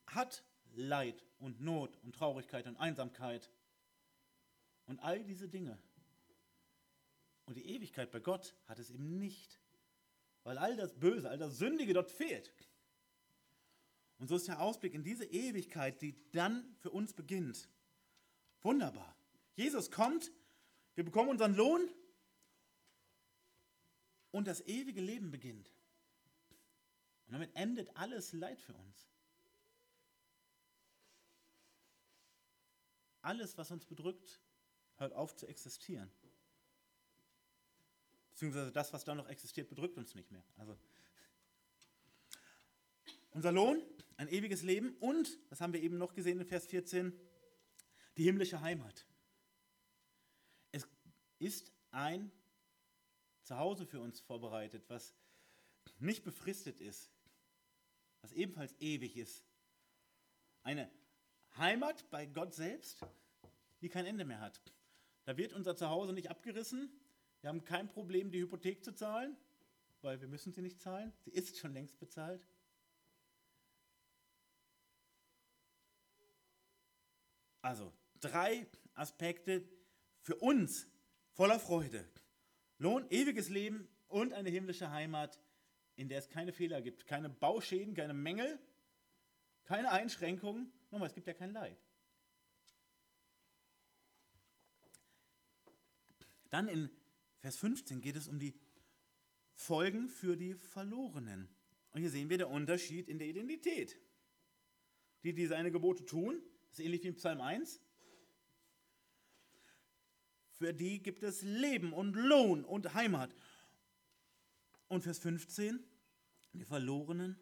hat 0.07 0.43
Leid 0.73 1.23
und 1.39 1.61
Not 1.61 1.97
und 2.03 2.15
Traurigkeit 2.15 2.67
und 2.67 2.77
Einsamkeit 2.77 3.49
und 4.85 4.99
all 4.99 5.23
diese 5.23 5.47
Dinge. 5.47 5.77
Und 7.45 7.55
die 7.55 7.65
Ewigkeit 7.65 8.11
bei 8.11 8.19
Gott 8.19 8.55
hat 8.65 8.79
es 8.79 8.89
eben 8.89 9.17
nicht, 9.17 9.59
weil 10.43 10.57
all 10.57 10.75
das 10.75 10.93
Böse, 10.99 11.29
all 11.29 11.37
das 11.37 11.57
Sündige 11.57 11.93
dort 11.93 12.11
fehlt. 12.11 12.53
Und 14.19 14.27
so 14.27 14.35
ist 14.35 14.47
der 14.47 14.61
Ausblick 14.61 14.93
in 14.93 15.03
diese 15.03 15.25
Ewigkeit, 15.25 16.01
die 16.01 16.15
dann 16.31 16.75
für 16.79 16.89
uns 16.89 17.13
beginnt. 17.13 17.69
Wunderbar. 18.61 19.15
Jesus 19.55 19.91
kommt, 19.91 20.31
wir 20.95 21.03
bekommen 21.03 21.29
unseren 21.29 21.55
Lohn 21.55 21.89
und 24.31 24.47
das 24.47 24.61
ewige 24.61 25.01
Leben 25.01 25.31
beginnt. 25.31 25.71
Und 27.27 27.33
damit 27.33 27.55
endet 27.55 27.95
alles 27.95 28.33
Leid 28.33 28.59
für 28.59 28.73
uns. 28.73 29.09
Alles, 33.21 33.57
was 33.57 33.71
uns 33.71 33.85
bedrückt, 33.85 34.39
hört 34.97 35.13
auf 35.13 35.35
zu 35.35 35.47
existieren. 35.47 36.11
Beziehungsweise 38.31 38.71
das, 38.71 38.93
was 38.93 39.03
da 39.03 39.15
noch 39.15 39.27
existiert, 39.29 39.67
bedrückt 39.69 39.97
uns 39.97 40.13
nicht 40.15 40.31
mehr. 40.31 40.43
Also 40.57 40.77
unser 43.31 43.51
Lohn, 43.51 43.81
ein 44.15 44.27
ewiges 44.27 44.63
Leben 44.63 44.95
und, 44.99 45.39
das 45.49 45.61
haben 45.61 45.73
wir 45.73 45.81
eben 45.81 45.97
noch 45.97 46.13
gesehen 46.13 46.39
in 46.39 46.45
Vers 46.45 46.65
14, 46.67 47.19
die 48.17 48.23
himmlische 48.23 48.61
Heimat. 48.61 49.05
Es 50.71 50.87
ist 51.39 51.71
ein 51.91 52.31
Zuhause 53.43 53.85
für 53.85 53.99
uns 53.99 54.19
vorbereitet, 54.19 54.83
was 54.87 55.13
nicht 55.99 56.23
befristet 56.23 56.81
ist, 56.81 57.11
was 58.21 58.31
ebenfalls 58.31 58.75
ewig 58.79 59.17
ist. 59.17 59.43
Eine 60.63 60.91
Heimat 61.57 62.09
bei 62.09 62.25
Gott 62.25 62.53
selbst, 62.53 63.05
die 63.81 63.89
kein 63.89 64.05
Ende 64.05 64.25
mehr 64.25 64.39
hat. 64.39 64.61
Da 65.25 65.37
wird 65.37 65.53
unser 65.53 65.75
Zuhause 65.75 66.13
nicht 66.13 66.29
abgerissen. 66.29 66.89
Wir 67.41 67.49
haben 67.49 67.63
kein 67.63 67.87
Problem, 67.87 68.31
die 68.31 68.39
Hypothek 68.39 68.83
zu 68.83 68.93
zahlen, 68.93 69.35
weil 70.01 70.21
wir 70.21 70.27
müssen 70.27 70.53
sie 70.53 70.61
nicht 70.61 70.81
zahlen. 70.81 71.13
Sie 71.19 71.31
ist 71.31 71.57
schon 71.57 71.73
längst 71.73 71.99
bezahlt. 71.99 72.45
Also 77.61 77.91
drei 78.21 78.65
Aspekte 78.93 79.67
für 80.21 80.35
uns 80.35 80.87
voller 81.33 81.59
Freude. 81.59 82.07
Lohn, 82.77 83.05
ewiges 83.09 83.49
Leben 83.49 83.87
und 84.07 84.33
eine 84.33 84.49
himmlische 84.49 84.91
Heimat, 84.91 85.39
in 85.95 86.09
der 86.09 86.19
es 86.19 86.29
keine 86.29 86.53
Fehler 86.53 86.81
gibt, 86.81 87.05
keine 87.05 87.29
Bauschäden, 87.29 87.93
keine 87.93 88.13
Mängel, 88.13 88.59
keine 89.65 89.91
Einschränkungen. 89.91 90.71
Nochmal, 90.91 91.07
es 91.07 91.15
gibt 91.15 91.27
ja 91.27 91.33
kein 91.33 91.51
Leid. 91.51 91.77
Dann 96.49 96.67
in 96.67 96.89
Vers 97.39 97.57
15 97.57 98.01
geht 98.01 98.15
es 98.15 98.27
um 98.27 98.39
die 98.39 98.53
Folgen 99.53 100.07
für 100.07 100.37
die 100.37 100.53
Verlorenen. 100.53 101.49
Und 101.91 102.01
hier 102.01 102.09
sehen 102.09 102.29
wir 102.29 102.37
den 102.37 102.47
Unterschied 102.47 103.09
in 103.09 103.19
der 103.19 103.27
Identität. 103.27 103.97
Die, 105.23 105.33
die 105.33 105.47
seine 105.47 105.71
Gebote 105.71 106.05
tun, 106.05 106.41
das 106.69 106.79
ist 106.79 106.85
ähnlich 106.85 107.03
wie 107.03 107.07
im 107.07 107.15
Psalm 107.15 107.41
1. 107.41 107.81
Für 110.51 110.73
die 110.73 111.01
gibt 111.01 111.23
es 111.23 111.41
Leben 111.41 111.93
und 111.93 112.15
Lohn 112.15 112.63
und 112.63 112.93
Heimat. 112.93 113.35
Und 114.87 115.03
Vers 115.03 115.19
15, 115.19 115.83
die 116.53 116.63
Verlorenen 116.63 117.37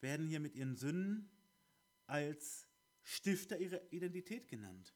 werden 0.00 0.26
hier 0.26 0.40
mit 0.40 0.54
ihren 0.54 0.76
Sünden 0.76 1.30
als 2.10 2.66
Stifter 3.02 3.58
ihrer 3.58 3.80
Identität 3.92 4.48
genannt. 4.48 4.94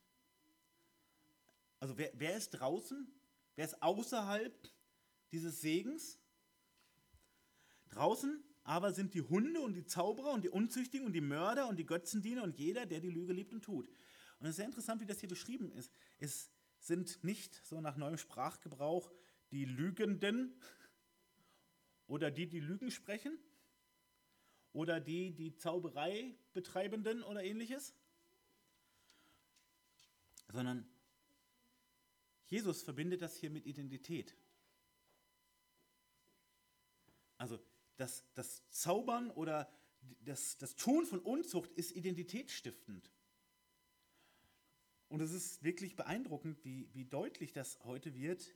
Also 1.80 1.96
wer, 1.96 2.10
wer 2.14 2.36
ist 2.36 2.50
draußen? 2.50 3.06
Wer 3.56 3.64
ist 3.64 3.82
außerhalb 3.82 4.70
dieses 5.32 5.60
Segens? 5.60 6.18
Draußen 7.90 8.42
aber 8.64 8.92
sind 8.92 9.12
die 9.12 9.20
Hunde 9.20 9.60
und 9.60 9.74
die 9.74 9.84
Zauberer 9.84 10.32
und 10.32 10.42
die 10.42 10.48
Unzüchtigen 10.48 11.06
und 11.06 11.12
die 11.12 11.20
Mörder 11.20 11.68
und 11.68 11.76
die 11.76 11.86
Götzendiener 11.86 12.42
und 12.42 12.58
jeder, 12.58 12.86
der 12.86 13.00
die 13.00 13.10
Lüge 13.10 13.32
liebt 13.34 13.52
und 13.52 13.62
tut. 13.62 13.88
Und 14.38 14.46
es 14.46 14.50
ist 14.50 14.56
sehr 14.56 14.64
interessant, 14.64 15.00
wie 15.02 15.06
das 15.06 15.20
hier 15.20 15.28
beschrieben 15.28 15.70
ist. 15.72 15.92
Es 16.18 16.50
sind 16.78 17.22
nicht 17.22 17.54
so 17.64 17.80
nach 17.80 17.96
neuem 17.96 18.16
Sprachgebrauch 18.16 19.12
die 19.50 19.66
Lügenden 19.66 20.58
oder 22.06 22.30
die, 22.30 22.48
die 22.48 22.60
Lügen 22.60 22.90
sprechen 22.90 23.38
oder 24.74 25.00
die, 25.00 25.34
die 25.34 25.56
Zauberei 25.56 26.36
betreibenden 26.52 27.22
oder 27.22 27.42
ähnliches, 27.42 27.94
sondern 30.52 30.86
Jesus 32.46 32.82
verbindet 32.82 33.22
das 33.22 33.36
hier 33.36 33.50
mit 33.50 33.66
Identität. 33.66 34.36
Also 37.38 37.58
das, 37.96 38.24
das 38.34 38.68
Zaubern 38.70 39.30
oder 39.30 39.70
das, 40.20 40.58
das 40.58 40.76
Tun 40.76 41.06
von 41.06 41.20
Unzucht 41.20 41.72
ist 41.72 41.92
identitätsstiftend. 41.92 43.10
Und 45.08 45.20
es 45.20 45.32
ist 45.32 45.62
wirklich 45.62 45.94
beeindruckend, 45.96 46.64
wie, 46.64 46.88
wie 46.92 47.04
deutlich 47.04 47.52
das 47.52 47.78
heute 47.84 48.14
wird 48.14 48.52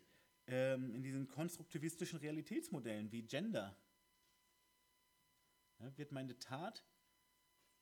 ähm, 0.46 0.92
in 0.94 1.02
diesen 1.02 1.28
konstruktivistischen 1.28 2.18
Realitätsmodellen 2.18 3.12
wie 3.12 3.22
Gender. 3.22 3.76
Ja, 5.78 5.96
wird 5.96 6.12
meine 6.12 6.38
Tat, 6.38 6.84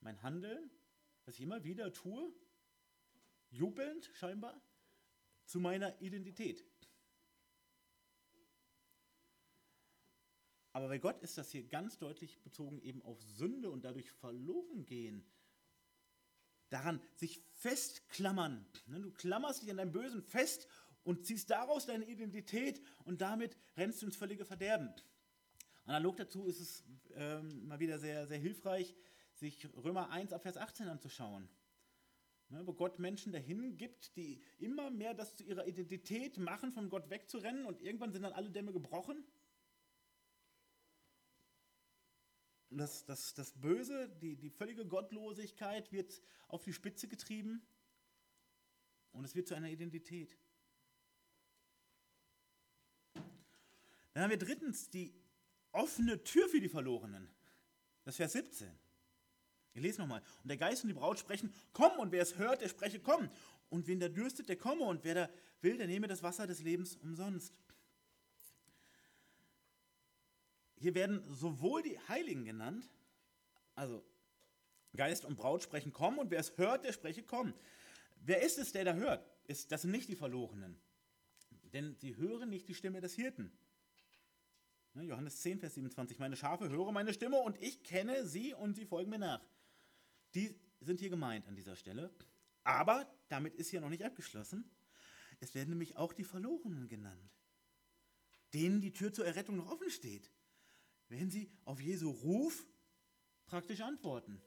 mein 0.00 0.22
Handeln, 0.22 0.70
was 1.24 1.34
ich 1.34 1.40
immer 1.40 1.64
wieder 1.64 1.92
tue, 1.92 2.32
jubelnd 3.50 4.10
scheinbar, 4.14 4.60
zu 5.46 5.60
meiner 5.60 6.00
Identität. 6.00 6.64
Aber 10.72 10.88
bei 10.88 10.98
Gott 10.98 11.22
ist 11.22 11.38
das 11.38 11.50
hier 11.50 11.66
ganz 11.66 11.96
deutlich 11.96 12.42
bezogen 12.42 12.82
eben 12.82 13.00
auf 13.00 13.22
Sünde 13.22 13.70
und 13.70 13.82
dadurch 13.82 14.10
verloren 14.10 14.84
gehen. 14.84 15.24
Daran 16.68 17.00
sich 17.14 17.40
festklammern. 17.54 18.66
Ne, 18.86 19.00
du 19.00 19.10
klammerst 19.10 19.62
dich 19.62 19.70
an 19.70 19.78
deinem 19.78 19.92
Bösen 19.92 20.22
fest 20.22 20.68
und 21.02 21.24
ziehst 21.24 21.48
daraus 21.48 21.86
deine 21.86 22.04
Identität 22.04 22.82
und 23.04 23.22
damit 23.22 23.56
rennst 23.76 24.02
du 24.02 24.06
ins 24.06 24.16
völlige 24.16 24.44
Verderben. 24.44 24.92
Analog 25.86 26.16
dazu 26.16 26.46
ist 26.46 26.60
es 26.60 26.84
ähm, 27.14 27.66
mal 27.66 27.80
wieder 27.80 27.98
sehr, 27.98 28.26
sehr 28.26 28.38
hilfreich, 28.38 28.94
sich 29.34 29.66
Römer 29.76 30.10
1 30.10 30.32
ab 30.32 30.42
Vers 30.42 30.56
18 30.56 30.88
anzuschauen. 30.88 31.48
Ne, 32.48 32.64
wo 32.64 32.74
Gott 32.74 33.00
Menschen 33.00 33.32
dahin 33.32 33.76
gibt, 33.76 34.14
die 34.16 34.40
immer 34.58 34.90
mehr 34.90 35.14
das 35.14 35.34
zu 35.34 35.42
ihrer 35.42 35.66
Identität 35.66 36.38
machen, 36.38 36.72
von 36.72 36.90
Gott 36.90 37.10
wegzurennen 37.10 37.66
und 37.66 37.80
irgendwann 37.80 38.12
sind 38.12 38.22
dann 38.22 38.32
alle 38.32 38.50
Dämme 38.50 38.72
gebrochen 38.72 39.24
das, 42.76 43.04
das, 43.04 43.34
das 43.34 43.52
Böse, 43.52 44.08
die, 44.20 44.36
die 44.36 44.50
völlige 44.50 44.86
Gottlosigkeit 44.86 45.92
wird 45.92 46.22
auf 46.48 46.64
die 46.64 46.72
Spitze 46.72 47.08
getrieben 47.08 47.66
und 49.12 49.24
es 49.24 49.34
wird 49.34 49.48
zu 49.48 49.54
einer 49.54 49.70
Identität. 49.70 50.36
Dann 54.12 54.22
haben 54.22 54.30
wir 54.30 54.38
drittens 54.38 54.88
die 54.90 55.14
offene 55.76 56.22
Tür 56.24 56.48
für 56.48 56.60
die 56.60 56.68
Verlorenen. 56.68 57.28
Das 58.04 58.14
ist 58.14 58.16
Vers 58.16 58.32
17. 58.32 58.68
Wir 59.72 59.82
lesen 59.82 60.00
nochmal. 60.00 60.22
Und 60.42 60.48
der 60.48 60.56
Geist 60.56 60.84
und 60.84 60.88
die 60.88 60.94
Braut 60.94 61.18
sprechen, 61.18 61.52
komm, 61.72 61.98
und 61.98 62.10
wer 62.12 62.22
es 62.22 62.38
hört, 62.38 62.62
der 62.62 62.68
spreche, 62.68 62.98
komm. 62.98 63.30
Und 63.68 63.86
wen 63.86 64.00
da 64.00 64.08
dürstet, 64.08 64.48
der 64.48 64.56
komme, 64.56 64.84
und 64.84 65.04
wer 65.04 65.14
da 65.14 65.30
will, 65.60 65.76
der 65.76 65.86
nehme 65.86 66.06
das 66.06 66.22
Wasser 66.22 66.46
des 66.46 66.62
Lebens 66.62 66.96
umsonst. 66.96 67.52
Hier 70.78 70.94
werden 70.94 71.22
sowohl 71.34 71.82
die 71.82 71.98
Heiligen 72.08 72.44
genannt, 72.44 72.88
also 73.74 74.04
Geist 74.94 75.24
und 75.24 75.36
Braut 75.36 75.62
sprechen 75.62 75.92
komm 75.92 76.18
und 76.18 76.30
wer 76.30 76.40
es 76.40 76.56
hört, 76.56 76.84
der 76.84 76.92
spreche 76.92 77.22
komm. 77.22 77.52
Wer 78.16 78.42
ist 78.42 78.58
es, 78.58 78.72
der 78.72 78.84
da 78.84 78.94
hört? 78.94 79.26
Das 79.46 79.82
sind 79.82 79.90
nicht 79.90 80.08
die 80.08 80.16
Verlorenen. 80.16 80.80
Denn 81.72 81.96
sie 81.96 82.16
hören 82.16 82.48
nicht 82.48 82.68
die 82.68 82.74
Stimme 82.74 83.00
des 83.00 83.14
Hirten. 83.14 83.52
Ne, 84.96 85.04
Johannes 85.04 85.40
10, 85.40 85.60
Vers 85.60 85.74
27. 85.74 86.18
Meine 86.18 86.36
Schafe 86.36 86.68
hören 86.68 86.92
meine 86.92 87.12
Stimme 87.12 87.38
und 87.38 87.60
ich 87.62 87.84
kenne 87.84 88.26
sie 88.26 88.54
und 88.54 88.74
sie 88.74 88.86
folgen 88.86 89.10
mir 89.10 89.18
nach. 89.18 89.46
Die 90.34 90.58
sind 90.80 91.00
hier 91.00 91.10
gemeint 91.10 91.46
an 91.46 91.54
dieser 91.54 91.76
Stelle. 91.76 92.12
Aber 92.64 93.08
damit 93.28 93.54
ist 93.54 93.70
hier 93.70 93.80
noch 93.80 93.90
nicht 93.90 94.04
abgeschlossen. 94.04 94.68
Es 95.38 95.54
werden 95.54 95.70
nämlich 95.70 95.96
auch 95.96 96.12
die 96.12 96.24
Verlorenen 96.24 96.88
genannt, 96.88 97.30
denen 98.54 98.80
die 98.80 98.92
Tür 98.92 99.12
zur 99.12 99.26
Errettung 99.26 99.56
noch 99.56 99.70
offen 99.70 99.90
steht 99.90 100.30
wenn 101.08 101.30
sie 101.30 101.50
auf 101.64 101.80
Jesu 101.80 102.10
Ruf 102.10 102.66
praktisch 103.46 103.80
antworten. 103.80 104.42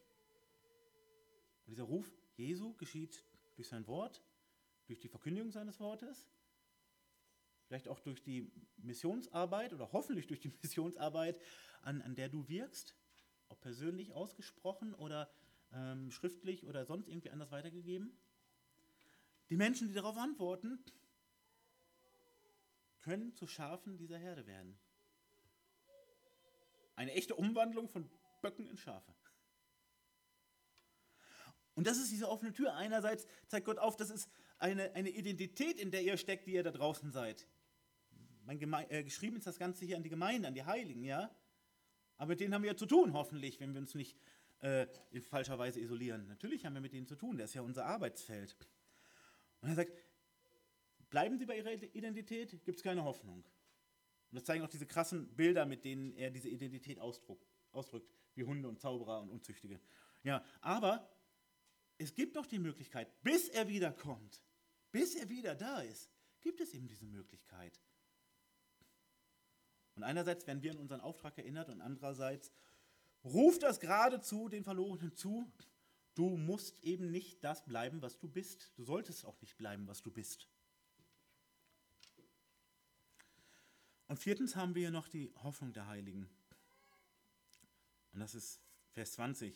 Und 1.66 1.72
dieser 1.72 1.84
Ruf 1.84 2.12
Jesu 2.36 2.74
geschieht 2.76 3.24
durch 3.56 3.68
sein 3.68 3.88
Wort, 3.88 4.24
durch 4.88 5.00
die 5.00 5.08
Verkündigung 5.08 5.52
seines 5.52 5.80
Wortes, 5.80 6.28
vielleicht 7.70 7.88
auch 7.88 8.00
durch 8.00 8.24
die 8.24 8.52
Missionsarbeit 8.78 9.74
oder 9.74 9.92
hoffentlich 9.94 10.26
durch 10.26 10.40
die 10.40 10.52
Missionsarbeit, 10.64 11.40
an, 11.84 12.02
an 12.02 12.16
der 12.16 12.28
du 12.28 12.50
wirkst, 12.50 12.96
ob 13.48 13.62
persönlich 13.62 14.12
ausgesprochen 14.14 14.94
oder 14.96 15.30
ähm, 15.72 16.12
schriftlich 16.12 16.66
oder 16.66 16.86
sonst 16.86 17.08
irgendwie 17.08 17.30
anders 17.30 17.52
weitergegeben. 17.52 18.18
Die 19.50 19.56
Menschen, 19.56 19.88
die 19.88 19.94
darauf 19.94 20.18
antworten, 20.18 20.84
können 23.02 23.34
zu 23.36 23.48
Schafen 23.48 23.98
dieser 23.98 24.18
Herde 24.18 24.48
werden. 24.48 24.78
Eine 26.96 27.14
echte 27.14 27.36
Umwandlung 27.36 27.88
von 27.88 28.10
Böcken 28.42 28.66
in 28.66 28.78
Schafe. 28.78 29.14
Und 31.76 31.88
das 31.88 31.98
ist 31.98 32.12
diese 32.12 32.30
offene 32.30 32.52
Tür. 32.52 32.74
Einerseits 32.76 33.28
zeigt 33.48 33.68
Gott 33.68 33.78
auf, 33.78 33.96
das 33.96 34.10
ist 34.10 34.30
eine, 34.58 34.92
eine 34.96 35.10
Identität, 35.10 35.80
in 35.80 35.92
der 35.92 36.02
ihr 36.02 36.18
steckt, 36.18 36.48
die 36.48 36.54
ihr 36.54 36.64
da 36.64 36.72
draußen 36.72 37.12
seid. 37.12 37.48
Äh, 38.50 39.04
geschrieben 39.04 39.38
ist 39.38 39.46
das 39.46 39.60
Ganze 39.60 39.86
hier 39.86 39.96
an 39.96 40.04
die 40.04 40.10
Gemeinde, 40.10 40.48
an 40.48 40.56
die 40.56 40.64
Heiligen, 40.64 41.04
ja? 41.04 41.30
Aber 42.18 42.30
mit 42.30 42.40
denen 42.40 42.54
haben 42.54 42.64
wir 42.64 42.72
ja 42.72 42.76
zu 42.76 42.88
tun, 42.88 43.14
hoffentlich, 43.14 43.60
wenn 43.60 43.74
wir 43.74 43.80
uns 43.80 43.94
nicht 43.94 44.18
äh, 44.62 44.88
in 45.12 45.22
falscher 45.22 45.58
Weise 45.58 45.80
isolieren. 45.80 46.28
Natürlich 46.28 46.66
haben 46.66 46.74
wir 46.74 46.82
mit 46.82 46.94
denen 46.94 47.08
zu 47.08 47.16
tun, 47.16 47.38
das 47.38 47.52
ist 47.52 47.54
ja 47.54 47.62
unser 47.62 47.86
Arbeitsfeld. 47.86 48.58
Und 49.62 49.70
er 49.70 49.76
sagt, 49.76 49.94
bleiben 51.10 51.38
Sie 51.38 51.46
bei 51.46 51.58
Ihrer 51.58 51.72
Identität, 51.72 52.64
gibt 52.66 52.78
es 52.78 52.84
keine 52.84 53.04
Hoffnung. 53.04 53.44
Und 54.32 54.36
das 54.36 54.44
zeigen 54.44 54.64
auch 54.64 54.70
diese 54.70 54.86
krassen 54.86 55.28
Bilder, 55.36 55.66
mit 55.66 55.86
denen 55.86 56.14
er 56.14 56.30
diese 56.30 56.50
Identität 56.50 57.00
ausdruckt, 57.00 57.48
ausdrückt, 57.72 58.12
wie 58.36 58.44
Hunde 58.44 58.68
und 58.68 58.80
Zauberer 58.80 59.22
und 59.22 59.30
Unzüchtige. 59.30 59.80
Ja, 60.24 60.44
aber 60.62 61.10
es 61.98 62.14
gibt 62.14 62.36
noch 62.36 62.46
die 62.46 62.60
Möglichkeit, 62.60 63.22
bis 63.24 63.50
er 63.50 63.68
wiederkommt, 63.68 64.42
bis 64.92 65.16
er 65.16 65.30
wieder 65.30 65.56
da 65.56 65.82
ist, 65.82 66.10
gibt 66.42 66.62
es 66.62 66.74
eben 66.74 66.88
diese 66.88 67.06
Möglichkeit. 67.06 67.80
Und 70.00 70.04
einerseits 70.04 70.48
werden 70.48 70.64
wir 70.64 70.72
an 70.72 70.78
unseren 70.78 71.02
Auftrag 71.02 71.38
erinnert 71.38 71.68
und 71.68 71.82
andererseits 71.82 72.54
ruft 73.26 73.64
das 73.64 73.82
geradezu 73.82 74.48
den 74.48 74.64
Verlorenen 74.64 75.14
zu, 75.14 75.52
du 76.16 76.38
musst 76.38 76.82
eben 76.86 77.12
nicht 77.12 77.44
das 77.44 77.66
bleiben, 77.66 78.02
was 78.02 78.18
du 78.18 78.30
bist. 78.30 78.72
Du 78.78 78.86
solltest 78.86 79.26
auch 79.26 79.42
nicht 79.42 79.58
bleiben, 79.58 79.88
was 79.88 80.02
du 80.02 80.10
bist. 80.10 80.48
Und 84.08 84.20
viertens 84.20 84.56
haben 84.56 84.74
wir 84.74 84.90
noch 84.90 85.10
die 85.10 85.34
Hoffnung 85.44 85.74
der 85.74 85.88
Heiligen. 85.88 86.30
Und 88.14 88.22
das 88.22 88.36
ist 88.36 88.62
Vers 88.92 89.12
20. 89.12 89.54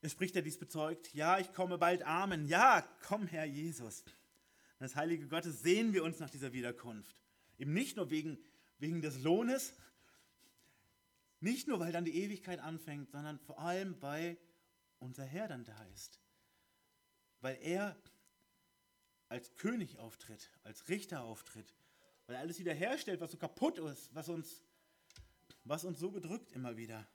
Es 0.00 0.12
spricht 0.12 0.36
er 0.36 0.42
dies 0.42 0.58
bezeugt, 0.58 1.12
ja, 1.12 1.40
ich 1.40 1.52
komme 1.52 1.76
bald, 1.76 2.04
Amen. 2.04 2.46
Ja, 2.46 2.88
komm, 3.02 3.26
Herr 3.26 3.46
Jesus. 3.46 4.04
Das 4.78 4.94
Heilige 4.94 5.26
Gottes 5.26 5.62
sehen 5.62 5.92
wir 5.92 6.04
uns 6.04 6.20
nach 6.20 6.30
dieser 6.30 6.52
Wiederkunft. 6.52 7.20
Eben 7.58 7.72
nicht 7.72 7.96
nur 7.96 8.10
wegen, 8.10 8.38
wegen 8.78 9.02
des 9.02 9.22
Lohnes, 9.22 9.74
nicht 11.40 11.68
nur, 11.68 11.80
weil 11.80 11.92
dann 11.92 12.04
die 12.04 12.16
Ewigkeit 12.16 12.60
anfängt, 12.60 13.10
sondern 13.10 13.38
vor 13.38 13.58
allem, 13.58 14.00
weil 14.02 14.38
unser 14.98 15.24
Herr 15.24 15.48
dann 15.48 15.64
da 15.64 15.84
ist. 15.94 16.20
Weil 17.40 17.58
er 17.62 17.96
als 19.28 19.54
König 19.56 19.98
auftritt, 19.98 20.50
als 20.62 20.88
Richter 20.88 21.22
auftritt 21.22 21.74
weil 22.26 22.36
er 22.36 22.40
alles 22.40 22.58
wiederherstellt, 22.58 23.20
was 23.20 23.30
so 23.30 23.38
kaputt 23.38 23.78
ist, 23.78 24.14
was 24.14 24.28
uns, 24.28 24.62
was 25.64 25.84
uns 25.84 25.98
so 25.98 26.10
bedrückt 26.10 26.52
immer 26.52 26.76
wieder. 26.76 27.06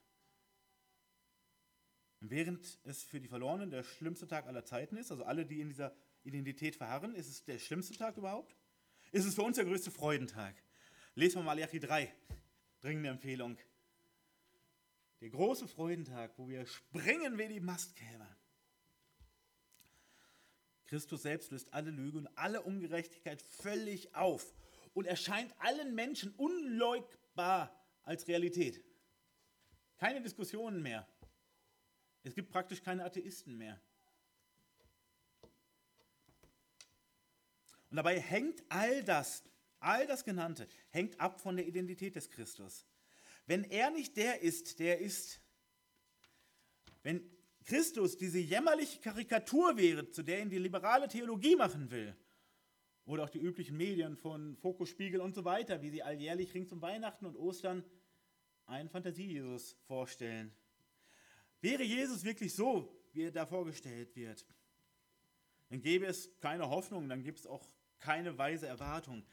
Während 2.21 2.79
es 2.83 3.03
für 3.03 3.19
die 3.19 3.27
Verlorenen 3.27 3.71
der 3.71 3.83
schlimmste 3.83 4.27
Tag 4.27 4.45
aller 4.45 4.63
Zeiten 4.63 4.95
ist, 4.97 5.11
also 5.11 5.23
alle, 5.23 5.45
die 5.45 5.59
in 5.59 5.69
dieser 5.69 5.93
Identität 6.23 6.75
verharren, 6.75 7.15
ist 7.15 7.27
es 7.27 7.43
der 7.43 7.59
schlimmste 7.59 7.97
Tag 7.97 8.15
überhaupt? 8.17 8.55
Ist 9.11 9.25
es 9.25 9.35
für 9.35 9.41
uns 9.41 9.55
der 9.55 9.65
größte 9.65 9.91
Freudentag? 9.91 10.55
Lesen 11.13 11.39
wir 11.39 11.43
mal 11.43 11.55
Malachi 11.55 11.79
3, 11.79 12.13
dringende 12.79 13.09
Empfehlung. 13.09 13.57
Der 15.19 15.29
große 15.29 15.67
Freudentag, 15.67 16.31
wo 16.37 16.47
wir 16.47 16.65
springen 16.65 17.37
wie 17.37 17.47
die 17.49 17.59
Mastkäfer. 17.59 18.37
Christus 20.85 21.21
selbst 21.21 21.51
löst 21.51 21.73
alle 21.73 21.91
Lüge 21.91 22.17
und 22.17 22.27
alle 22.37 22.61
Ungerechtigkeit 22.61 23.41
völlig 23.41 24.15
auf 24.15 24.53
und 24.93 25.05
erscheint 25.05 25.53
allen 25.59 25.95
Menschen 25.95 26.33
unleugbar 26.35 27.73
als 28.03 28.27
Realität. 28.27 28.83
Keine 29.97 30.21
Diskussionen 30.21 30.81
mehr. 30.81 31.07
Es 32.23 32.35
gibt 32.35 32.51
praktisch 32.51 32.81
keine 32.81 33.03
Atheisten 33.03 33.57
mehr. 33.57 33.79
Und 37.89 37.97
dabei 37.97 38.19
hängt 38.19 38.63
all 38.69 39.03
das, 39.03 39.43
all 39.81 40.07
das 40.07 40.23
Genannte, 40.23 40.67
hängt 40.89 41.19
ab 41.19 41.41
von 41.41 41.57
der 41.57 41.67
Identität 41.67 42.15
des 42.15 42.29
Christus. 42.29 42.85
Wenn 43.47 43.63
er 43.65 43.91
nicht 43.91 44.15
der 44.15 44.41
ist, 44.41 44.79
der 44.79 44.99
ist, 44.99 45.41
wenn 47.03 47.29
Christus 47.65 48.17
diese 48.17 48.39
jämmerliche 48.39 48.99
Karikatur 48.99 49.77
wäre, 49.77 50.09
zu 50.09 50.23
der 50.23 50.41
ihn 50.41 50.49
die 50.49 50.57
liberale 50.59 51.07
Theologie 51.07 51.55
machen 51.55 51.89
will, 51.91 52.15
Oder 53.05 53.23
auch 53.23 53.29
die 53.29 53.39
üblichen 53.39 53.77
Medien 53.77 54.15
von 54.15 54.55
Fokus, 54.57 54.89
Spiegel 54.89 55.21
und 55.21 55.33
so 55.33 55.43
weiter, 55.43 55.81
wie 55.81 55.89
sie 55.89 56.03
alljährlich 56.03 56.53
rings 56.53 56.71
um 56.71 56.81
Weihnachten 56.81 57.25
und 57.25 57.35
Ostern 57.35 57.83
einen 58.67 58.89
Fantasie-Jesus 58.89 59.75
vorstellen. 59.87 60.53
Wäre 61.61 61.83
Jesus 61.83 62.23
wirklich 62.23 62.53
so, 62.53 63.03
wie 63.13 63.23
er 63.23 63.31
da 63.31 63.45
vorgestellt 63.45 64.15
wird, 64.15 64.45
dann 65.69 65.81
gäbe 65.81 66.05
es 66.05 66.29
keine 66.39 66.69
Hoffnung, 66.69 67.09
dann 67.09 67.23
gibt 67.23 67.39
es 67.39 67.47
auch 67.47 67.67
keine 67.99 68.37
weise 68.37 68.67
Erwartung. 68.67 69.25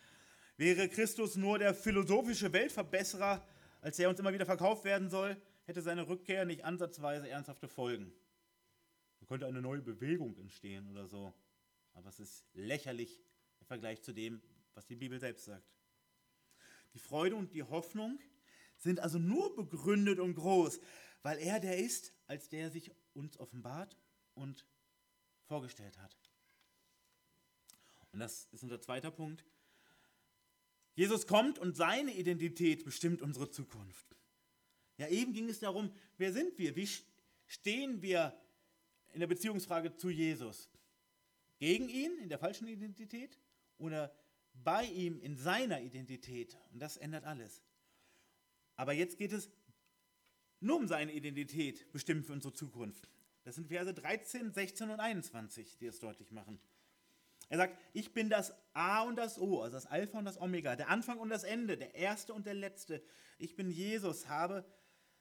Wäre 0.59 0.89
Christus 0.89 1.37
nur 1.37 1.61
der 1.61 1.73
philosophische 1.73 2.53
Weltverbesserer, 2.53 3.47
als 3.81 3.97
er 4.01 4.11
uns 4.11 4.19
immer 4.19 4.33
wieder 4.33 4.45
verkauft 4.45 4.85
werden 4.85 5.09
soll, 5.09 5.41
hätte 5.67 5.83
seine 5.83 6.09
Rückkehr 6.09 6.45
nicht 6.45 6.65
ansatzweise 6.65 7.29
ernsthafte 7.29 7.69
Folgen. 7.69 8.13
Da 9.21 9.27
könnte 9.27 9.47
eine 9.47 9.63
neue 9.63 9.83
Bewegung 9.83 10.37
entstehen 10.37 10.91
oder 10.91 11.07
so. 11.07 11.33
Aber 11.95 12.09
es 12.09 12.19
ist 12.19 12.45
lächerlich 12.55 13.23
im 13.61 13.67
Vergleich 13.67 14.03
zu 14.03 14.13
dem, 14.13 14.43
was 14.75 14.85
die 14.85 14.97
Bibel 14.97 15.21
selbst 15.21 15.45
sagt. 15.45 15.77
Die 16.93 16.99
Freude 16.99 17.37
und 17.37 17.55
die 17.55 17.63
Hoffnung 17.63 18.19
sind 18.79 18.99
also 18.99 19.21
nur 19.21 19.55
begründet 19.55 20.19
und 20.19 20.35
groß, 20.35 20.81
weil 21.23 21.39
er 21.39 21.61
der 21.61 21.79
ist, 21.79 22.13
als 22.27 22.49
der 22.49 22.73
sich 22.73 22.91
uns 23.15 23.39
offenbart 23.39 23.97
und 24.35 24.67
vorgestellt 25.45 25.99
hat. 25.99 26.17
Und 28.11 28.19
das 28.19 28.49
ist 28.51 28.65
unser 28.65 28.81
zweiter 28.81 29.13
Punkt. 29.13 29.45
Jesus 30.99 31.29
kommt 31.29 31.61
und 31.61 31.77
seine 31.77 32.13
Identität 32.13 32.85
bestimmt 32.85 33.23
unsere 33.23 33.49
Zukunft. 33.49 34.17
Ja, 34.97 35.07
eben 35.07 35.33
ging 35.33 35.49
es 35.49 35.61
darum, 35.61 35.93
wer 36.17 36.33
sind 36.33 36.59
wir? 36.59 36.75
Wie 36.75 36.89
stehen 37.47 38.03
wir 38.03 38.37
in 39.13 39.21
der 39.21 39.29
Beziehungsfrage 39.29 39.95
zu 39.95 40.11
Jesus? 40.11 40.69
Gegen 41.61 41.89
ihn 41.89 42.19
in 42.19 42.29
der 42.29 42.41
falschen 42.41 42.67
Identität 42.67 43.39
oder 43.79 44.13
bei 44.55 44.87
ihm 44.87 45.21
in 45.21 45.37
seiner 45.37 45.81
Identität? 45.81 46.59
Und 46.73 46.81
das 46.81 46.97
ändert 46.97 47.23
alles. 47.23 47.63
Aber 48.75 48.93
jetzt 48.93 49.19
geht 49.19 49.31
es 49.31 49.49
nur 50.59 50.79
um 50.79 50.89
seine 50.89 51.13
Identität, 51.13 51.93
bestimmt 51.93 52.27
für 52.27 52.33
unsere 52.33 52.55
Zukunft. 52.55 53.09
Das 53.45 53.55
sind 53.55 53.69
Verse 53.69 53.95
13, 53.95 54.51
16 54.51 54.91
und 54.91 54.99
21, 54.99 55.77
die 55.79 55.87
es 55.87 56.01
deutlich 56.01 56.33
machen. 56.33 56.59
Er 57.49 57.59
sagt, 57.59 57.79
ich 57.95 58.13
bin 58.13 58.29
das 58.29 58.53
A 58.75 59.03
und 59.03 59.17
das 59.17 59.39
O, 59.39 59.63
also 59.63 59.77
das 59.77 59.87
Alpha 59.87 60.19
und 60.19 60.27
das 60.27 60.41
Omega, 60.41 60.77
der 60.77 60.91
Anfang 60.91 61.19
und 61.19 61.31
das 61.31 61.45
Ende, 61.45 61.79
der 61.79 61.95
Erste 61.95 62.35
und 62.35 62.47
der 62.47 62.55
Letzte. 62.55 63.03
Ich 63.39 63.57
bin 63.57 63.71
Jesus, 63.71 64.29
habe, 64.29 64.65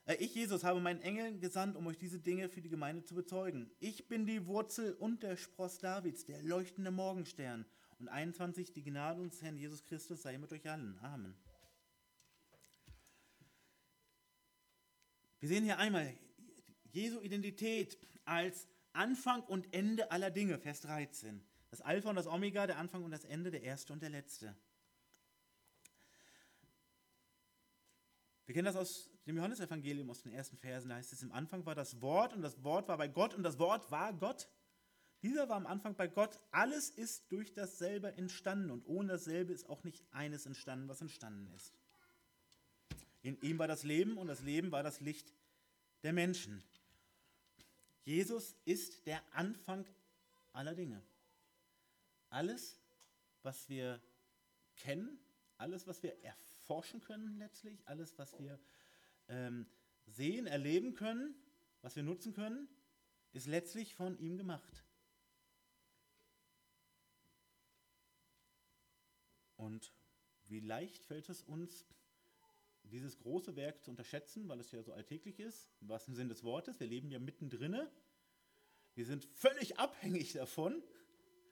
äh, 0.06 0.16
ich 0.16 0.36
Jesus 0.36 0.64
habe 0.64 0.82
meinen 0.82 1.02
Engeln 1.02 1.40
gesandt, 1.40 1.78
um 1.78 1.88
euch 1.88 1.98
diese 1.98 2.20
Dinge 2.20 2.50
für 2.50 2.62
die 2.62 2.70
Gemeinde 2.70 3.04
zu 3.04 3.16
bezeugen. 3.16 3.72
Ich 3.80 4.10
bin 4.10 4.26
die 4.26 4.46
Wurzel 4.46 4.94
und 4.94 5.24
der 5.24 5.38
Spross 5.38 5.80
Davids, 5.80 6.26
der 6.26 6.42
leuchtende 6.44 6.92
Morgenstern. 6.92 7.66
Und 8.00 8.10
21, 8.10 8.74
die 8.74 8.84
Gnade 8.84 9.22
unseres 9.22 9.42
Herrn 9.42 9.58
Jesus 9.58 9.84
Christus 9.84 10.22
sei 10.22 10.38
mit 10.38 10.52
euch 10.52 10.70
allen. 10.70 11.00
Amen. 11.02 11.34
Wir 15.40 15.50
sehen 15.50 15.64
hier 15.64 15.78
einmal 15.78 16.14
Jesu 16.92 17.22
Identität 17.22 17.98
als 18.26 18.68
Anfang 18.92 19.44
und 19.44 19.74
Ende 19.74 20.12
aller 20.12 20.30
Dinge, 20.30 20.60
Vers 20.60 20.82
13. 20.82 21.47
Das 21.70 21.82
Alpha 21.82 22.10
und 22.10 22.16
das 22.16 22.28
Omega, 22.28 22.68
der 22.68 22.78
Anfang 22.78 23.04
und 23.04 23.12
das 23.12 23.26
Ende, 23.26 23.52
der 23.52 23.64
Erste 23.64 23.94
und 23.94 24.02
der 24.02 24.10
Letzte. 24.10 24.56
Wir 28.46 28.54
kennen 28.54 28.66
das 28.66 28.78
aus 28.78 29.10
dem 29.26 29.36
Johannesevangelium, 29.36 30.10
aus 30.10 30.22
den 30.22 30.32
ersten 30.32 30.58
Versen. 30.58 30.90
Da 30.90 30.96
heißt 30.96 31.12
es, 31.12 31.22
im 31.22 31.34
Anfang 31.34 31.66
war 31.66 31.76
das 31.76 32.02
Wort 32.02 32.34
und 32.34 32.42
das 32.42 32.64
Wort 32.64 32.88
war 32.88 32.98
bei 32.98 33.10
Gott 33.10 33.34
und 33.34 33.44
das 33.44 33.60
Wort 33.60 33.92
war 33.92 34.14
Gott. 34.14 34.48
Dieser 35.22 35.50
war 35.50 35.58
am 35.58 35.66
Anfang 35.66 35.96
bei 35.96 36.08
Gott. 36.08 36.40
Alles 36.52 36.90
ist 36.90 37.30
durch 37.30 37.54
dasselbe 37.54 38.16
entstanden 38.16 38.72
und 38.72 38.88
ohne 38.88 39.10
dasselbe 39.10 39.52
ist 39.52 39.68
auch 39.68 39.84
nicht 39.84 40.02
eines 40.12 40.46
entstanden, 40.46 40.88
was 40.88 41.02
entstanden 41.02 41.52
ist. 41.56 41.74
In 43.22 43.38
ihm 43.42 43.60
war 43.60 43.68
das 43.68 43.84
Leben 43.84 44.18
und 44.18 44.28
das 44.28 44.42
Leben 44.42 44.72
war 44.72 44.84
das 44.84 45.02
Licht 45.02 45.34
der 46.04 46.14
Menschen. 46.14 46.64
Jesus 48.06 48.56
ist 48.64 49.06
der 49.06 49.22
Anfang 49.34 49.86
aller 50.54 50.74
Dinge. 50.74 51.02
Alles, 52.38 52.80
was 53.42 53.68
wir 53.68 54.00
kennen, 54.76 55.20
alles, 55.58 55.88
was 55.88 56.04
wir 56.04 56.24
erforschen 56.24 57.02
können 57.02 57.40
letztlich, 57.40 57.82
alles, 57.88 58.16
was 58.20 58.38
wir 58.38 58.60
ähm, 59.28 59.66
sehen, 60.06 60.46
erleben 60.46 60.94
können, 60.94 61.34
was 61.82 61.96
wir 61.96 62.04
nutzen 62.04 62.34
können, 62.34 62.70
ist 63.32 63.48
letztlich 63.48 63.96
von 63.96 64.20
ihm 64.20 64.38
gemacht. 64.38 64.84
Und 69.56 69.92
wie 70.44 70.60
leicht 70.60 71.06
fällt 71.06 71.30
es 71.30 71.42
uns, 71.42 71.88
dieses 72.84 73.18
große 73.18 73.56
Werk 73.56 73.84
zu 73.84 73.90
unterschätzen, 73.90 74.48
weil 74.48 74.60
es 74.60 74.70
ja 74.72 74.84
so 74.84 74.94
alltäglich 74.94 75.40
ist, 75.40 75.72
im 75.82 75.90
wahrsten 75.90 76.14
Sinne 76.14 76.30
des 76.30 76.44
Wortes. 76.44 76.80
Wir 76.80 76.86
leben 76.86 77.10
ja 77.10 77.18
mittendrin. 77.18 77.88
Wir 78.94 79.06
sind 79.08 79.26
völlig 79.26 79.80
abhängig 79.80 80.34
davon. 80.34 80.84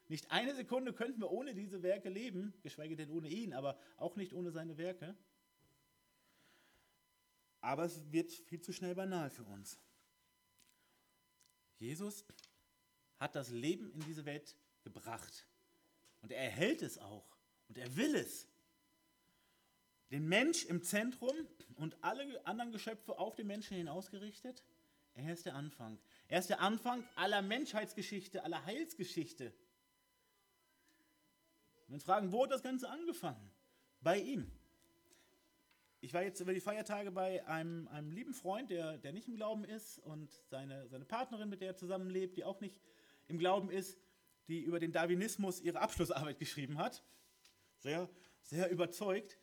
Nicht 0.08 0.30
eine 0.30 0.54
Sekunde 0.54 0.92
könnten 0.92 1.20
wir 1.20 1.30
ohne 1.30 1.54
diese 1.54 1.82
Werke 1.82 2.08
leben, 2.08 2.54
geschweige 2.62 2.96
denn 2.96 3.10
ohne 3.10 3.28
ihn, 3.28 3.52
aber 3.52 3.78
auch 3.96 4.16
nicht 4.16 4.32
ohne 4.32 4.52
seine 4.52 4.76
Werke. 4.78 5.16
Aber 7.60 7.84
es 7.84 8.12
wird 8.12 8.32
viel 8.32 8.60
zu 8.60 8.72
schnell 8.72 8.94
banal 8.94 9.30
für 9.30 9.42
uns. 9.44 9.78
Jesus 11.78 12.24
hat 13.18 13.34
das 13.34 13.50
Leben 13.50 13.90
in 13.90 14.00
diese 14.00 14.24
Welt 14.24 14.56
gebracht. 14.84 15.46
Und 16.22 16.30
er 16.30 16.42
erhält 16.42 16.82
es 16.82 16.98
auch. 16.98 17.36
Und 17.68 17.78
er 17.78 17.96
will 17.96 18.14
es. 18.14 18.46
Den 20.10 20.28
Mensch 20.28 20.64
im 20.66 20.82
Zentrum 20.82 21.34
und 21.74 22.02
alle 22.04 22.46
anderen 22.46 22.70
Geschöpfe 22.70 23.18
auf 23.18 23.34
den 23.34 23.48
Menschen 23.48 23.76
hin 23.76 23.88
ausgerichtet. 23.88 24.62
Er 25.14 25.32
ist 25.32 25.46
der 25.46 25.54
Anfang. 25.54 25.98
Er 26.28 26.38
ist 26.38 26.50
der 26.50 26.60
Anfang 26.60 27.04
aller 27.16 27.42
Menschheitsgeschichte, 27.42 28.44
aller 28.44 28.64
Heilsgeschichte. 28.64 29.52
Und 31.88 31.94
wir 31.94 32.00
fragen, 32.00 32.32
wo 32.32 32.44
hat 32.44 32.50
das 32.50 32.62
Ganze 32.62 32.88
angefangen? 32.88 33.50
Bei 34.00 34.18
ihm. 34.18 34.50
Ich 36.00 36.12
war 36.12 36.22
jetzt 36.22 36.40
über 36.40 36.52
die 36.52 36.60
Feiertage 36.60 37.10
bei 37.10 37.46
einem, 37.46 37.88
einem 37.88 38.10
lieben 38.10 38.34
Freund, 38.34 38.70
der, 38.70 38.98
der 38.98 39.12
nicht 39.12 39.28
im 39.28 39.36
Glauben 39.36 39.64
ist, 39.64 39.98
und 40.00 40.30
seine, 40.50 40.88
seine 40.88 41.04
Partnerin, 41.04 41.48
mit 41.48 41.60
der 41.60 41.68
er 41.68 41.76
zusammenlebt, 41.76 42.36
die 42.36 42.44
auch 42.44 42.60
nicht 42.60 42.80
im 43.28 43.38
Glauben 43.38 43.70
ist, 43.70 43.98
die 44.48 44.60
über 44.60 44.78
den 44.78 44.92
Darwinismus 44.92 45.60
ihre 45.60 45.80
Abschlussarbeit 45.80 46.38
geschrieben 46.38 46.78
hat. 46.78 47.02
Sehr, 47.78 48.08
sehr 48.42 48.70
überzeugt. 48.70 49.38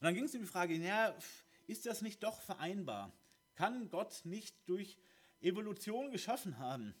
Und 0.00 0.04
dann 0.04 0.14
ging 0.14 0.24
es 0.24 0.34
um 0.34 0.40
die 0.40 0.46
Frage, 0.46 0.74
ja, 0.74 1.14
ist 1.66 1.84
das 1.86 2.00
nicht 2.00 2.22
doch 2.22 2.40
vereinbar? 2.40 3.12
Kann 3.54 3.90
Gott 3.90 4.22
nicht 4.24 4.56
durch 4.66 4.96
Evolution 5.40 6.10
geschaffen 6.10 6.58
haben? 6.58 6.94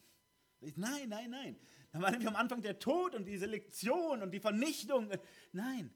Nein, 0.60 1.08
nein, 1.08 1.30
nein. 1.30 1.56
Da 1.92 2.00
war 2.00 2.10
nämlich 2.10 2.28
am 2.28 2.36
Anfang 2.36 2.62
der 2.62 2.78
Tod 2.78 3.14
und 3.14 3.24
die 3.24 3.36
Selektion 3.36 4.22
und 4.22 4.30
die 4.30 4.40
Vernichtung. 4.40 5.10
Nein, 5.52 5.92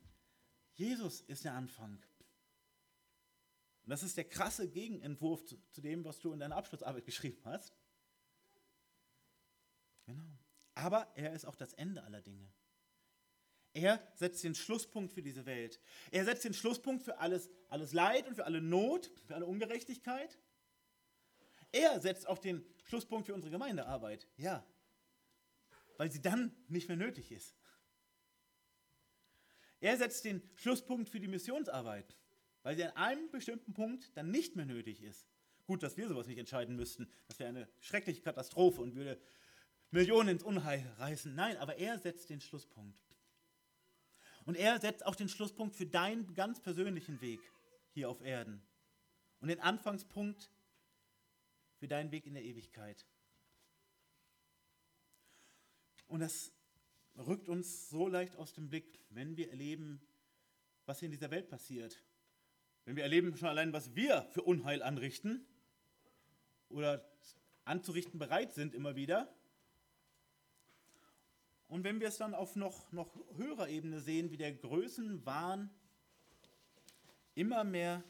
Jesus 0.75 1.21
ist 1.23 1.45
der 1.45 1.55
Anfang. 1.55 2.03
Und 3.85 3.91
das 3.91 4.03
ist 4.03 4.17
der 4.17 4.25
krasse 4.25 4.69
Gegenentwurf 4.69 5.45
zu, 5.45 5.57
zu 5.71 5.81
dem, 5.81 6.05
was 6.05 6.19
du 6.19 6.33
in 6.33 6.41
deiner 6.41 6.57
Abschlussarbeit 6.57 7.05
geschrieben 7.05 7.43
hast. 7.45 7.77
Genau. 10.07 10.39
Aber 10.75 11.13
er 11.15 11.33
ist 11.33 11.45
auch 11.45 11.55
das 11.55 11.75
Ende 11.75 12.03
aller 12.03 12.23
Dinge. 12.23 12.53
Er 13.73 14.01
setzt 14.15 14.43
den 14.45 14.55
Schlusspunkt 14.55 15.13
für 15.13 15.23
diese 15.23 15.47
Welt. 15.47 15.81
Er 16.11 16.25
setzt 16.25 16.45
den 16.45 16.55
Schlusspunkt 16.55 17.03
für 17.03 17.19
alles, 17.19 17.51
alles 17.69 17.93
Leid 17.93 18.27
und 18.27 18.37
für 18.37 18.45
alle 18.45 18.61
Not, 18.61 19.11
für 19.27 19.35
alle 19.35 19.47
Ungerechtigkeit. 19.47 20.39
Er 21.73 22.01
setzt 22.01 22.29
auch 22.29 22.39
den 22.39 22.65
Schlusspunkt 22.85 23.27
für 23.27 23.35
unsere 23.35 23.51
Gemeindearbeit. 23.51 24.29
Ja. 24.37 24.65
Weil 25.97 26.11
sie 26.11 26.21
dann 26.21 26.55
nicht 26.69 26.89
mehr 26.89 26.97
nötig 26.97 27.31
ist. 27.31 27.57
Er 29.81 29.97
setzt 29.97 30.25
den 30.25 30.43
Schlusspunkt 30.57 31.11
für 31.11 31.21
die 31.21 31.29
Missionsarbeit, 31.29 32.17
weil 32.63 32.77
sie 32.77 32.85
an 32.85 32.97
einem 32.97 33.31
bestimmten 33.31 33.75
Punkt 33.75 34.17
dann 34.17 34.31
nicht 34.31 34.57
mehr 34.57 34.65
nötig 34.65 35.03
ist. 35.03 35.29
Gut, 35.67 35.83
dass 35.83 35.97
wir 35.97 36.09
sowas 36.09 36.27
nicht 36.27 36.39
entscheiden 36.39 36.77
müssten. 36.77 37.11
Das 37.29 37.39
wäre 37.39 37.51
eine 37.51 37.69
schreckliche 37.81 38.23
Katastrophe 38.23 38.81
und 38.81 38.95
würde 38.95 39.21
Millionen 39.91 40.31
ins 40.31 40.43
Unheil 40.43 40.85
reißen. 40.99 41.35
Nein, 41.35 41.57
aber 41.59 41.77
er 41.77 41.99
setzt 41.99 42.31
den 42.31 42.41
Schlusspunkt. 42.41 42.99
Und 44.45 44.57
er 44.57 44.79
setzt 44.81 45.07
auch 45.07 45.15
den 45.15 45.29
Schlusspunkt 45.29 45.77
für 45.77 45.87
deinen 45.87 46.35
ganz 46.35 46.61
persönlichen 46.61 47.21
Weg 47.21 47.41
hier 47.93 48.11
auf 48.11 48.21
Erden. 48.21 48.63
Und 49.41 49.49
den 49.49 49.61
Anfangspunkt 49.61 50.51
für 51.77 51.89
deinen 51.89 52.11
Weg 52.11 52.27
in 52.27 52.35
der 52.35 52.45
Ewigkeit. 52.45 53.07
Und 56.15 56.21
das 56.21 56.53
rückt 57.27 57.49
uns 57.49 57.91
so 57.91 58.07
leicht 58.07 58.37
aus 58.37 58.53
dem 58.53 58.69
Blick, 58.69 59.01
wenn 59.11 59.37
wir 59.37 59.51
erleben, 59.51 60.01
was 60.87 61.01
hier 61.01 61.07
in 61.07 61.11
dieser 61.11 61.33
Welt 61.33 61.49
passiert. 61.49 62.01
Wenn 62.85 62.95
wir 62.95 63.03
erleben 63.03 63.37
schon 63.37 63.49
allein, 63.49 63.73
was 63.73 63.97
wir 63.97 64.23
für 64.31 64.43
Unheil 64.43 64.81
anrichten 64.85 65.45
oder 66.69 67.05
anzurichten 67.65 68.21
bereit 68.21 68.55
sind 68.55 68.77
immer 68.77 68.95
wieder. 68.95 69.35
Und 71.67 71.83
wenn 71.83 71.99
wir 71.99 72.07
es 72.07 72.19
dann 72.19 72.33
auf 72.33 72.55
noch, 72.55 72.93
noch 72.93 73.13
höherer 73.37 73.69
Ebene 73.69 74.01
sehen, 74.01 74.31
wie 74.31 74.37
der 74.37 74.53
Größenwahn 74.53 75.69
immer 77.35 77.65
mehr 77.65 78.05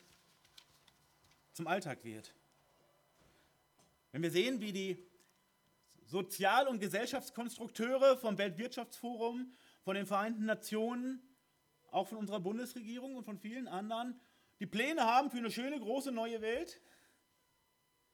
zum 1.54 1.66
Alltag 1.66 2.04
wird. 2.04 2.34
Wenn 4.12 4.20
wir 4.20 4.30
sehen, 4.30 4.60
wie 4.60 4.74
die 4.74 5.13
Sozial- 6.14 6.68
und 6.68 6.78
Gesellschaftskonstrukteure 6.78 8.16
vom 8.16 8.38
Weltwirtschaftsforum, 8.38 9.52
von 9.82 9.96
den 9.96 10.06
Vereinten 10.06 10.44
Nationen, 10.44 11.20
auch 11.90 12.06
von 12.06 12.18
unserer 12.18 12.38
Bundesregierung 12.38 13.16
und 13.16 13.24
von 13.24 13.36
vielen 13.36 13.66
anderen, 13.66 14.20
die 14.60 14.66
Pläne 14.66 15.02
haben 15.02 15.32
für 15.32 15.38
eine 15.38 15.50
schöne, 15.50 15.80
große 15.80 16.12
neue 16.12 16.40
Welt, 16.40 16.80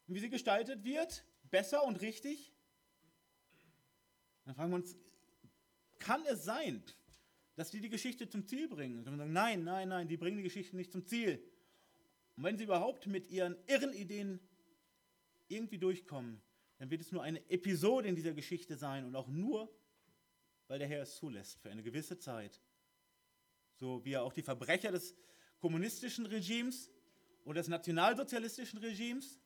und 0.06 0.14
wie 0.14 0.20
sie 0.20 0.30
gestaltet 0.30 0.82
wird, 0.82 1.26
besser 1.50 1.84
und 1.84 2.00
richtig, 2.00 2.54
dann 4.46 4.54
fragen 4.54 4.70
wir 4.70 4.76
uns, 4.76 4.96
kann 5.98 6.24
es 6.24 6.42
sein, 6.42 6.82
dass 7.54 7.70
die 7.70 7.82
die 7.82 7.90
Geschichte 7.90 8.30
zum 8.30 8.46
Ziel 8.46 8.66
bringen? 8.66 9.00
Und 9.00 9.10
wir 9.10 9.18
sagen, 9.18 9.34
nein, 9.34 9.62
nein, 9.62 9.90
nein, 9.90 10.08
die 10.08 10.16
bringen 10.16 10.38
die 10.38 10.42
Geschichte 10.42 10.74
nicht 10.74 10.90
zum 10.90 11.04
Ziel. 11.04 11.38
Und 12.38 12.44
wenn 12.44 12.56
sie 12.56 12.64
überhaupt 12.64 13.06
mit 13.06 13.28
ihren 13.28 13.58
irren 13.66 13.92
Ideen 13.92 14.40
irgendwie 15.48 15.76
durchkommen, 15.76 16.40
dann 16.80 16.88
wird 16.88 17.02
es 17.02 17.12
nur 17.12 17.22
eine 17.22 17.46
Episode 17.50 18.08
in 18.08 18.16
dieser 18.16 18.32
Geschichte 18.32 18.74
sein 18.74 19.04
und 19.04 19.14
auch 19.14 19.28
nur, 19.28 19.70
weil 20.66 20.78
der 20.78 20.88
Herr 20.88 21.02
es 21.02 21.14
zulässt 21.16 21.60
für 21.60 21.70
eine 21.70 21.82
gewisse 21.82 22.16
Zeit. 22.16 22.58
So 23.74 24.02
wie 24.06 24.14
er 24.14 24.22
auch 24.22 24.32
die 24.32 24.42
Verbrecher 24.42 24.90
des 24.90 25.14
kommunistischen 25.58 26.24
Regimes 26.24 26.90
oder 27.44 27.60
des 27.60 27.68
nationalsozialistischen 27.68 28.78
Regimes 28.78 29.38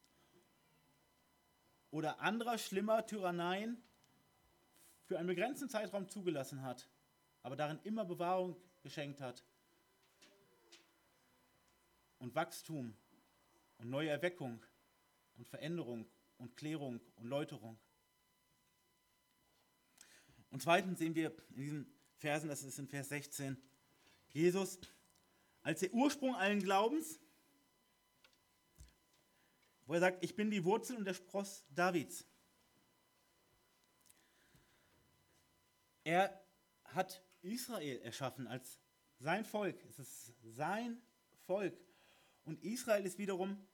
oder 1.91 2.21
anderer 2.21 2.57
schlimmer 2.57 3.05
Tyranneien 3.05 3.83
für 5.03 5.19
einen 5.19 5.27
begrenzten 5.27 5.69
Zeitraum 5.69 6.09
zugelassen 6.09 6.63
hat, 6.63 6.89
aber 7.43 7.57
darin 7.57 7.81
immer 7.83 8.05
Bewahrung 8.05 8.57
geschenkt 8.85 9.21
hat 9.21 9.45
und 12.19 12.33
Wachstum 12.37 12.97
und 13.79 13.91
neue 13.91 14.11
Erweckung 14.11 14.65
und 15.37 15.49
Veränderung 15.49 16.07
und 16.39 16.57
Klärung 16.57 17.01
und 17.17 17.27
Läuterung. 17.27 17.79
Und 20.51 20.63
zweitens 20.63 20.99
sehen 20.99 21.15
wir 21.15 21.35
in 21.51 21.57
diesen 21.57 21.95
Versen, 22.17 22.49
das 22.49 22.63
ist 22.63 22.79
in 22.79 22.87
Vers 22.87 23.09
16, 23.09 23.57
Jesus 24.29 24.79
als 25.63 25.81
der 25.81 25.93
Ursprung 25.95 26.35
allen 26.37 26.63
Glaubens, 26.63 27.19
wo 29.87 29.95
er 29.95 30.01
sagt, 30.01 30.23
ich 30.23 30.37
bin 30.37 30.51
die 30.51 30.65
Wurzel 30.65 30.97
und 30.97 31.05
der 31.05 31.15
Spross 31.15 31.65
Davids. 31.71 32.27
Er 36.05 36.45
hat 36.85 37.23
Israel 37.43 38.01
erschaffen 38.03 38.47
als 38.47 38.79
sein 39.19 39.45
Volk. 39.45 39.83
Es 39.87 39.99
ist 39.99 40.35
sein 40.43 41.01
Volk. 41.47 41.77
Und 42.45 42.63
Israel 42.63 43.05
ist 43.07 43.19
wiederum 43.19 43.67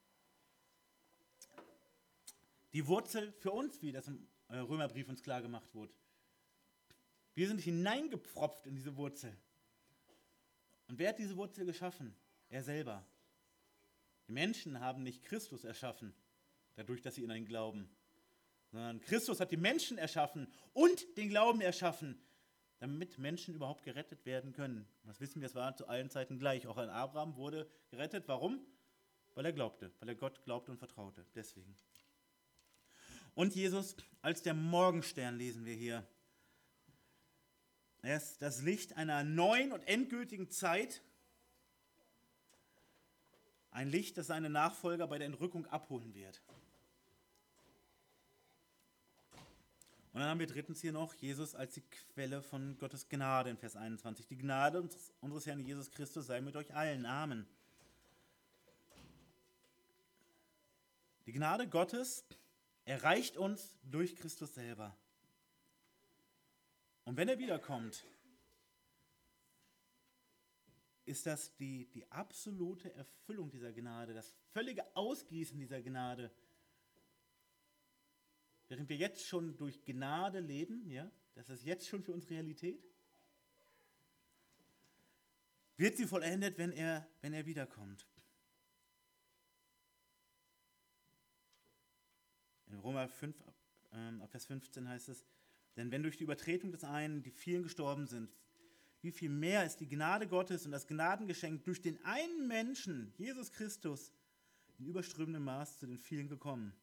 die 2.73 2.87
Wurzel 2.87 3.33
für 3.33 3.53
uns, 3.53 3.81
wie 3.83 3.93
das 3.93 4.09
im 4.09 4.27
äh, 4.49 4.59
Römerbrief 4.59 5.09
uns 5.09 5.23
klar 5.23 5.43
gemacht 5.43 5.75
wurde. 5.75 5.93
Wir 7.35 7.49
sind 7.49 7.61
hineingepfropft 7.61 8.67
in 8.67 8.75
diese 8.75 8.97
Wurzel. 8.97 9.37
Und 10.89 10.99
wer 10.99 11.11
hat 11.11 11.19
diese 11.19 11.37
Wurzel 11.37 11.65
geschaffen? 11.65 12.15
Er 12.49 12.63
selber. 12.63 13.07
Die 14.27 14.33
Menschen 14.33 14.81
haben 14.81 15.03
nicht 15.03 15.23
Christus 15.25 15.65
erschaffen, 15.65 16.13
dadurch, 16.75 17.01
dass 17.01 17.15
sie 17.15 17.23
in 17.23 17.31
ihn 17.31 17.47
glauben, 17.47 17.89
sondern 18.71 19.01
Christus 19.01 19.41
hat 19.41 19.51
die 19.51 19.57
Menschen 19.57 19.99
erschaffen 19.99 20.47
und 20.73 21.17
den 21.17 21.29
Glauben 21.29 21.61
erschaffen, 21.61 22.21
damit 22.79 23.19
Menschen 23.19 23.55
überhaupt 23.55 23.83
gerettet 23.85 24.25
werden 24.25 24.53
können. 24.53 24.89
Das 25.05 25.21
wissen 25.21 25.41
wir, 25.41 25.47
es 25.47 25.55
war 25.55 25.77
zu 25.77 25.87
allen 25.89 26.11
Zeiten 26.11 26.39
gleich. 26.39 26.67
Auch 26.67 26.79
ein 26.79 26.89
Abraham 26.89 27.37
wurde 27.37 27.69
gerettet. 27.91 28.25
Warum? 28.27 28.61
Weil 29.35 29.45
er 29.45 29.53
glaubte, 29.53 29.93
weil 29.99 30.09
er 30.09 30.15
Gott 30.15 30.43
glaubte 30.45 30.71
und 30.71 30.79
vertraute. 30.79 31.27
Deswegen. 31.35 31.75
Und 33.35 33.55
Jesus 33.55 33.97
als 34.23 34.43
der 34.43 34.55
Morgenstern 34.55 35.37
lesen 35.37 35.65
wir 35.65 35.75
hier. 35.75 36.07
Er 38.03 38.17
ist 38.17 38.41
das 38.41 38.63
Licht 38.63 38.97
einer 38.97 39.25
neuen 39.25 39.73
und 39.73 39.87
endgültigen 39.87 40.51
Zeit. 40.51 41.03
Ein 43.71 43.89
Licht, 43.89 44.19
das 44.19 44.27
seine 44.27 44.51
Nachfolger 44.51 45.07
bei 45.07 45.19
der 45.19 45.27
Entrückung 45.27 45.67
abholen 45.67 46.15
wird. 46.15 46.43
Und 50.13 50.21
dann 50.21 50.29
haben 50.29 50.41
wir 50.41 50.49
drittens 50.49 50.81
hier 50.81 50.93
noch 50.93 51.15
Jesus 51.15 51.55
als 51.55 51.75
die 51.75 51.83
Quelle 52.15 52.43
von 52.43 52.77
Gottes 52.79 53.09
Gnade 53.09 53.49
in 53.49 53.57
Vers 53.57 53.77
21. 53.77 54.27
Die 54.27 54.37
Gnade 54.37 54.89
unseres 55.21 55.47
Herrn 55.47 55.61
Jesus 55.61 55.91
Christus 55.93 56.27
sei 56.27 56.41
mit 56.41 56.57
euch 56.57 56.75
allen. 56.75 57.07
Amen. 57.07 57.47
Die 61.27 61.33
Gnade 61.33 61.69
Gottes 61.69 62.25
erreicht 62.85 63.37
uns 63.37 63.77
durch 63.83 64.17
Christus 64.17 64.55
selber. 64.55 64.97
Und 67.05 67.17
wenn 67.17 67.29
er 67.29 67.39
wiederkommt, 67.39 68.05
ist 71.05 71.27
das 71.27 71.55
die, 71.57 71.87
die 71.91 72.11
absolute 72.11 72.93
Erfüllung 72.95 73.51
dieser 73.51 73.73
Gnade, 73.73 74.15
das 74.15 74.35
völlige 74.53 74.85
Ausgießen 74.95 75.59
dieser 75.59 75.83
Gnade 75.83 76.31
Während 78.71 78.89
wir 78.89 78.97
jetzt 78.97 79.27
schon 79.27 79.57
durch 79.57 79.85
Gnade 79.85 80.39
leben, 80.39 80.89
ja, 80.89 81.11
das 81.35 81.49
ist 81.49 81.65
jetzt 81.65 81.89
schon 81.89 82.05
für 82.05 82.13
uns 82.13 82.31
Realität, 82.31 82.81
wird 85.77 85.97
sie 85.97 86.07
vollendet, 86.07 86.57
wenn 86.57 86.71
er, 86.71 87.05
wenn 87.21 87.33
er 87.33 87.47
wiederkommt. 87.47 88.07
In 92.71 92.79
Römer 92.79 93.09
5, 93.09 93.37
äh, 93.93 94.27
Vers 94.29 94.47
15 94.47 94.89
heißt 94.89 95.09
es, 95.09 95.25
denn 95.77 95.91
wenn 95.91 96.03
durch 96.03 96.17
die 96.17 96.25
Übertretung 96.25 96.73
des 96.73 96.85
einen 96.85 97.23
die 97.23 97.31
vielen 97.31 97.63
gestorben 97.63 98.07
sind, 98.07 98.31
wie 99.03 99.13
viel 99.13 99.31
mehr 99.31 99.65
ist 99.65 99.79
die 99.79 99.89
Gnade 99.89 100.29
Gottes 100.29 100.67
und 100.67 100.73
das 100.73 100.87
Gnadengeschenk 100.87 101.65
durch 101.65 101.81
den 101.81 102.03
einen 102.05 102.47
Menschen, 102.47 103.13
Jesus 103.17 103.51
Christus, 103.51 104.13
in 104.79 104.87
überströmendem 104.87 105.45
Maß 105.45 105.79
zu 105.79 105.87
den 105.87 105.99
vielen 105.99 106.29
gekommen. 106.29 106.75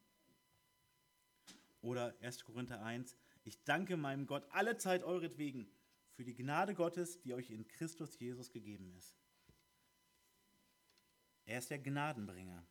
Oder 1.80 2.14
1. 2.20 2.44
Korinther 2.44 2.82
1, 2.82 3.16
ich 3.44 3.62
danke 3.64 3.96
meinem 3.96 4.26
Gott 4.26 4.46
alle 4.50 4.76
Zeit 4.78 5.04
euretwegen 5.04 5.70
für 6.12 6.24
die 6.24 6.34
Gnade 6.34 6.74
Gottes, 6.74 7.20
die 7.20 7.34
euch 7.34 7.50
in 7.50 7.66
Christus 7.68 8.18
Jesus 8.18 8.50
gegeben 8.50 8.92
ist. 8.96 9.16
Er 11.44 11.58
ist 11.58 11.70
der 11.70 11.78
Gnadenbringer. 11.78 12.66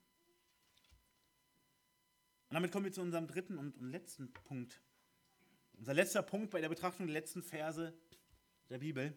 Und 2.57 2.63
damit 2.63 2.71
kommen 2.71 2.85
wir 2.85 2.91
zu 2.91 3.01
unserem 3.01 3.27
dritten 3.27 3.59
und 3.59 3.79
letzten 3.79 4.33
Punkt. 4.33 4.81
Unser 5.73 5.93
letzter 5.93 6.23
Punkt 6.23 6.49
bei 6.49 6.59
der 6.59 6.69
Betrachtung 6.69 7.05
der 7.05 7.13
letzten 7.13 7.43
Verse 7.43 7.93
der 8.71 8.79
Bibel. 8.79 9.15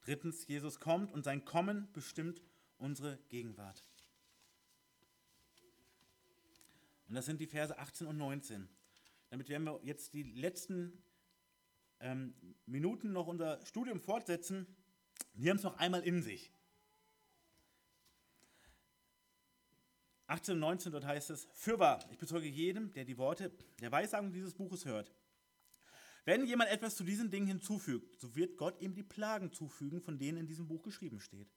Drittens, 0.00 0.48
Jesus 0.48 0.80
kommt 0.80 1.12
und 1.12 1.22
sein 1.22 1.44
Kommen 1.44 1.86
bestimmt 1.92 2.42
unsere 2.78 3.20
Gegenwart. 3.28 3.84
Und 7.06 7.14
das 7.14 7.24
sind 7.24 7.40
die 7.40 7.46
Verse 7.46 7.78
18 7.78 8.08
und 8.08 8.16
19. 8.16 8.68
Damit 9.30 9.48
werden 9.48 9.62
wir 9.62 9.78
jetzt 9.84 10.12
die 10.14 10.24
letzten 10.24 11.04
ähm, 12.00 12.34
Minuten 12.66 13.12
noch 13.12 13.28
unser 13.28 13.64
Studium 13.64 14.00
fortsetzen. 14.00 14.66
Die 15.34 15.48
haben 15.48 15.58
es 15.58 15.62
noch 15.62 15.78
einmal 15.78 16.02
in 16.02 16.20
sich. 16.20 16.50
18 20.28 20.54
und 20.54 20.60
19, 20.60 20.92
dort 20.92 21.04
heißt 21.04 21.30
es, 21.30 21.48
Fürwahr, 21.54 22.04
ich 22.10 22.18
bezeuge 22.18 22.48
jedem, 22.48 22.92
der 22.92 23.04
die 23.04 23.18
Worte 23.18 23.52
der 23.80 23.92
Weissagung 23.92 24.32
dieses 24.32 24.54
Buches 24.54 24.84
hört. 24.84 25.12
Wenn 26.24 26.44
jemand 26.44 26.70
etwas 26.70 26.96
zu 26.96 27.04
diesen 27.04 27.30
Dingen 27.30 27.46
hinzufügt, 27.46 28.20
so 28.20 28.34
wird 28.34 28.56
Gott 28.56 28.80
ihm 28.80 28.94
die 28.94 29.04
Plagen 29.04 29.52
zufügen, 29.52 30.00
von 30.00 30.18
denen 30.18 30.38
in 30.38 30.46
diesem 30.48 30.66
Buch 30.66 30.82
geschrieben 30.82 31.20
steht. 31.20 31.52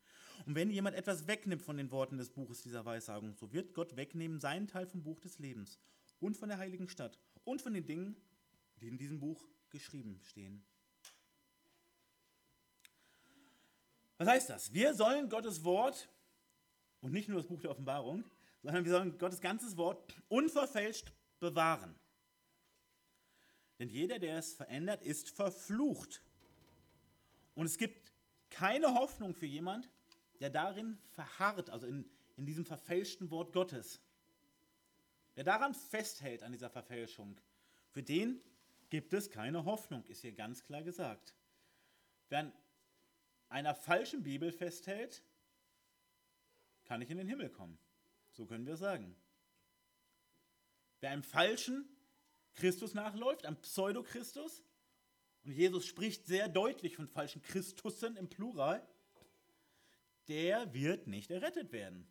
Und 0.45 0.53
wenn 0.53 0.69
jemand 0.69 0.95
etwas 0.95 1.25
wegnimmt 1.25 1.63
von 1.63 1.77
den 1.77 1.89
Worten 1.89 2.19
des 2.19 2.29
Buches 2.29 2.61
dieser 2.61 2.85
Weissagung, 2.85 3.35
so 3.35 3.51
wird 3.51 3.73
Gott 3.73 3.95
wegnehmen 3.95 4.39
seinen 4.39 4.67
Teil 4.67 4.85
vom 4.85 5.01
Buch 5.01 5.19
des 5.19 5.39
Lebens 5.39 5.79
und 6.19 6.37
von 6.37 6.49
der 6.49 6.59
heiligen 6.59 6.87
Stadt 6.87 7.19
und 7.43 7.63
von 7.63 7.73
den 7.73 7.87
Dingen, 7.87 8.15
die 8.79 8.87
in 8.87 8.99
diesem 8.99 9.19
Buch 9.19 9.43
geschrieben 9.71 10.21
stehen. 10.23 10.63
Was 14.19 14.27
heißt 14.27 14.49
das? 14.49 14.73
Wir 14.73 14.93
sollen 14.93 15.29
Gottes 15.29 15.63
Wort 15.63 16.09
und 17.01 17.11
nicht 17.11 17.27
nur 17.27 17.39
das 17.39 17.47
Buch 17.47 17.61
der 17.61 17.71
Offenbarung, 17.71 18.23
sondern 18.61 18.85
wir 18.85 18.91
sollen 18.91 19.17
Gottes 19.17 19.41
ganzes 19.41 19.77
Wort 19.77 20.13
unverfälscht 20.27 21.11
bewahren. 21.39 21.95
Denn 23.79 23.89
jeder, 23.89 24.19
der 24.19 24.37
es 24.37 24.53
verändert, 24.53 25.01
ist 25.01 25.29
verflucht. 25.29 26.21
Und 27.55 27.65
es 27.65 27.77
gibt 27.77 28.11
keine 28.49 28.93
Hoffnung 28.93 29.33
für 29.33 29.45
jemand, 29.45 29.89
der 30.39 30.49
darin 30.49 30.97
verharrt, 31.09 31.69
also 31.69 31.87
in, 31.87 32.09
in 32.35 32.45
diesem 32.45 32.65
verfälschten 32.65 33.31
Wort 33.31 33.53
Gottes, 33.53 34.01
wer 35.35 35.43
daran 35.43 35.73
festhält, 35.73 36.43
an 36.43 36.51
dieser 36.51 36.69
Verfälschung, 36.69 37.39
für 37.91 38.03
den 38.03 38.41
gibt 38.89 39.13
es 39.13 39.29
keine 39.29 39.65
Hoffnung, 39.65 40.03
ist 40.05 40.21
hier 40.21 40.33
ganz 40.33 40.63
klar 40.63 40.83
gesagt. 40.83 41.35
Wer 42.29 42.39
an 42.39 42.53
einer 43.49 43.75
falschen 43.75 44.23
Bibel 44.23 44.51
festhält, 44.51 45.23
kann 46.85 46.99
nicht 46.99 47.11
in 47.11 47.17
den 47.17 47.27
Himmel 47.27 47.49
kommen. 47.49 47.77
So 48.31 48.45
können 48.45 48.65
wir 48.65 48.77
sagen. 48.77 49.15
Wer 51.01 51.11
einem 51.11 51.23
falschen 51.23 51.87
Christus 52.55 52.93
nachläuft, 52.93 53.45
einem 53.45 53.61
Pseudo-Christus, 53.61 54.63
und 55.45 55.51
Jesus 55.51 55.85
spricht 55.85 56.27
sehr 56.27 56.49
deutlich 56.49 56.95
von 56.95 57.07
falschen 57.07 57.41
Christussen 57.41 58.17
im 58.17 58.27
Plural, 58.27 58.85
der 60.27 60.73
wird 60.73 61.07
nicht 61.07 61.31
errettet 61.31 61.71
werden. 61.71 62.07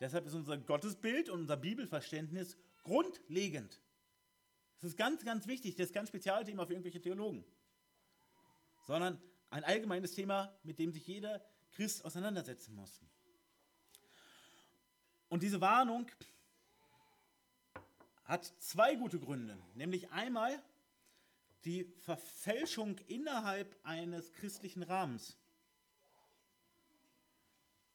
Deshalb 0.00 0.26
ist 0.26 0.34
unser 0.34 0.56
Gottesbild 0.58 1.28
und 1.28 1.40
unser 1.40 1.56
Bibelverständnis 1.56 2.56
grundlegend. 2.82 3.80
Das 4.80 4.90
ist 4.90 4.96
ganz, 4.96 5.24
ganz 5.24 5.46
wichtig. 5.46 5.76
Das 5.76 5.86
ist 5.86 5.94
kein 5.94 6.06
Spezialthema 6.06 6.66
für 6.66 6.72
irgendwelche 6.72 7.00
Theologen, 7.00 7.44
sondern 8.86 9.20
ein 9.50 9.64
allgemeines 9.64 10.12
Thema, 10.12 10.58
mit 10.62 10.78
dem 10.78 10.92
sich 10.92 11.06
jeder 11.06 11.44
Christ 11.72 12.04
auseinandersetzen 12.04 12.74
muss. 12.74 13.00
Und 15.34 15.42
diese 15.42 15.60
Warnung 15.60 16.06
hat 18.22 18.44
zwei 18.60 18.94
gute 18.94 19.18
Gründe, 19.18 19.58
nämlich 19.74 20.12
einmal 20.12 20.62
die 21.64 21.92
Verfälschung 22.02 23.00
innerhalb 23.08 23.76
eines 23.82 24.32
christlichen 24.32 24.84
Rahmens, 24.84 25.36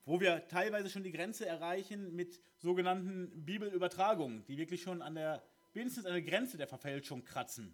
wo 0.03 0.19
wir 0.19 0.49
teilweise 0.49 0.89
schon 0.89 1.03
die 1.03 1.13
Grenze 1.13 1.45
erreichen 1.45 2.13
mit 2.13 2.41
sogenannten 2.57 3.45
Bibelübertragungen, 3.45 4.43
die 4.47 4.57
wirklich 4.57 4.81
schon 4.81 5.01
an 5.01 5.15
der 5.15 5.41
wenigstens 5.71 6.05
an 6.05 6.11
der 6.11 6.21
Grenze 6.23 6.57
der 6.57 6.67
Verfälschung 6.67 7.23
kratzen, 7.23 7.73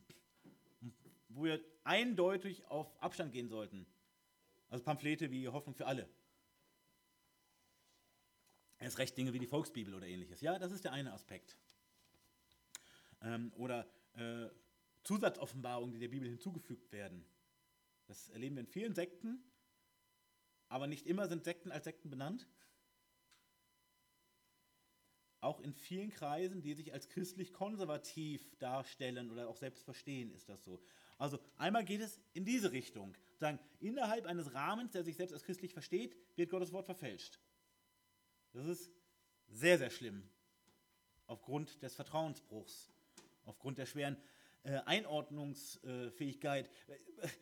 wo 1.29 1.45
wir 1.45 1.59
eindeutig 1.83 2.67
auf 2.67 3.01
Abstand 3.01 3.33
gehen 3.33 3.49
sollten. 3.49 3.87
Also 4.69 4.83
Pamphlete 4.83 5.31
wie 5.31 5.47
Hoffnung 5.47 5.73
für 5.73 5.87
alle. 5.87 6.07
Erst 8.85 8.99
recht 8.99 9.17
Dinge 9.17 9.33
wie 9.33 9.39
die 9.39 9.47
Volksbibel 9.47 9.95
oder 9.95 10.05
ähnliches. 10.05 10.41
Ja, 10.41 10.59
das 10.59 10.71
ist 10.71 10.83
der 10.83 10.93
eine 10.93 11.11
Aspekt. 11.11 11.57
Ähm, 13.23 13.51
oder 13.55 13.87
äh, 14.13 14.47
Zusatzoffenbarungen, 15.03 15.91
die 15.91 15.99
der 15.99 16.09
Bibel 16.09 16.29
hinzugefügt 16.29 16.91
werden. 16.91 17.25
Das 18.05 18.29
erleben 18.29 18.57
wir 18.57 18.61
in 18.61 18.67
vielen 18.67 18.93
Sekten, 18.93 19.43
aber 20.69 20.85
nicht 20.85 21.07
immer 21.07 21.27
sind 21.27 21.43
Sekten 21.43 21.71
als 21.71 21.85
Sekten 21.85 22.11
benannt. 22.11 22.47
Auch 25.41 25.61
in 25.61 25.73
vielen 25.73 26.11
Kreisen, 26.11 26.61
die 26.61 26.75
sich 26.75 26.93
als 26.93 27.09
christlich 27.09 27.53
konservativ 27.53 28.55
darstellen 28.59 29.31
oder 29.31 29.49
auch 29.49 29.57
selbst 29.57 29.83
verstehen, 29.83 30.29
ist 30.29 30.47
das 30.47 30.63
so. 30.63 30.79
Also 31.17 31.39
einmal 31.57 31.85
geht 31.85 32.01
es 32.01 32.21
in 32.33 32.45
diese 32.45 32.71
Richtung. 32.71 33.17
Sagen, 33.39 33.57
innerhalb 33.79 34.27
eines 34.27 34.53
Rahmens, 34.53 34.91
der 34.91 35.03
sich 35.03 35.15
selbst 35.15 35.33
als 35.33 35.43
christlich 35.43 35.73
versteht, 35.73 36.15
wird 36.35 36.51
Gottes 36.51 36.71
Wort 36.71 36.85
verfälscht. 36.85 37.39
Das 38.55 38.67
ist 38.67 38.89
sehr, 39.49 39.77
sehr 39.77 39.89
schlimm. 39.89 40.23
Aufgrund 41.27 41.81
des 41.83 41.93
Vertrauensbruchs, 41.93 42.89
aufgrund 43.43 43.77
der 43.77 43.85
schweren 43.85 44.17
äh, 44.63 44.79
Einordnungsfähigkeit. 44.85 46.69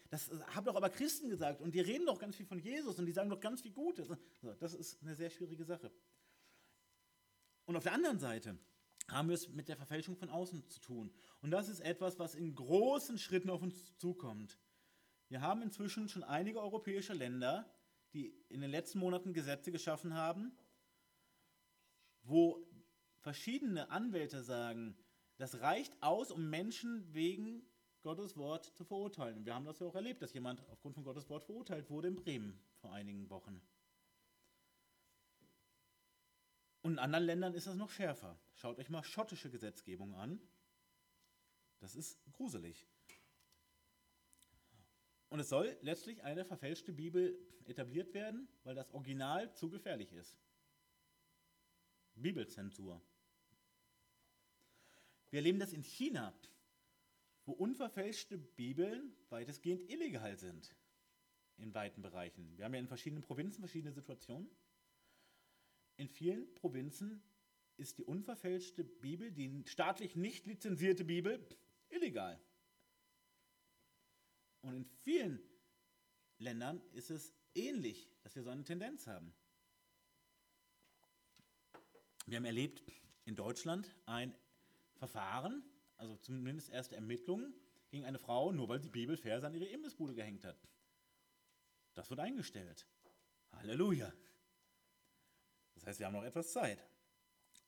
Das 0.09 0.29
haben 0.47 0.65
doch 0.65 0.75
aber 0.75 0.89
Christen 0.89 1.29
gesagt 1.29 1.61
und 1.61 1.73
die 1.75 1.81
reden 1.81 2.05
doch 2.05 2.19
ganz 2.19 2.35
viel 2.35 2.45
von 2.45 2.59
Jesus 2.59 2.97
und 2.99 3.05
die 3.05 3.11
sagen 3.11 3.29
doch 3.29 3.39
ganz 3.39 3.61
viel 3.61 3.71
Gutes. 3.71 4.09
Das 4.59 4.73
ist 4.73 5.01
eine 5.01 5.15
sehr 5.15 5.29
schwierige 5.29 5.65
Sache. 5.65 5.91
Und 7.65 7.75
auf 7.75 7.83
der 7.83 7.93
anderen 7.93 8.19
Seite 8.19 8.57
haben 9.07 9.29
wir 9.29 9.35
es 9.35 9.49
mit 9.49 9.67
der 9.67 9.77
Verfälschung 9.77 10.15
von 10.15 10.29
außen 10.29 10.67
zu 10.69 10.81
tun. 10.81 11.13
Und 11.41 11.51
das 11.51 11.69
ist 11.69 11.79
etwas, 11.81 12.19
was 12.19 12.35
in 12.35 12.55
großen 12.55 13.17
Schritten 13.17 13.49
auf 13.49 13.61
uns 13.61 13.97
zukommt. 13.97 14.57
Wir 15.29 15.41
haben 15.41 15.61
inzwischen 15.61 16.09
schon 16.09 16.23
einige 16.23 16.61
europäische 16.61 17.13
Länder, 17.13 17.71
die 18.13 18.35
in 18.49 18.61
den 18.61 18.71
letzten 18.71 18.99
Monaten 18.99 19.33
Gesetze 19.33 19.71
geschaffen 19.71 20.13
haben, 20.13 20.55
wo 22.23 22.65
verschiedene 23.19 23.89
Anwälte 23.89 24.43
sagen, 24.43 24.97
das 25.37 25.61
reicht 25.61 26.01
aus, 26.01 26.31
um 26.31 26.49
Menschen 26.49 27.13
wegen 27.13 27.65
Gottes 28.01 28.35
Wort 28.35 28.65
zu 28.75 28.83
verurteilen. 28.83 29.45
wir 29.45 29.55
haben 29.55 29.65
das 29.65 29.79
ja 29.79 29.87
auch 29.87 29.95
erlebt, 29.95 30.21
dass 30.21 30.33
jemand 30.33 30.67
aufgrund 30.69 30.95
von 30.95 31.03
Gottes 31.03 31.29
Wort 31.29 31.45
verurteilt 31.45 31.89
wurde 31.89 32.09
in 32.09 32.15
Bremen 32.15 32.59
vor 32.81 32.91
einigen 32.91 33.29
Wochen. 33.29 33.61
Und 36.81 36.93
in 36.93 36.99
anderen 36.99 37.23
Ländern 37.23 37.53
ist 37.53 37.65
das 37.65 37.75
noch 37.75 37.89
schärfer. 37.89 38.37
Schaut 38.55 38.77
euch 38.77 38.89
mal 38.89 39.03
schottische 39.03 39.49
Gesetzgebung 39.49 40.15
an. 40.15 40.39
Das 41.79 41.95
ist 41.95 42.19
gruselig. 42.33 42.85
Und 45.29 45.39
es 45.39 45.49
soll 45.49 45.77
letztlich 45.81 46.23
eine 46.23 46.43
verfälschte 46.43 46.91
Bibel 46.91 47.39
etabliert 47.65 48.13
werden, 48.13 48.49
weil 48.63 48.75
das 48.75 48.91
Original 48.91 49.53
zu 49.55 49.69
gefährlich 49.69 50.11
ist. 50.11 50.37
Bibelzensur. 52.15 53.01
Wir 55.29 55.39
erleben 55.39 55.59
das 55.59 55.73
in 55.73 55.81
China, 55.81 56.33
wo 57.45 57.53
unverfälschte 57.53 58.37
Bibeln 58.37 59.15
weitestgehend 59.29 59.89
illegal 59.89 60.37
sind 60.37 60.75
in 61.57 61.73
weiten 61.73 62.01
Bereichen. 62.01 62.57
Wir 62.57 62.65
haben 62.65 62.73
ja 62.73 62.79
in 62.79 62.87
verschiedenen 62.87 63.23
Provinzen 63.23 63.59
verschiedene 63.61 63.93
Situationen. 63.93 64.49
In 65.97 66.07
vielen 66.07 66.53
Provinzen 66.55 67.21
ist 67.77 67.97
die 67.97 68.03
unverfälschte 68.03 68.83
Bibel, 68.83 69.31
die 69.31 69.63
staatlich 69.65 70.15
nicht 70.15 70.45
lizenzierte 70.45 71.03
Bibel, 71.03 71.45
illegal. 71.89 72.39
Und 74.61 74.75
in 74.75 74.85
vielen 74.85 75.41
Ländern 76.37 76.81
ist 76.93 77.11
es 77.11 77.33
ähnlich, 77.53 78.09
dass 78.21 78.35
wir 78.35 78.43
so 78.43 78.49
eine 78.49 78.63
Tendenz 78.63 79.07
haben. 79.07 79.33
Wir 82.25 82.37
haben 82.37 82.45
erlebt 82.45 82.83
in 83.25 83.35
Deutschland 83.35 83.93
ein 84.05 84.33
Verfahren, 84.95 85.63
also 85.97 86.15
zumindest 86.17 86.69
erste 86.69 86.95
Ermittlungen 86.95 87.53
gegen 87.89 88.05
eine 88.05 88.19
Frau, 88.19 88.51
nur 88.51 88.69
weil 88.69 88.81
sie 88.81 88.89
Bibelverse 88.89 89.45
an 89.45 89.53
ihre 89.53 89.65
Imbissbude 89.65 90.13
gehängt 90.13 90.45
hat. 90.45 90.57
Das 91.93 92.09
wird 92.09 92.19
eingestellt. 92.19 92.87
Halleluja. 93.51 94.11
Das 95.75 95.85
heißt, 95.85 95.99
wir 95.99 96.07
haben 96.07 96.13
noch 96.13 96.23
etwas 96.23 96.51
Zeit. 96.51 96.83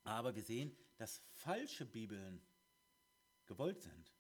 Aber 0.03 0.35
wir 0.35 0.43
sehen, 0.43 0.75
dass 0.97 1.21
falsche 1.31 1.85
Bibeln 1.85 2.41
gewollt 3.45 3.81
sind. 3.81 4.13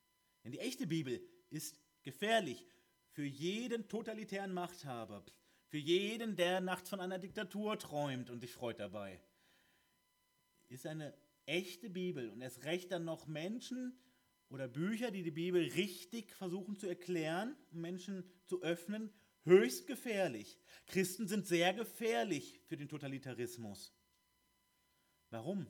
Denn 0.43 0.51
die 0.51 0.59
echte 0.59 0.85
Bibel 0.85 1.21
ist 1.49 1.79
gefährlich 2.03 2.67
für 3.09 3.23
jeden 3.23 3.87
totalitären 3.87 4.53
Machthaber, 4.53 5.23
für 5.67 5.77
jeden, 5.77 6.35
der 6.35 6.61
nachts 6.61 6.89
von 6.89 6.99
einer 6.99 7.17
Diktatur 7.17 7.79
träumt 7.79 8.29
und 8.29 8.41
sich 8.41 8.53
freut 8.53 8.79
dabei. 8.79 9.21
Ist 10.75 10.87
eine 10.87 11.17
echte 11.45 11.89
Bibel 11.89 12.29
und 12.29 12.41
erst 12.41 12.65
recht 12.65 12.91
dann 12.91 13.05
noch 13.05 13.27
Menschen 13.27 13.97
oder 14.49 14.67
Bücher, 14.67 15.09
die 15.09 15.23
die 15.23 15.31
Bibel 15.31 15.63
richtig 15.63 16.33
versuchen 16.33 16.75
zu 16.75 16.85
erklären, 16.85 17.55
um 17.71 17.79
Menschen 17.79 18.29
zu 18.43 18.61
öffnen, 18.61 19.09
höchst 19.45 19.87
gefährlich. 19.87 20.59
Christen 20.85 21.29
sind 21.29 21.47
sehr 21.47 21.73
gefährlich 21.73 22.59
für 22.65 22.75
den 22.75 22.89
Totalitarismus. 22.89 23.95
Warum? 25.29 25.65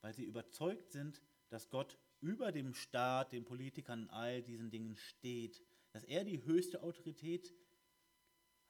Weil 0.00 0.14
sie 0.14 0.24
überzeugt 0.24 0.90
sind, 0.90 1.22
dass 1.48 1.70
Gott 1.70 1.96
über 2.20 2.50
dem 2.50 2.74
Staat, 2.74 3.30
den 3.30 3.44
Politikern, 3.44 4.10
all 4.10 4.42
diesen 4.42 4.72
Dingen 4.72 4.96
steht, 4.96 5.62
dass 5.92 6.02
er 6.02 6.24
die 6.24 6.44
höchste 6.44 6.82
Autorität 6.82 7.54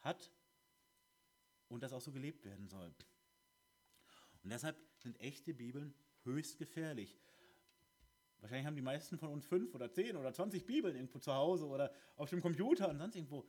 hat 0.01 0.31
und 1.69 1.83
das 1.83 1.95
auch 1.95 2.03
so 2.03 2.13
gelebt 2.13 2.45
werden 2.45 2.69
soll. 2.69 2.95
Und 4.43 4.51
deshalb 4.51 4.77
sind 5.03 5.21
echte 5.21 5.55
Bibeln 5.55 5.95
höchst 6.25 6.59
gefährlich. 6.59 7.19
Wahrscheinlich 8.41 8.67
haben 8.67 8.77
die 8.77 8.83
meisten 8.83 9.19
von 9.19 9.31
uns 9.31 9.47
fünf 9.47 9.75
oder 9.75 9.91
zehn 9.91 10.17
oder 10.17 10.33
zwanzig 10.33 10.65
Bibeln 10.65 10.95
irgendwo 10.95 11.19
zu 11.19 11.35
Hause 11.35 11.67
oder 11.67 11.93
auf 12.17 12.31
dem 12.31 12.41
Computer 12.41 12.89
und 12.89 12.99
sonst 12.99 13.17
irgendwo 13.17 13.45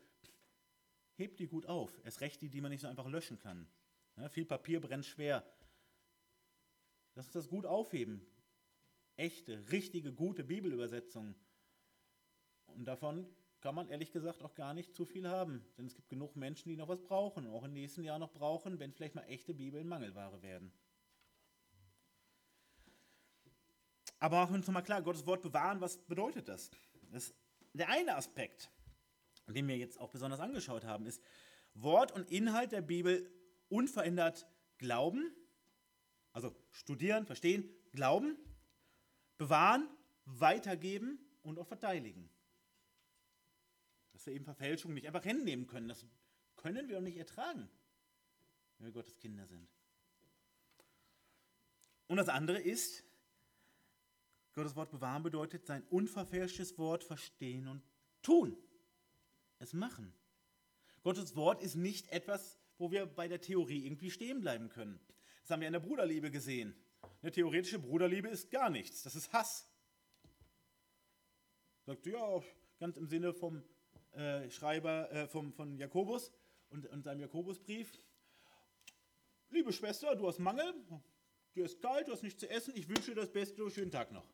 hebt 1.16 1.40
die 1.40 1.48
gut 1.48 1.66
auf. 1.66 1.98
Erst 2.04 2.22
recht 2.22 2.42
die, 2.42 2.50
die 2.50 2.62
man 2.62 2.72
nicht 2.72 2.82
so 2.82 2.88
einfach 2.88 3.08
löschen 3.08 3.40
kann. 3.40 3.68
Ja, 4.18 4.28
viel 4.28 4.46
Papier 4.46 4.82
brennt 4.82 5.06
schwer. 5.06 5.46
Lass 7.16 7.28
uns 7.28 7.34
das 7.34 7.50
gut 7.50 7.66
aufheben. 7.66 8.26
Echte, 9.16 9.72
richtige, 9.72 10.14
gute 10.14 10.44
Bibelübersetzungen. 10.44 11.36
Und 12.68 12.86
davon 12.86 13.28
kann 13.60 13.76
man 13.76 13.88
ehrlich 13.90 14.12
gesagt 14.12 14.42
auch 14.42 14.56
gar 14.56 14.74
nicht 14.74 14.96
zu 14.96 15.06
viel 15.06 15.28
haben. 15.28 15.64
Denn 15.78 15.86
es 15.86 15.96
gibt 15.96 16.10
genug 16.10 16.36
Menschen, 16.36 16.70
die 16.70 16.76
noch 16.76 16.88
was 16.88 17.02
brauchen, 17.02 17.48
auch 17.48 17.64
im 17.64 17.74
nächsten 17.74 18.04
Jahr 18.04 18.20
noch 18.20 18.32
brauchen, 18.32 18.80
wenn 18.80 18.92
vielleicht 18.92 19.16
mal 19.16 19.26
echte 19.26 19.54
Bibeln 19.54 19.88
Mangelware 19.88 20.42
werden. 20.42 20.74
Aber 24.22 24.38
machen 24.38 24.54
wir 24.54 24.58
uns 24.60 24.68
nochmal 24.68 24.84
klar, 24.84 25.02
Gottes 25.02 25.26
Wort 25.26 25.42
bewahren, 25.42 25.82
was 25.82 25.98
bedeutet 25.98 26.48
das? 26.48 26.72
das 27.12 27.26
ist 27.26 27.36
der 27.74 27.90
eine 27.90 28.16
Aspekt 28.16 28.72
den 29.54 29.68
wir 29.68 29.78
jetzt 29.78 30.00
auch 30.00 30.10
besonders 30.10 30.40
angeschaut 30.40 30.84
haben, 30.84 31.06
ist 31.06 31.22
Wort 31.74 32.12
und 32.12 32.30
Inhalt 32.32 32.72
der 32.72 32.82
Bibel 32.82 33.30
unverändert 33.70 34.48
glauben, 34.78 35.34
also 36.34 36.56
studieren, 36.72 37.26
verstehen, 37.26 37.70
glauben, 37.92 38.38
bewahren, 39.38 39.88
weitergeben 40.26 41.20
und 41.44 41.60
auch 41.60 41.68
verteidigen. 41.68 42.30
Dass 44.14 44.26
wir 44.26 44.34
eben 44.34 44.46
Verfälschungen 44.46 44.96
nicht 44.96 45.08
einfach 45.08 45.24
hinnehmen 45.24 45.68
können. 45.68 45.88
Das 45.88 46.06
können 46.56 46.88
wir 46.90 46.98
auch 46.98 47.02
nicht 47.02 47.18
ertragen, 47.18 47.70
wenn 48.78 48.88
wir 48.88 48.94
Gottes 48.94 49.18
Kinder 49.18 49.48
sind. 49.48 49.68
Und 52.08 52.18
das 52.18 52.30
andere 52.30 52.60
ist, 52.60 53.04
Gottes 54.54 54.76
Wort 54.76 54.92
bewahren 54.92 55.24
bedeutet 55.24 55.66
sein 55.66 55.84
unverfälschtes 55.90 56.78
Wort 56.78 57.04
verstehen 57.04 57.68
und 57.68 57.84
tun. 58.22 58.58
Es 59.60 59.74
machen. 59.74 60.14
Gottes 61.04 61.36
Wort 61.36 61.62
ist 61.62 61.76
nicht 61.76 62.10
etwas, 62.10 62.58
wo 62.78 62.92
wir 62.92 63.06
bei 63.06 63.28
der 63.28 63.42
Theorie 63.42 63.86
irgendwie 63.86 64.12
stehen 64.12 64.42
bleiben 64.42 64.70
können. 64.70 65.00
Das 65.42 65.52
haben 65.52 65.62
wir 65.62 65.68
in 65.68 65.74
der 65.74 65.80
Bruderliebe 65.80 66.32
gesehen. 66.32 66.76
Eine 67.22 67.32
theoretische 67.32 67.80
Bruderliebe 67.80 68.28
ist 68.28 68.52
gar 68.52 68.70
nichts, 68.70 69.04
das 69.04 69.16
ist 69.16 69.32
Hass. 69.32 69.68
Sagt 71.86 72.06
ja, 72.06 72.42
ganz 72.80 72.98
im 72.98 73.08
Sinne 73.08 73.34
vom 73.34 73.64
äh, 74.12 74.50
Schreiber 74.50 75.12
äh, 75.12 75.28
vom, 75.28 75.54
von 75.54 75.78
Jakobus 75.78 76.32
und, 76.70 76.88
und 76.88 77.04
seinem 77.04 77.22
Jakobusbrief. 77.22 77.92
Liebe 79.50 79.74
Schwester, 79.74 80.16
du 80.16 80.28
hast 80.28 80.40
Mangel, 80.40 80.74
dir 81.56 81.66
ist 81.66 81.82
kalt, 81.82 82.08
du 82.08 82.14
hast 82.14 82.24
nichts 82.24 82.40
zu 82.40 82.50
essen, 82.50 82.76
ich 82.76 82.88
wünsche 82.88 83.12
dir 83.12 83.22
das 83.22 83.32
Beste, 83.32 83.70
schönen 83.70 83.92
Tag 83.92 84.12
noch. 84.12 84.26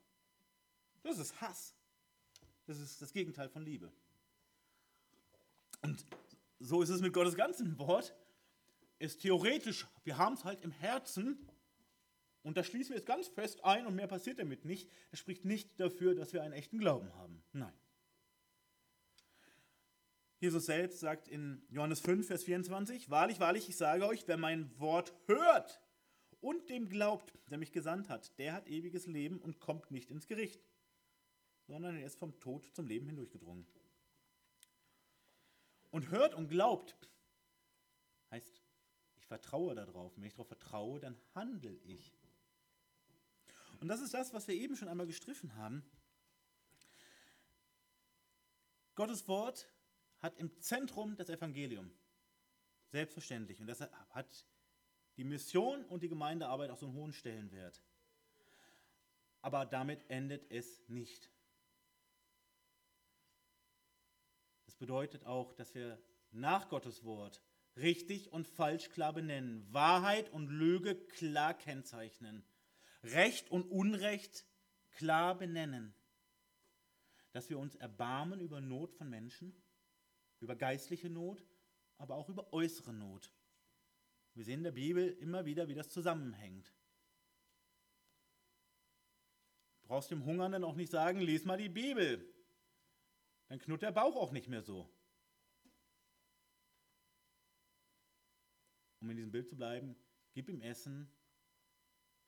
Das 1.07 1.19
ist 1.19 1.39
Hass. 1.39 1.73
Das 2.65 2.79
ist 2.79 3.01
das 3.01 3.13
Gegenteil 3.13 3.47
von 3.47 3.63
Liebe. 3.63 3.91
Und 5.81 6.05
so 6.59 6.81
ist 6.81 6.89
es 6.89 7.01
mit 7.01 7.13
Gottes 7.13 7.35
ganzen 7.35 7.79
Wort. 7.79 8.13
Ist 8.99 9.21
theoretisch, 9.21 9.87
wir 10.03 10.17
haben 10.17 10.33
es 10.33 10.43
halt 10.43 10.61
im 10.61 10.71
Herzen 10.71 11.47
und 12.43 12.57
da 12.57 12.63
schließen 12.63 12.91
wir 12.91 12.97
es 12.97 13.05
ganz 13.05 13.27
fest 13.27 13.63
ein 13.63 13.85
und 13.87 13.95
mehr 13.95 14.07
passiert 14.07 14.39
damit 14.39 14.65
nicht. 14.65 14.89
Das 15.11 15.19
spricht 15.19 15.45
nicht 15.45 15.79
dafür, 15.79 16.13
dass 16.13 16.33
wir 16.33 16.43
einen 16.43 16.53
echten 16.53 16.77
Glauben 16.77 17.13
haben. 17.13 17.41
Nein. 17.53 17.73
Jesus 20.39 20.65
selbst 20.65 20.99
sagt 20.99 21.27
in 21.29 21.61
Johannes 21.69 22.01
5, 22.01 22.27
Vers 22.27 22.43
24, 22.43 23.09
Wahrlich, 23.09 23.39
wahrlich, 23.39 23.69
ich 23.69 23.77
sage 23.77 24.05
euch, 24.05 24.27
wer 24.27 24.37
mein 24.37 24.77
Wort 24.79 25.13
hört 25.25 25.81
und 26.41 26.69
dem 26.69 26.89
glaubt, 26.89 27.33
der 27.49 27.57
mich 27.57 27.71
gesandt 27.71 28.09
hat, 28.09 28.37
der 28.39 28.53
hat 28.53 28.67
ewiges 28.67 29.07
Leben 29.07 29.39
und 29.39 29.59
kommt 29.59 29.89
nicht 29.89 30.11
ins 30.11 30.27
Gericht, 30.27 30.61
sondern 31.67 31.97
er 31.97 32.05
ist 32.05 32.17
vom 32.17 32.39
Tod 32.39 32.65
zum 32.73 32.87
Leben 32.87 33.05
hindurchgedrungen. 33.05 33.67
Und 35.91 36.09
hört 36.09 36.33
und 36.33 36.47
glaubt 36.47 36.95
heißt, 38.31 38.61
ich 39.15 39.25
vertraue 39.25 39.75
darauf. 39.75 40.15
Wenn 40.17 40.23
ich 40.23 40.33
darauf 40.33 40.47
vertraue, 40.47 40.99
dann 40.99 41.17
handle 41.33 41.77
ich. 41.85 42.13
Und 43.79 43.87
das 43.87 44.01
ist 44.01 44.13
das, 44.13 44.33
was 44.33 44.47
wir 44.47 44.55
eben 44.55 44.75
schon 44.75 44.87
einmal 44.87 45.07
gestriffen 45.07 45.55
haben. 45.55 45.83
Gottes 48.95 49.27
Wort 49.27 49.71
hat 50.19 50.37
im 50.37 50.59
Zentrum 50.59 51.15
das 51.15 51.29
Evangelium. 51.29 51.91
Selbstverständlich. 52.89 53.59
Und 53.59 53.67
deshalb 53.67 53.91
hat 54.09 54.45
die 55.17 55.23
Mission 55.23 55.83
und 55.85 56.01
die 56.01 56.09
Gemeindearbeit 56.09 56.69
auch 56.71 56.77
so 56.77 56.87
einen 56.87 56.95
hohen 56.95 57.13
Stellenwert. 57.13 57.81
Aber 59.41 59.65
damit 59.65 60.09
endet 60.09 60.49
es 60.51 60.87
nicht. 60.87 61.29
Das 64.65 64.66
bedeutet 64.77 65.25
auch, 65.25 65.53
dass 65.53 65.73
wir 65.75 66.01
nach 66.31 66.69
Gottes 66.69 67.03
Wort 67.03 67.41
richtig 67.75 68.31
und 68.31 68.47
falsch 68.47 68.89
klar 68.89 69.13
benennen, 69.13 69.65
Wahrheit 69.71 70.29
und 70.31 70.47
Lüge 70.47 70.95
klar 70.95 71.53
kennzeichnen, 71.53 72.43
Recht 73.03 73.51
und 73.51 73.63
Unrecht 73.63 74.45
klar 74.91 75.37
benennen, 75.37 75.93
dass 77.31 77.49
wir 77.49 77.59
uns 77.59 77.75
erbarmen 77.75 78.39
über 78.39 78.61
Not 78.61 78.93
von 78.93 79.09
Menschen, 79.09 79.55
über 80.39 80.55
geistliche 80.55 81.09
Not, 81.09 81.43
aber 81.97 82.15
auch 82.15 82.29
über 82.29 82.51
äußere 82.53 82.93
Not. 82.93 83.31
Wir 84.33 84.43
sehen 84.43 84.59
in 84.59 84.63
der 84.63 84.71
Bibel 84.71 85.09
immer 85.19 85.45
wieder, 85.45 85.67
wie 85.67 85.73
das 85.73 85.89
zusammenhängt. 85.89 86.71
Du 89.81 89.87
brauchst 89.87 90.11
dem 90.11 90.25
Hungernden 90.25 90.63
auch 90.63 90.75
nicht 90.75 90.91
sagen, 90.91 91.19
lies 91.21 91.45
mal 91.45 91.57
die 91.57 91.69
Bibel. 91.69 92.27
Dann 93.47 93.59
knurrt 93.59 93.81
der 93.81 93.91
Bauch 93.91 94.15
auch 94.15 94.31
nicht 94.31 94.47
mehr 94.47 94.61
so. 94.61 94.89
Um 98.99 99.09
in 99.09 99.17
diesem 99.17 99.31
Bild 99.31 99.47
zu 99.47 99.55
bleiben, 99.55 99.95
gib 100.33 100.49
ihm 100.49 100.61
Essen, 100.61 101.09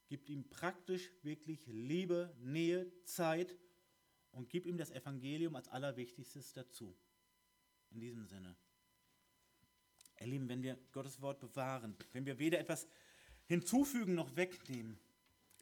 gib 0.07 0.29
ihm 0.29 0.47
praktisch 0.49 1.11
wirklich 1.23 1.65
Liebe, 1.67 2.33
Nähe, 2.39 2.91
Zeit 3.03 3.55
und 4.31 4.49
gib 4.49 4.65
ihm 4.65 4.77
das 4.77 4.91
Evangelium 4.91 5.55
als 5.55 5.67
Allerwichtigstes 5.67 6.53
dazu. 6.53 6.95
In 7.91 7.99
diesem 7.99 8.25
Sinne. 8.27 8.55
Ihr 10.19 10.27
Lieben, 10.27 10.47
wenn 10.47 10.61
wir 10.61 10.77
Gottes 10.91 11.21
Wort 11.21 11.39
bewahren, 11.39 11.95
wenn 12.11 12.25
wir 12.25 12.37
weder 12.39 12.59
etwas 12.59 12.87
hinzufügen 13.45 14.15
noch 14.15 14.35
wegnehmen, 14.35 14.99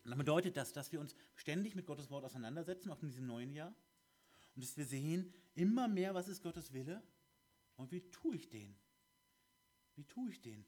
dann 0.04 0.18
bedeutet 0.18 0.58
das, 0.58 0.74
dass 0.74 0.92
wir 0.92 1.00
uns 1.00 1.16
ständig 1.36 1.76
mit 1.76 1.86
Gottes 1.86 2.10
Wort 2.10 2.26
auseinandersetzen, 2.26 2.92
auch 2.92 3.02
in 3.02 3.10
diesem 3.10 3.28
neuen 3.28 3.54
Jahr. 3.54 3.74
Und 4.58 4.64
dass 4.64 4.76
wir 4.76 4.86
sehen 4.86 5.32
immer 5.54 5.88
mehr, 5.88 6.16
was 6.16 6.28
ist 6.28 6.42
Gottes 6.42 6.74
Wille 6.74 7.04
und 7.76 7.92
wie 7.92 8.02
tue 8.10 8.36
ich 8.36 8.50
den? 8.50 8.76
Wie 9.94 10.04
tue 10.04 10.32
ich 10.32 10.42
den? 10.42 10.66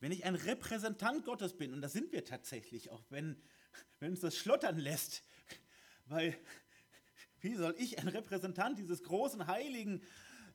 Wenn 0.00 0.12
ich 0.12 0.26
ein 0.26 0.34
Repräsentant 0.34 1.24
Gottes 1.24 1.56
bin, 1.56 1.72
und 1.72 1.80
das 1.80 1.94
sind 1.94 2.12
wir 2.12 2.26
tatsächlich, 2.26 2.90
auch 2.90 3.02
wenn, 3.08 3.40
wenn 4.00 4.10
uns 4.10 4.20
das 4.20 4.36
schlottern 4.36 4.78
lässt, 4.78 5.22
weil 6.04 6.38
wie 7.40 7.54
soll 7.54 7.74
ich 7.78 7.98
ein 7.98 8.08
Repräsentant 8.08 8.78
dieses 8.78 9.02
großen, 9.02 9.46
heiligen, 9.46 10.02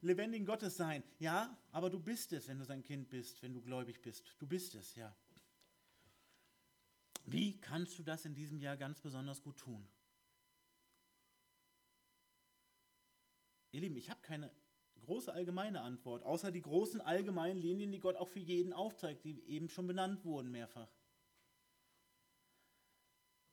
lebendigen 0.01 0.45
Gottes 0.45 0.77
sein? 0.77 1.03
Ja, 1.17 1.57
aber 1.71 1.89
du 1.89 1.99
bist 1.99 2.31
es, 2.31 2.47
wenn 2.47 2.59
du 2.59 2.65
sein 2.65 2.83
Kind 2.83 3.09
bist, 3.09 3.41
wenn 3.41 3.55
du 3.55 3.61
gläubig 3.63 4.03
bist. 4.03 4.35
Du 4.37 4.45
bist 4.45 4.75
es, 4.75 4.93
ja. 4.93 5.15
Wie 7.25 7.59
kannst 7.59 7.97
du 7.97 8.03
das 8.03 8.23
in 8.25 8.35
diesem 8.35 8.59
Jahr 8.59 8.77
ganz 8.77 9.01
besonders 9.01 9.41
gut 9.41 9.57
tun? 9.57 9.89
Ihr 13.71 13.81
Lieben, 13.81 13.97
ich 13.97 14.09
habe 14.09 14.21
keine 14.21 14.51
große 15.01 15.31
allgemeine 15.31 15.81
Antwort, 15.81 16.23
außer 16.23 16.51
die 16.51 16.61
großen 16.61 17.01
allgemeinen 17.01 17.59
Linien, 17.59 17.91
die 17.91 17.99
Gott 17.99 18.15
auch 18.15 18.27
für 18.27 18.39
jeden 18.39 18.73
aufzeigt, 18.73 19.23
die 19.23 19.41
eben 19.47 19.69
schon 19.69 19.87
benannt 19.87 20.23
wurden 20.25 20.51
mehrfach. 20.51 20.91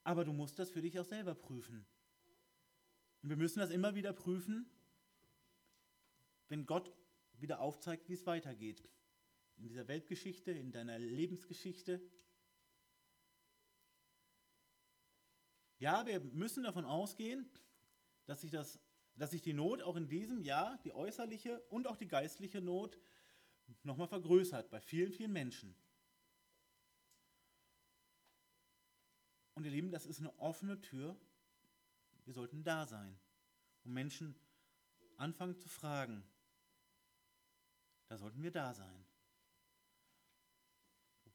Aber 0.03 0.25
du 0.25 0.33
musst 0.33 0.59
das 0.59 0.71
für 0.71 0.83
dich 0.83 0.99
auch 0.99 1.05
selber 1.05 1.35
prüfen. 1.35 1.87
Und 3.23 3.31
wir 3.31 3.37
müssen 3.37 3.61
das 3.61 3.71
immer 3.71 3.95
wieder 3.95 4.13
prüfen, 4.13 4.69
wenn 6.49 6.67
Gott 6.67 6.93
wieder 7.39 7.61
aufzeigt, 7.61 8.09
wie 8.09 8.15
es 8.15 8.27
weitergeht. 8.27 8.87
In 9.57 9.67
dieser 9.67 9.89
Weltgeschichte, 9.89 10.51
in 10.51 10.73
deiner 10.73 10.99
Lebensgeschichte. 10.99 12.03
Ja, 15.79 16.07
wir 16.07 16.21
müssen 16.21 16.65
davon 16.65 16.85
ausgehen, 16.85 17.49
dass 18.27 18.43
sich, 18.43 18.51
das, 18.51 18.79
dass 19.17 19.31
sich 19.31 19.43
die 19.43 19.53
Not 19.53 19.83
auch 19.83 19.97
in 19.97 20.09
diesem 20.09 20.43
Jahr, 20.43 20.79
die 20.85 20.93
äußerliche 20.93 21.61
und 21.71 21.87
auch 21.87 21.97
die 21.97 22.09
geistliche 22.09 22.61
Not, 22.61 22.99
nochmal 23.83 24.09
vergrößert 24.09 24.71
bei 24.71 24.81
vielen, 24.81 25.13
vielen 25.13 25.33
Menschen. 25.33 25.75
Und 29.55 29.65
ihr 29.65 29.71
Lieben, 29.71 29.91
das 29.91 30.07
ist 30.07 30.19
eine 30.19 30.37
offene 30.39 30.81
Tür 30.81 31.17
wir 32.25 32.33
sollten 32.33 32.65
da 32.65 32.87
sein, 32.87 33.19
wo 33.83 33.91
Menschen 33.91 34.35
anfangen 35.17 35.57
zu 35.59 35.69
fragen. 35.69 36.25
Da 38.09 38.17
sollten 38.17 38.43
wir 38.43 38.51
da 38.51 38.73
sein. 38.73 39.05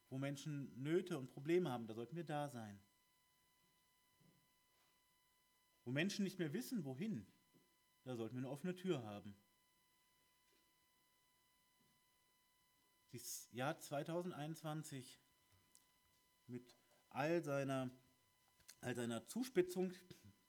Wo 0.09 0.17
Menschen 0.17 0.71
Nöte 0.81 1.17
und 1.17 1.29
Probleme 1.29 1.69
haben, 1.69 1.85
da 1.85 1.93
sollten 1.93 2.15
wir 2.15 2.23
da 2.23 2.49
sein. 2.49 2.79
Wo 5.83 5.91
Menschen 5.91 6.23
nicht 6.23 6.39
mehr 6.39 6.53
wissen, 6.53 6.83
wohin, 6.83 7.27
da 8.03 8.15
sollten 8.15 8.35
wir 8.35 8.39
eine 8.39 8.49
offene 8.49 8.75
Tür 8.75 9.03
haben. 9.03 9.35
Das 13.11 13.49
Jahr 13.51 13.77
2021 13.79 15.19
mit 16.47 16.75
all 17.09 17.43
seiner, 17.43 17.89
all 18.81 18.95
seiner 18.95 19.25
Zuspitzung, 19.27 19.93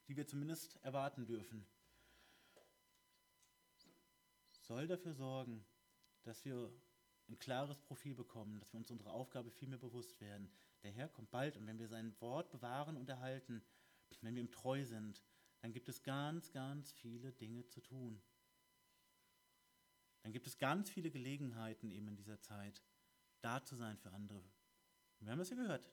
die 0.09 0.17
wir 0.17 0.27
zumindest 0.27 0.77
erwarten 0.83 1.27
dürfen, 1.27 1.67
soll 4.61 4.87
dafür 4.87 5.15
sorgen, 5.15 5.65
dass 6.23 6.45
wir 6.45 6.73
ein 7.29 7.39
klares 7.39 7.81
Profil 7.81 8.15
bekommen, 8.15 8.59
dass 8.59 8.73
wir 8.73 8.79
uns 8.79 8.91
unserer 8.91 9.13
Aufgabe 9.13 9.51
viel 9.51 9.69
mehr 9.69 9.79
bewusst 9.79 10.21
werden. 10.21 10.51
Der 10.83 10.91
Herr 10.91 11.09
kommt 11.09 11.31
bald 11.31 11.57
und 11.57 11.67
wenn 11.67 11.79
wir 11.79 11.89
sein 11.89 12.15
Wort 12.21 12.51
bewahren 12.51 12.97
und 12.97 13.09
erhalten, 13.09 13.63
wenn 14.21 14.35
wir 14.35 14.43
ihm 14.43 14.51
treu 14.51 14.85
sind, 14.85 15.25
dann 15.61 15.73
gibt 15.73 15.89
es 15.89 16.03
ganz, 16.03 16.51
ganz 16.53 16.93
viele 16.93 17.33
Dinge 17.33 17.67
zu 17.67 17.81
tun. 17.81 18.21
Dann 20.23 20.33
gibt 20.33 20.47
es 20.47 20.59
ganz 20.59 20.91
viele 20.91 21.11
Gelegenheiten 21.11 21.91
eben 21.91 22.09
in 22.09 22.17
dieser 22.17 22.41
Zeit, 22.41 22.83
da 23.41 23.65
zu 23.65 23.77
sein 23.77 23.97
für 23.99 24.13
andere. 24.13 24.45
wir 25.21 25.33
haben 25.33 25.41
es 25.41 25.51
ja 25.51 25.57
gehört. 25.57 25.91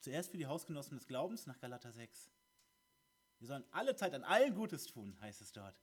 Zuerst 0.00 0.30
für 0.30 0.38
die 0.38 0.46
Hausgenossen 0.46 0.96
des 0.96 1.06
Glaubens 1.06 1.46
nach 1.46 1.58
Galater 1.58 1.90
6 1.92 2.30
Wir 3.38 3.48
sollen 3.48 3.64
alle 3.70 3.96
Zeit 3.96 4.14
an 4.14 4.24
allen 4.24 4.54
Gutes 4.54 4.86
tun, 4.86 5.18
heißt 5.20 5.40
es 5.40 5.52
dort. 5.52 5.80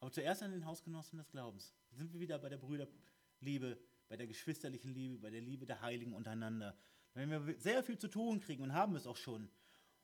Aber 0.00 0.10
zuerst 0.10 0.42
an 0.42 0.50
den 0.50 0.66
Hausgenossen 0.66 1.18
des 1.18 1.30
Glaubens. 1.30 1.74
Da 1.90 1.96
sind 1.96 2.12
wir 2.12 2.20
wieder 2.20 2.38
bei 2.38 2.48
der 2.48 2.58
Brüderliebe, 2.58 3.78
bei 4.08 4.16
der 4.16 4.26
geschwisterlichen 4.26 4.92
Liebe, 4.92 5.18
bei 5.18 5.30
der 5.30 5.40
Liebe 5.40 5.64
der 5.64 5.80
Heiligen 5.80 6.12
untereinander. 6.12 6.76
Wenn 7.14 7.30
wir 7.30 7.58
sehr 7.58 7.82
viel 7.82 7.98
zu 7.98 8.08
tun 8.08 8.40
kriegen 8.40 8.62
und 8.62 8.72
haben 8.72 8.96
es 8.96 9.06
auch 9.06 9.16
schon. 9.16 9.50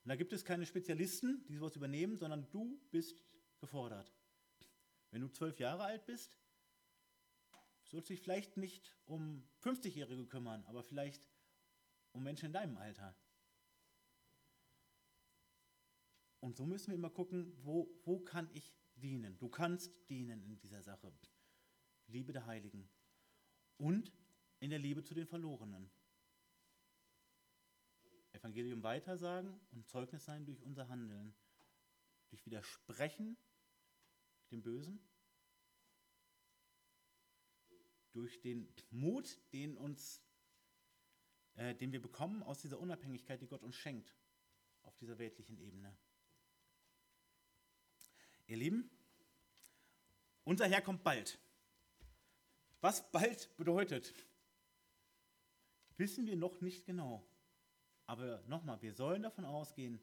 Und 0.08 0.12
da 0.12 0.16
gibt 0.16 0.32
es 0.32 0.42
keine 0.42 0.64
Spezialisten, 0.64 1.44
die 1.48 1.56
sowas 1.56 1.76
übernehmen, 1.76 2.16
sondern 2.16 2.50
du 2.50 2.80
bist 2.90 3.22
gefordert. 3.58 4.10
Wenn 5.10 5.20
du 5.20 5.28
zwölf 5.28 5.60
Jahre 5.60 5.84
alt 5.84 6.06
bist, 6.06 6.38
sollst 7.84 8.08
du 8.08 8.14
dich 8.14 8.22
vielleicht 8.22 8.56
nicht 8.56 8.96
um 9.04 9.46
50-Jährige 9.60 10.26
kümmern, 10.26 10.64
aber 10.64 10.82
vielleicht 10.82 11.28
um 12.12 12.22
Menschen 12.22 12.46
in 12.46 12.54
deinem 12.54 12.78
Alter. 12.78 13.14
Und 16.40 16.56
so 16.56 16.64
müssen 16.64 16.86
wir 16.86 16.94
immer 16.94 17.10
gucken, 17.10 17.52
wo, 17.58 17.94
wo 18.04 18.18
kann 18.18 18.48
ich 18.54 18.74
dienen? 18.94 19.36
Du 19.36 19.50
kannst 19.50 19.92
dienen 20.08 20.42
in 20.42 20.58
dieser 20.58 20.82
Sache. 20.82 21.12
Liebe 22.06 22.32
der 22.32 22.46
Heiligen. 22.46 22.88
Und 23.76 24.10
in 24.60 24.70
der 24.70 24.78
Liebe 24.78 25.04
zu 25.04 25.12
den 25.12 25.26
Verlorenen. 25.26 25.90
Evangelium 28.38 28.82
weitersagen 28.82 29.58
und 29.72 29.88
Zeugnis 29.88 30.24
sein 30.24 30.46
durch 30.46 30.62
unser 30.62 30.88
Handeln. 30.88 31.34
Durch 32.30 32.44
Widersprechen 32.46 33.36
dem 34.50 34.62
Bösen. 34.62 35.00
Durch 38.12 38.40
den 38.40 38.72
Mut, 38.90 39.38
den, 39.52 39.76
uns, 39.76 40.22
äh, 41.54 41.74
den 41.74 41.92
wir 41.92 42.00
bekommen 42.00 42.42
aus 42.42 42.60
dieser 42.60 42.78
Unabhängigkeit, 42.78 43.40
die 43.40 43.46
Gott 43.46 43.62
uns 43.62 43.76
schenkt 43.76 44.14
auf 44.82 44.96
dieser 44.96 45.18
weltlichen 45.18 45.58
Ebene. 45.58 45.96
Ihr 48.46 48.56
Lieben, 48.56 48.90
unser 50.44 50.66
Herr 50.66 50.80
kommt 50.80 51.04
bald. 51.04 51.38
Was 52.80 53.10
bald 53.10 53.54
bedeutet, 53.56 54.14
wissen 55.96 56.26
wir 56.26 56.36
noch 56.36 56.60
nicht 56.60 56.86
genau. 56.86 57.26
Aber 58.08 58.42
nochmal, 58.48 58.80
wir 58.80 58.94
sollen 58.94 59.22
davon 59.22 59.44
ausgehen, 59.44 60.00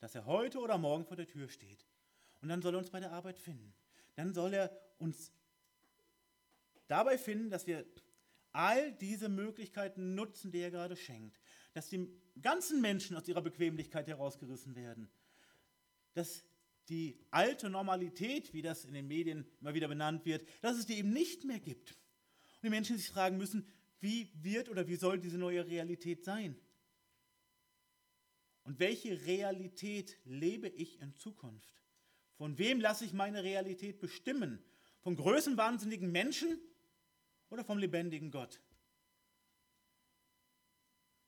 dass 0.00 0.14
er 0.14 0.24
heute 0.24 0.58
oder 0.58 0.78
morgen 0.78 1.04
vor 1.04 1.18
der 1.18 1.26
Tür 1.26 1.48
steht. 1.48 1.86
Und 2.40 2.48
dann 2.48 2.62
soll 2.62 2.74
er 2.74 2.78
uns 2.78 2.90
bei 2.90 2.98
der 2.98 3.12
Arbeit 3.12 3.38
finden. 3.38 3.74
Dann 4.16 4.32
soll 4.32 4.54
er 4.54 4.76
uns 4.98 5.30
dabei 6.88 7.18
finden, 7.18 7.50
dass 7.50 7.66
wir 7.66 7.84
all 8.52 8.92
diese 8.92 9.28
Möglichkeiten 9.28 10.14
nutzen, 10.14 10.50
die 10.50 10.60
er 10.60 10.70
gerade 10.70 10.96
schenkt. 10.96 11.38
Dass 11.74 11.90
die 11.90 12.08
ganzen 12.40 12.80
Menschen 12.80 13.16
aus 13.18 13.28
ihrer 13.28 13.42
Bequemlichkeit 13.42 14.08
herausgerissen 14.08 14.74
werden. 14.74 15.10
Dass 16.14 16.44
die 16.88 17.18
alte 17.30 17.68
Normalität, 17.68 18.54
wie 18.54 18.62
das 18.62 18.86
in 18.86 18.94
den 18.94 19.08
Medien 19.08 19.46
immer 19.60 19.74
wieder 19.74 19.88
benannt 19.88 20.24
wird, 20.24 20.48
dass 20.62 20.78
es 20.78 20.86
die 20.86 20.96
eben 20.96 21.12
nicht 21.12 21.44
mehr 21.44 21.60
gibt. 21.60 21.90
Und 21.90 22.64
die 22.64 22.70
Menschen 22.70 22.96
sich 22.96 23.10
fragen 23.10 23.36
müssen, 23.36 23.66
wie 24.00 24.32
wird 24.42 24.70
oder 24.70 24.88
wie 24.88 24.96
soll 24.96 25.20
diese 25.20 25.38
neue 25.38 25.66
Realität 25.66 26.24
sein? 26.24 26.56
Und 28.64 28.78
welche 28.78 29.26
Realität 29.26 30.18
lebe 30.24 30.68
ich 30.68 31.00
in 31.00 31.14
Zukunft? 31.14 31.82
Von 32.34 32.58
wem 32.58 32.80
lasse 32.80 33.04
ich 33.04 33.12
meine 33.12 33.42
Realität 33.42 34.00
bestimmen? 34.00 34.62
Von 35.00 35.16
größenwahnsinnigen 35.16 36.10
Menschen 36.10 36.60
oder 37.50 37.64
vom 37.64 37.78
lebendigen 37.78 38.30
Gott? 38.30 38.60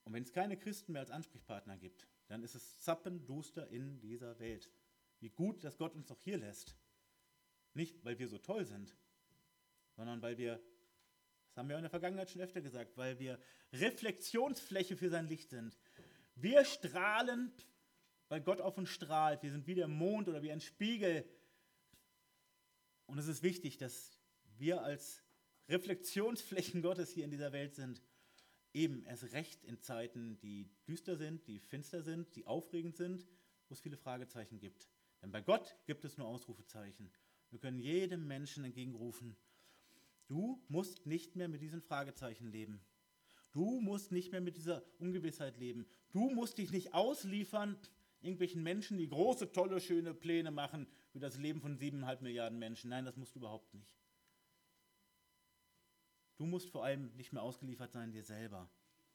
Und 0.04 0.12
wenn 0.12 0.22
es 0.22 0.32
keine 0.32 0.56
Christen 0.56 0.92
mehr 0.92 1.00
als 1.00 1.10
Ansprechpartner 1.10 1.76
gibt, 1.76 2.06
dann 2.28 2.42
ist 2.42 2.54
es 2.54 2.80
zappenduster 2.82 3.68
in 3.68 4.00
dieser 4.00 4.38
Welt. 4.38 4.70
Wie 5.20 5.30
gut, 5.30 5.64
dass 5.64 5.78
Gott 5.78 5.94
uns 5.94 6.06
doch 6.06 6.20
hier 6.20 6.38
lässt. 6.38 6.76
Nicht, 7.72 8.04
weil 8.04 8.18
wir 8.18 8.28
so 8.28 8.38
toll 8.38 8.64
sind, 8.64 8.96
sondern 9.96 10.22
weil 10.22 10.38
wir, 10.38 10.60
das 11.48 11.56
haben 11.56 11.68
wir 11.68 11.76
in 11.76 11.82
der 11.82 11.90
Vergangenheit 11.90 12.30
schon 12.30 12.42
öfter 12.42 12.60
gesagt, 12.60 12.96
weil 12.96 13.18
wir 13.18 13.40
Reflexionsfläche 13.72 14.96
für 14.96 15.10
sein 15.10 15.26
Licht 15.26 15.50
sind. 15.50 15.76
Wir 16.34 16.64
strahlen, 16.64 17.52
weil 18.28 18.40
Gott 18.40 18.60
auf 18.60 18.78
uns 18.78 18.90
strahlt. 18.90 19.42
Wir 19.42 19.50
sind 19.50 19.66
wie 19.66 19.74
der 19.74 19.88
Mond 19.88 20.28
oder 20.28 20.42
wie 20.42 20.52
ein 20.52 20.60
Spiegel. 20.60 21.28
Und 23.06 23.18
es 23.18 23.28
ist 23.28 23.42
wichtig, 23.42 23.76
dass 23.78 24.18
wir 24.56 24.82
als 24.82 25.22
Reflexionsflächen 25.68 26.82
Gottes 26.82 27.10
hier 27.10 27.24
in 27.24 27.30
dieser 27.30 27.52
Welt 27.52 27.74
sind. 27.74 28.02
Eben 28.72 29.04
erst 29.04 29.32
recht 29.32 29.64
in 29.64 29.80
Zeiten, 29.80 30.38
die 30.40 30.68
düster 30.88 31.16
sind, 31.16 31.46
die 31.46 31.60
finster 31.60 32.02
sind, 32.02 32.34
die 32.34 32.46
aufregend 32.46 32.96
sind, 32.96 33.26
wo 33.68 33.74
es 33.74 33.80
viele 33.80 33.96
Fragezeichen 33.96 34.58
gibt. 34.58 34.88
Denn 35.22 35.30
bei 35.30 35.40
Gott 35.40 35.76
gibt 35.86 36.04
es 36.04 36.18
nur 36.18 36.26
Ausrufezeichen. 36.26 37.10
Wir 37.50 37.60
können 37.60 37.78
jedem 37.78 38.26
Menschen 38.26 38.64
entgegenrufen, 38.64 39.36
du 40.26 40.60
musst 40.68 41.06
nicht 41.06 41.36
mehr 41.36 41.48
mit 41.48 41.62
diesen 41.62 41.80
Fragezeichen 41.80 42.50
leben. 42.50 42.80
Du 43.54 43.80
musst 43.80 44.10
nicht 44.10 44.32
mehr 44.32 44.40
mit 44.40 44.56
dieser 44.56 44.82
Ungewissheit 44.98 45.56
leben. 45.56 45.86
Du 46.10 46.28
musst 46.28 46.58
dich 46.58 46.72
nicht 46.72 46.92
ausliefern 46.92 47.78
irgendwelchen 48.20 48.64
Menschen, 48.64 48.98
die 48.98 49.08
große, 49.08 49.52
tolle, 49.52 49.80
schöne 49.80 50.12
Pläne 50.12 50.50
machen 50.50 50.88
für 51.10 51.20
das 51.20 51.36
Leben 51.38 51.60
von 51.60 51.76
siebeneinhalb 51.76 52.20
Milliarden 52.20 52.58
Menschen. 52.58 52.90
Nein, 52.90 53.04
das 53.04 53.16
musst 53.16 53.36
du 53.36 53.38
überhaupt 53.38 53.72
nicht. 53.72 53.96
Du 56.36 56.46
musst 56.46 56.68
vor 56.70 56.84
allem 56.84 57.14
nicht 57.14 57.32
mehr 57.32 57.42
ausgeliefert 57.42 57.92
sein 57.92 58.10
dir 58.10 58.24
selber. 58.24 58.68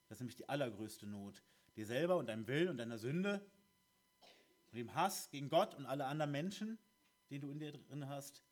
Das 0.08 0.16
ist 0.16 0.22
nämlich 0.22 0.38
die 0.38 0.48
allergrößte 0.48 1.06
Not. 1.06 1.44
Dir 1.76 1.86
selber 1.86 2.16
und 2.16 2.28
deinem 2.28 2.48
Willen 2.48 2.70
und 2.70 2.78
deiner 2.78 2.98
Sünde 2.98 3.46
und 4.72 4.78
dem 4.78 4.96
Hass 4.96 5.30
gegen 5.32 5.50
Gott 5.50 5.76
und 5.76 5.86
alle 5.86 6.06
anderen 6.06 6.32
Menschen, 6.32 6.80
den 7.30 7.42
du 7.42 7.52
in 7.52 7.60
dir 7.60 7.74
drin 7.74 8.08
hast. 8.08 8.46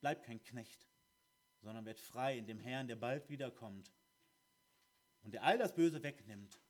Bleib 0.00 0.24
kein 0.24 0.42
Knecht, 0.42 0.88
sondern 1.60 1.84
werd 1.84 2.00
frei 2.00 2.36
in 2.38 2.46
dem 2.46 2.58
Herrn, 2.58 2.88
der 2.88 2.96
bald 2.96 3.28
wiederkommt 3.28 3.92
und 5.26 5.32
der 5.32 5.42
all 5.42 5.58
das 5.58 5.74
Böse 5.74 6.04
wegnimmt, 6.04 6.60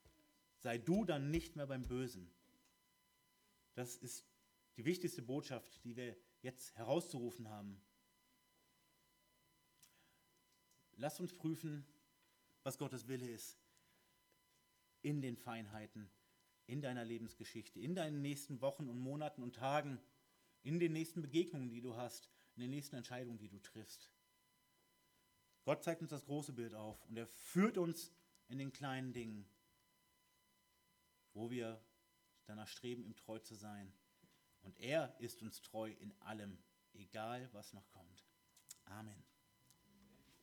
sei 0.61 0.79
du 0.79 1.05
dann 1.05 1.31
nicht 1.31 1.57
mehr 1.57 1.67
beim 1.67 1.83
Bösen. 1.83 2.31
Das 3.75 3.97
ist 3.97 4.25
die 4.79 4.87
wichtigste 4.87 5.21
Botschaft, 5.21 5.85
die 5.85 5.95
wir 5.95 6.17
jetzt 6.41 6.75
herauszurufen 6.75 7.51
haben. 7.51 7.79
Lass 10.93 11.21
uns 11.21 11.35
prüfen, 11.35 11.87
was 12.63 12.79
Gottes 12.79 13.07
Wille 13.09 13.29
ist 13.29 13.59
in 15.03 15.21
den 15.21 15.37
Feinheiten, 15.37 16.09
in 16.67 16.81
deiner 16.81 17.05
Lebensgeschichte, 17.05 17.79
in 17.79 17.95
deinen 17.95 18.23
nächsten 18.23 18.63
Wochen 18.63 18.89
und 18.89 18.99
Monaten 18.99 19.43
und 19.43 19.55
Tagen, 19.55 20.01
in 20.63 20.81
den 20.81 20.95
nächsten 20.95 21.21
Begegnungen, 21.21 21.69
die 21.69 21.83
du 21.83 21.95
hast, 21.95 22.31
in 22.55 22.63
den 22.63 22.71
nächsten 22.71 22.97
Entscheidungen, 22.97 23.37
die 23.37 23.51
du 23.51 23.59
triffst. 23.59 24.11
Gott 25.65 25.85
zeigt 25.85 26.01
uns 26.01 26.11
das 26.11 26.25
große 26.25 26.55
Bild 26.55 26.73
auf 26.73 27.05
und 27.05 27.19
er 27.19 27.27
führt 27.27 27.77
uns 27.77 28.11
in 28.49 28.59
den 28.59 28.73
kleinen 28.73 29.13
Dingen, 29.13 29.49
wo 31.33 31.51
wir 31.51 31.81
danach 32.47 32.69
streben, 32.69 33.05
ihm 33.05 33.17
treu 33.17 33.39
zu 33.39 33.55
sein. 33.55 33.93
Und 34.63 34.79
er 34.79 35.15
ist 35.21 35.43
uns 35.43 35.63
treu 35.63 35.91
in 35.91 36.13
allem, 36.21 36.59
egal 36.95 37.49
was 37.53 37.73
noch 37.73 37.89
kommt. 37.91 38.25
Amen. 38.85 39.26